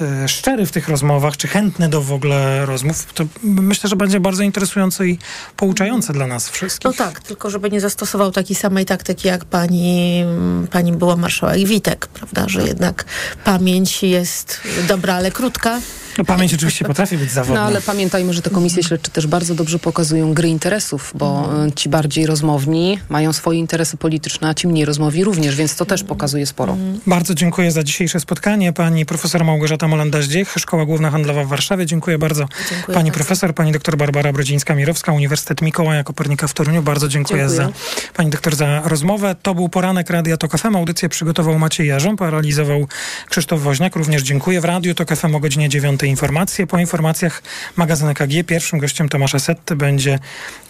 e, 0.00 0.28
szczery 0.28 0.66
w 0.66 0.72
tych 0.72 0.88
rozmowach, 0.88 1.36
czy 1.36 1.48
chętny 1.48 1.88
do 1.88 2.02
w 2.02 2.12
ogóle 2.12 2.66
rozmów, 2.66 3.06
to 3.14 3.24
myślę, 3.42 3.90
że 3.90 3.96
będzie 3.96 4.20
bardzo 4.20 4.42
interesujące 4.42 5.06
i 5.06 5.18
pouczające 5.56 6.12
dla 6.12 6.26
nas 6.26 6.48
wszystkich. 6.48 6.84
No 6.84 6.92
tak, 6.92 7.20
tylko 7.20 7.50
żeby 7.50 7.70
nie 7.70 7.80
zastosował 7.80 8.32
takiej 8.32 8.56
samej 8.56 8.86
taktyki 8.86 9.28
jak 9.28 9.44
pani, 9.44 10.24
pani 10.70 10.92
była 10.92 11.16
marszałek 11.16 11.66
Witek, 11.66 12.06
prawda, 12.06 12.48
że 12.48 12.62
jednak 12.62 13.04
pamięć 13.44 14.02
jest 14.02 14.60
dobra, 14.88 15.14
ale 15.14 15.30
krótka. 15.30 15.80
No, 16.18 16.24
pamięć 16.24 16.54
oczywiście 16.54 16.84
potrafi 16.84 17.18
być 17.18 17.30
zawodna. 17.30 17.60
No 17.60 17.66
ale 17.66 17.80
pamiętajmy, 17.80 18.32
że 18.32 18.42
te 18.42 18.50
komisje 18.50 18.82
śledcze 18.82 19.10
też 19.10 19.26
bardzo 19.26 19.54
dobrze 19.54 19.78
pokazują 19.78 20.34
gry 20.34 20.48
interesów, 20.48 21.12
bo 21.14 21.50
y, 21.66 21.72
ci 21.72 21.88
bardziej 21.88 22.26
rozmowni 22.26 22.98
mają 23.08 23.32
swoje 23.32 23.58
interesy 23.58 23.96
polityczne, 23.96 24.48
a 24.48 24.54
ci 24.54 24.68
mniej 24.68 24.84
rozmowi 24.84 25.24
również, 25.24 25.56
więc 25.56 25.76
to 25.76 25.84
też 25.84 26.04
pokazuje 26.04 26.46
sporo. 26.46 26.76
Bardzo 27.06 27.34
dziękuję 27.34 27.72
za 27.72 27.82
dzisiejsze 27.82 28.20
spotkanie. 28.20 28.72
Pani 28.72 29.06
profesor 29.06 29.44
Małgorzata 29.44 29.86
Molenda-Zdziech, 29.88 30.58
Szkoła 30.58 30.84
Główna 30.84 31.10
Handlowa 31.10 31.44
w 31.44 31.48
Warszawie. 31.48 31.86
Dziękuję 31.86 32.18
bardzo. 32.18 32.48
Dziękuję 32.70 32.94
pani 32.94 33.10
bardzo. 33.10 33.24
profesor, 33.24 33.54
pani 33.54 33.72
doktor 33.72 33.96
Barbara 33.96 34.32
Brodzińska-Mirowska, 34.32 35.14
Uniwersytet 35.14 35.62
Mikołaja 35.62 36.04
Kopernika 36.04 36.46
w 36.46 36.54
Toruniu. 36.54 36.82
Bardzo 36.82 37.08
dziękuję, 37.08 37.48
Dziękuję. 37.48 37.66
za 37.66 38.12
pani 38.14 38.30
doktor 38.30 38.56
za 38.56 38.82
rozmowę. 38.84 39.36
To 39.42 39.54
był 39.54 39.68
poranek 39.68 40.10
Radia 40.10 40.36
Tok 40.36 40.58
FM. 40.58 40.76
Audycję 40.76 41.08
przygotował 41.08 41.58
Maciej 41.58 41.88
Jarząb, 41.88 42.22
a 42.22 42.30
realizował 42.30 42.86
Krzysztof 43.28 43.62
Woźniak. 43.62 43.96
Również 43.96 44.22
dziękuję. 44.22 44.60
W 44.60 44.64
Radiu 44.64 44.94
Tok 44.94 45.16
FM 45.16 45.34
o 45.34 45.40
godzinie 45.40 45.68
9 45.68 45.99
informacje. 46.06 46.66
Po 46.66 46.78
informacjach 46.78 47.42
magazyn 47.76 48.08
EKG. 48.08 48.46
Pierwszym 48.46 48.78
gościem 48.78 49.08
Tomasza 49.08 49.38
Setty 49.38 49.76
będzie 49.76 50.18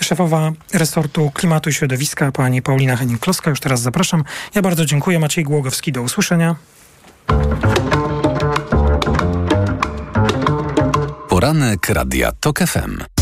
szefowa 0.00 0.52
resortu 0.74 1.30
klimatu 1.30 1.70
i 1.70 1.72
środowiska, 1.72 2.32
pani 2.32 2.62
Paulina 2.62 2.96
Henning-Kloska. 2.96 3.48
Już 3.48 3.60
teraz 3.60 3.80
zapraszam. 3.80 4.24
Ja 4.54 4.62
bardzo 4.62 4.84
dziękuję. 4.84 5.18
Maciej 5.18 5.44
Głogowski. 5.44 5.92
Do 5.92 6.02
usłyszenia. 6.02 6.56
Poranek 11.28 11.88
Radia 11.88 12.32
TOK 12.40 12.58
FM. 12.58 13.19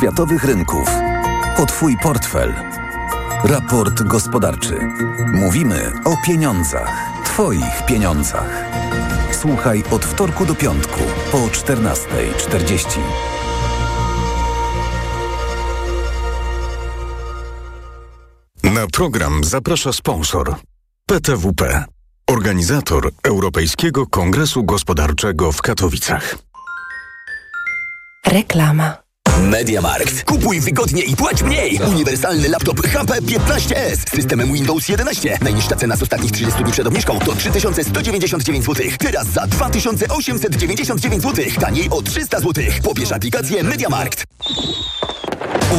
Światowych 0.00 0.44
rynków. 0.44 0.88
O 1.56 1.66
Twój 1.66 1.96
portfel. 2.02 2.54
Raport 3.44 4.02
gospodarczy. 4.02 4.78
Mówimy 5.32 5.92
o 6.04 6.16
pieniądzach. 6.26 7.22
Twoich 7.24 7.86
pieniądzach. 7.86 8.64
Słuchaj 9.32 9.84
od 9.90 10.04
wtorku 10.04 10.46
do 10.46 10.54
piątku 10.54 11.00
po 11.32 11.38
14.40. 11.38 13.00
Na 18.64 18.86
program 18.86 19.44
zaprasza 19.44 19.92
sponsor 19.92 20.54
PTWP, 21.06 21.84
organizator 22.26 23.10
Europejskiego 23.22 24.06
Kongresu 24.06 24.64
Gospodarczego 24.64 25.52
w 25.52 25.62
Katowicach. 25.62 26.36
Reklama. 28.26 28.99
Mediamarkt. 29.38 30.24
Kupuj 30.24 30.60
wygodnie 30.60 31.02
i 31.02 31.16
płać 31.16 31.42
mniej. 31.42 31.80
Uniwersalny 31.88 32.48
laptop 32.48 32.86
HP 32.86 33.14
15S 33.14 33.96
z 33.96 34.10
systemem 34.14 34.52
Windows 34.52 34.88
11. 34.88 35.38
Najniższa 35.42 35.76
cena 35.76 35.96
z 35.96 36.02
ostatnich 36.02 36.32
30 36.32 36.62
dni 36.62 36.72
przed 36.72 36.86
obniżką 36.86 37.18
to 37.18 37.34
3199 37.34 38.64
zł. 38.64 38.86
Teraz 38.98 39.26
za 39.26 39.46
2899 39.46 41.22
zł. 41.22 41.44
Taniej 41.60 41.90
o 41.90 42.02
300 42.02 42.40
zł. 42.40 42.64
Pobierz 42.82 43.12
aplikację 43.12 43.62
Mediamarkt. 43.62 44.24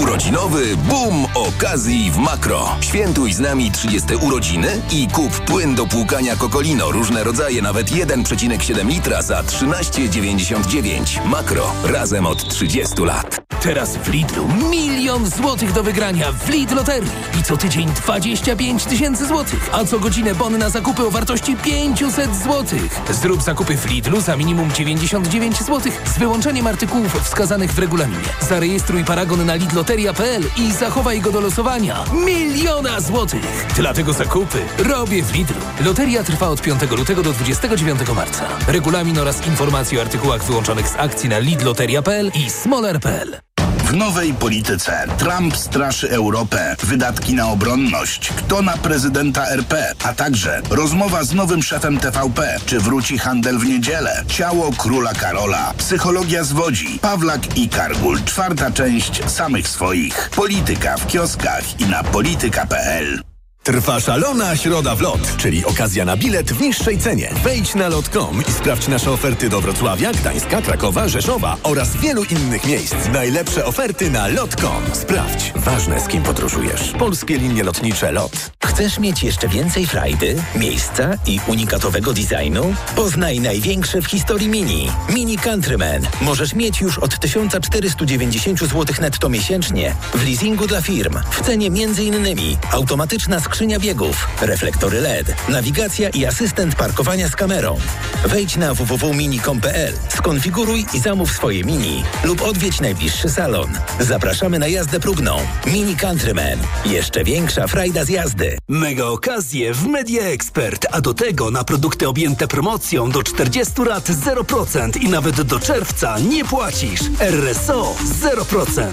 Urodzinowy 0.02 0.78
boom 0.78 1.26
okazji 1.36 2.12
w 2.12 2.18
Makro. 2.18 2.76
Świętuj 2.82 3.34
z 3.34 3.40
nami 3.40 3.72
30 3.72 4.16
urodziny 4.16 4.82
i 4.92 5.08
kup 5.08 5.40
płyn 5.40 5.76
do 5.76 5.88
płukania 5.88 6.36
Kokolino. 6.36 6.92
Różne 6.92 7.24
rodzaje, 7.24 7.62
nawet 7.62 7.92
1,7 7.92 8.88
litra 8.88 9.22
za 9.22 9.42
13,99. 9.42 11.26
Makro. 11.26 11.72
Razem 11.84 12.26
od 12.26 12.50
30 12.50 13.02
lat. 13.02 13.42
Teraz 13.62 13.98
w 13.98 14.10
Lidlu 14.10 14.48
milion 14.70 15.26
złotych 15.30 15.74
do 15.74 15.84
wygrania 15.84 16.32
w 16.32 16.50
Lidl 16.50 16.76
Loterii. 16.76 17.12
I 17.40 17.44
co 17.44 17.58
tydzień 17.58 17.88
25 17.88 18.86
tysięcy 18.86 19.26
złotych. 19.26 19.70
A 19.72 19.86
co 19.86 20.00
godzinę 20.00 20.36
bon 20.36 20.58
na 20.58 20.70
zakupy 20.70 21.08
o 21.08 21.12
wartości 21.12 21.56
500 21.56 22.36
złotych. 22.36 23.02
Zrób 23.10 23.42
zakupy 23.42 23.78
w 23.78 23.86
Lidlu 23.86 24.22
za 24.22 24.36
minimum 24.38 24.72
99 24.72 25.64
złotych 25.64 26.02
z 26.16 26.20
wyłączeniem 26.20 26.68
artykułów 26.68 27.24
wskazanych 27.24 27.74
w 27.74 27.80
regulaminie. 27.80 28.30
Zarejestruj 28.50 29.06
paragon 29.06 29.46
na 29.46 29.51
lidloteria.pl 29.56 30.44
i 30.58 30.74
zachowaj 30.74 31.22
go 31.22 31.32
do 31.32 31.42
losowania. 31.42 32.04
Miliona 32.26 33.00
złotych. 33.00 33.68
Dlatego 33.76 34.14
zakupy 34.14 34.60
robię 34.78 35.24
w 35.24 35.34
Lidlu. 35.36 35.62
Loteria 35.86 36.24
trwa 36.24 36.50
od 36.50 36.62
5 36.62 36.82
lutego 36.92 37.24
do 37.24 37.34
29 37.34 38.00
marca. 38.16 38.48
Regulamin 38.68 39.20
oraz 39.20 39.48
informacje 39.48 40.00
o 40.00 40.02
artykułach 40.02 40.44
wyłączonych 40.44 40.88
z 40.88 40.96
akcji 40.96 41.30
na 41.30 41.40
lidloteria.pl 41.40 42.32
i 42.36 42.50
smoler.pl. 42.50 43.51
W 43.92 43.96
nowej 43.96 44.34
polityce 44.34 45.08
Trump 45.18 45.58
straszy 45.58 46.12
Europę, 46.12 46.76
wydatki 46.84 47.34
na 47.34 47.48
obronność, 47.48 48.30
kto 48.30 48.62
na 48.62 48.78
prezydenta 48.78 49.48
RP, 49.48 49.94
a 50.04 50.14
także 50.14 50.62
rozmowa 50.70 51.24
z 51.24 51.34
nowym 51.34 51.64
szefem 51.64 51.98
TVP, 51.98 52.58
czy 52.66 52.80
wróci 52.80 53.18
handel 53.18 53.58
w 53.58 53.66
niedzielę, 53.66 54.24
ciało 54.28 54.72
króla 54.78 55.14
Karola, 55.14 55.74
psychologia 55.78 56.44
zwodzi, 56.44 57.00
Pawlak 57.02 57.58
i 57.58 57.70
Kargul, 57.70 58.24
czwarta 58.24 58.72
część 58.72 59.32
samych 59.32 59.68
swoich. 59.68 60.30
Polityka 60.36 60.98
w 60.98 61.08
kioskach 61.08 61.80
i 61.80 61.86
na 61.86 62.04
polityka.pl. 62.04 63.31
Trwa 63.64 64.00
szalona 64.00 64.58
środa 64.58 64.96
w 64.96 65.02
lot, 65.02 65.38
czyli 65.38 65.66
okazja 65.66 66.06
na 66.06 66.18
bilet 66.18 66.54
w 66.54 66.62
niższej 66.62 66.98
cenie. 66.98 67.34
Wejdź 67.44 67.76
na 67.76 67.88
lot.com 67.90 68.42
i 68.50 68.52
sprawdź 68.52 68.88
nasze 68.88 69.12
oferty 69.12 69.50
do 69.50 69.62
Wrocławia, 69.62 70.12
Gdańska, 70.12 70.62
Krakowa, 70.62 71.08
Rzeszowa 71.08 71.58
oraz 71.64 71.98
wielu 71.98 72.24
innych 72.24 72.66
miejsc. 72.66 72.96
Najlepsze 73.14 73.66
oferty 73.66 74.12
na 74.12 74.28
lot.com. 74.28 74.84
Sprawdź. 74.94 75.54
Ważne 75.56 76.00
z 76.00 76.08
kim 76.08 76.24
podróżujesz. 76.24 76.92
Polskie 77.00 77.38
linie 77.38 77.64
lotnicze 77.64 78.12
LOT. 78.12 78.52
Chcesz 78.66 79.00
mieć 79.00 79.24
jeszcze 79.24 79.48
więcej 79.48 79.88
frajdy, 79.88 80.36
miejsca 80.56 81.10
i 81.28 81.40
unikatowego 81.48 82.14
designu? 82.14 82.76
Poznaj 82.96 83.40
największe 83.40 84.02
w 84.02 84.06
historii 84.08 84.50
Mini. 84.50 84.92
Mini 85.10 85.38
Countryman. 85.38 86.08
Możesz 86.22 86.54
mieć 86.56 86.82
już 86.82 86.98
od 86.98 87.20
1490 87.20 88.60
zł 88.60 88.86
netto 89.02 89.30
miesięcznie 89.30 89.96
w 90.14 90.26
leasingu 90.26 90.68
dla 90.68 90.82
firm. 90.82 91.20
W 91.32 91.42
cenie 91.42 91.68
m.in. 91.68 92.58
automatyczna 92.72 93.40
skrzynia 93.52 93.80
biegów, 93.80 94.28
reflektory 94.42 95.02
LED, 95.02 95.36
nawigacja 95.50 96.10
i 96.10 96.26
asystent 96.26 96.76
parkowania 96.76 97.28
z 97.28 97.36
kamerą. 97.36 97.78
Wejdź 98.26 98.58
na 98.58 98.74
www.mini.com.pl, 98.74 99.94
skonfiguruj 100.10 100.86
i 100.94 101.00
zamów 101.00 101.32
swoje 101.32 101.64
Mini 101.64 102.04
lub 102.24 102.42
odwiedź 102.42 102.82
najbliższy 102.82 103.30
salon. 103.30 103.70
Zapraszamy 104.00 104.60
na 104.60 104.68
jazdę 104.68 105.00
próbną. 105.00 105.38
Mini 105.66 105.96
Countryman. 105.96 106.60
Jeszcze 106.86 107.24
większa 107.24 107.68
frajda 107.68 108.06
z 108.06 108.10
jazdy. 108.10 108.58
Mega 108.68 109.06
okazje 109.06 109.74
w 109.74 109.88
Media 109.88 110.24
Expert, 110.24 110.86
a 110.92 111.02
do 111.02 111.14
tego 111.14 111.52
na 111.52 111.64
produkty 111.64 112.08
objęte 112.08 112.48
promocją 112.48 113.12
do 113.12 113.24
40 113.24 113.82
lat 113.82 114.10
0% 114.10 115.02
i 115.02 115.10
nawet 115.10 115.42
do 115.42 115.60
czerwca 115.60 116.20
nie 116.20 116.46
płacisz. 116.46 117.02
RSO 117.20 117.96
0%. 118.22 118.92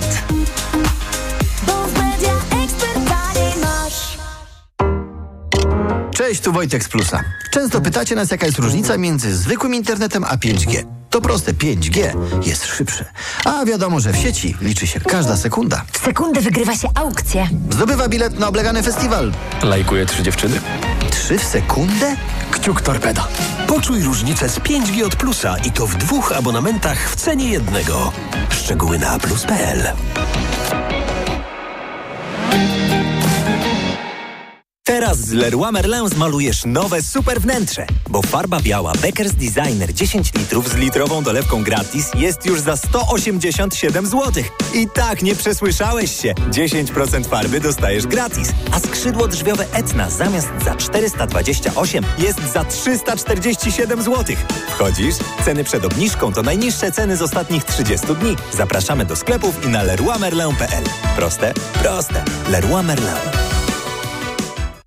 Cześć, 6.29 6.41
tu 6.41 6.53
Wojtek 6.53 6.85
z 6.85 6.89
Plusa. 6.89 7.25
Często 7.51 7.81
pytacie 7.81 8.15
nas, 8.15 8.31
jaka 8.31 8.47
jest 8.47 8.59
różnica 8.59 8.99
między 8.99 9.37
zwykłym 9.37 9.75
internetem 9.75 10.25
a 10.25 10.37
5G. 10.37 10.85
To 11.11 11.21
proste, 11.21 11.53
5G 11.53 12.11
jest 12.47 12.67
szybsze. 12.67 13.05
A 13.45 13.65
wiadomo, 13.65 14.01
że 14.01 14.13
w 14.13 14.17
sieci 14.17 14.57
liczy 14.61 14.87
się 14.87 15.01
każda 15.01 15.37
sekunda. 15.37 15.85
W 15.93 15.99
sekundę 15.99 16.41
wygrywa 16.41 16.77
się 16.77 16.89
aukcję. 16.95 17.49
Zdobywa 17.71 18.09
bilet 18.09 18.39
na 18.39 18.49
oblegany 18.49 18.83
festiwal. 18.83 19.33
Lajkuje 19.63 20.07
trzy 20.07 20.23
dziewczyny. 20.23 20.61
Trzy 21.11 21.39
w 21.39 21.45
sekundę? 21.45 22.17
Kciuk 22.51 22.81
torpeda. 22.81 23.29
Poczuj 23.67 24.03
różnicę 24.03 24.49
z 24.49 24.59
5G 24.59 25.07
od 25.07 25.17
Plusa 25.17 25.57
i 25.65 25.73
to 25.73 25.87
w 25.87 25.97
dwóch 25.97 26.33
abonamentach 26.33 27.11
w 27.11 27.17
cenie 27.17 27.49
jednego. 27.49 28.13
Szczegóły 28.51 28.99
na 28.99 29.19
plus.pl 29.19 29.89
Teraz 34.89 35.19
z 35.19 35.33
Leroy 35.33 35.73
Merlin 35.73 36.09
zmalujesz 36.09 36.65
nowe 36.65 37.03
super 37.03 37.41
wnętrze, 37.41 37.87
bo 38.11 38.23
farba 38.23 38.61
biała 38.61 38.93
Beckers 38.93 39.33
Designer 39.33 39.95
10 39.95 40.35
litrów 40.35 40.69
z 40.69 40.75
litrową 40.75 41.23
dolewką 41.23 41.63
gratis 41.63 42.11
jest 42.15 42.47
już 42.47 42.61
za 42.61 42.77
187 42.77 44.07
zł. 44.07 44.45
I 44.75 44.87
tak 44.95 45.23
nie 45.23 45.37
przesłyszałeś 45.37 46.21
się. 46.21 46.35
10% 46.35 47.27
farby 47.27 47.61
dostajesz 47.61 48.07
gratis, 48.07 48.49
a 48.73 48.81
skrzydło 48.81 49.29
drzwiowe 49.29 49.67
Etna 49.73 50.11
zamiast 50.11 50.49
za 50.65 50.75
428 50.75 52.05
jest 52.19 52.53
za 52.53 52.65
347 52.65 54.03
zł. 54.03 54.37
Wchodzisz? 54.69 55.15
Ceny 55.45 55.65
przed 55.65 55.85
obniżką 55.85 56.33
to 56.33 56.43
najniższe 56.43 56.93
ceny 56.93 57.17
z 57.17 57.23
ostatnich 57.23 57.65
30 57.65 58.07
dni. 58.07 58.37
Zapraszamy 58.53 59.05
do 59.05 59.17
sklepów 59.17 59.65
i 59.65 59.69
na 59.69 59.83
leroymerlin.pl. 59.83 60.85
Proste? 61.17 61.55
Proste. 61.83 62.25
Leroy 62.51 62.83
Merlin. 62.83 63.58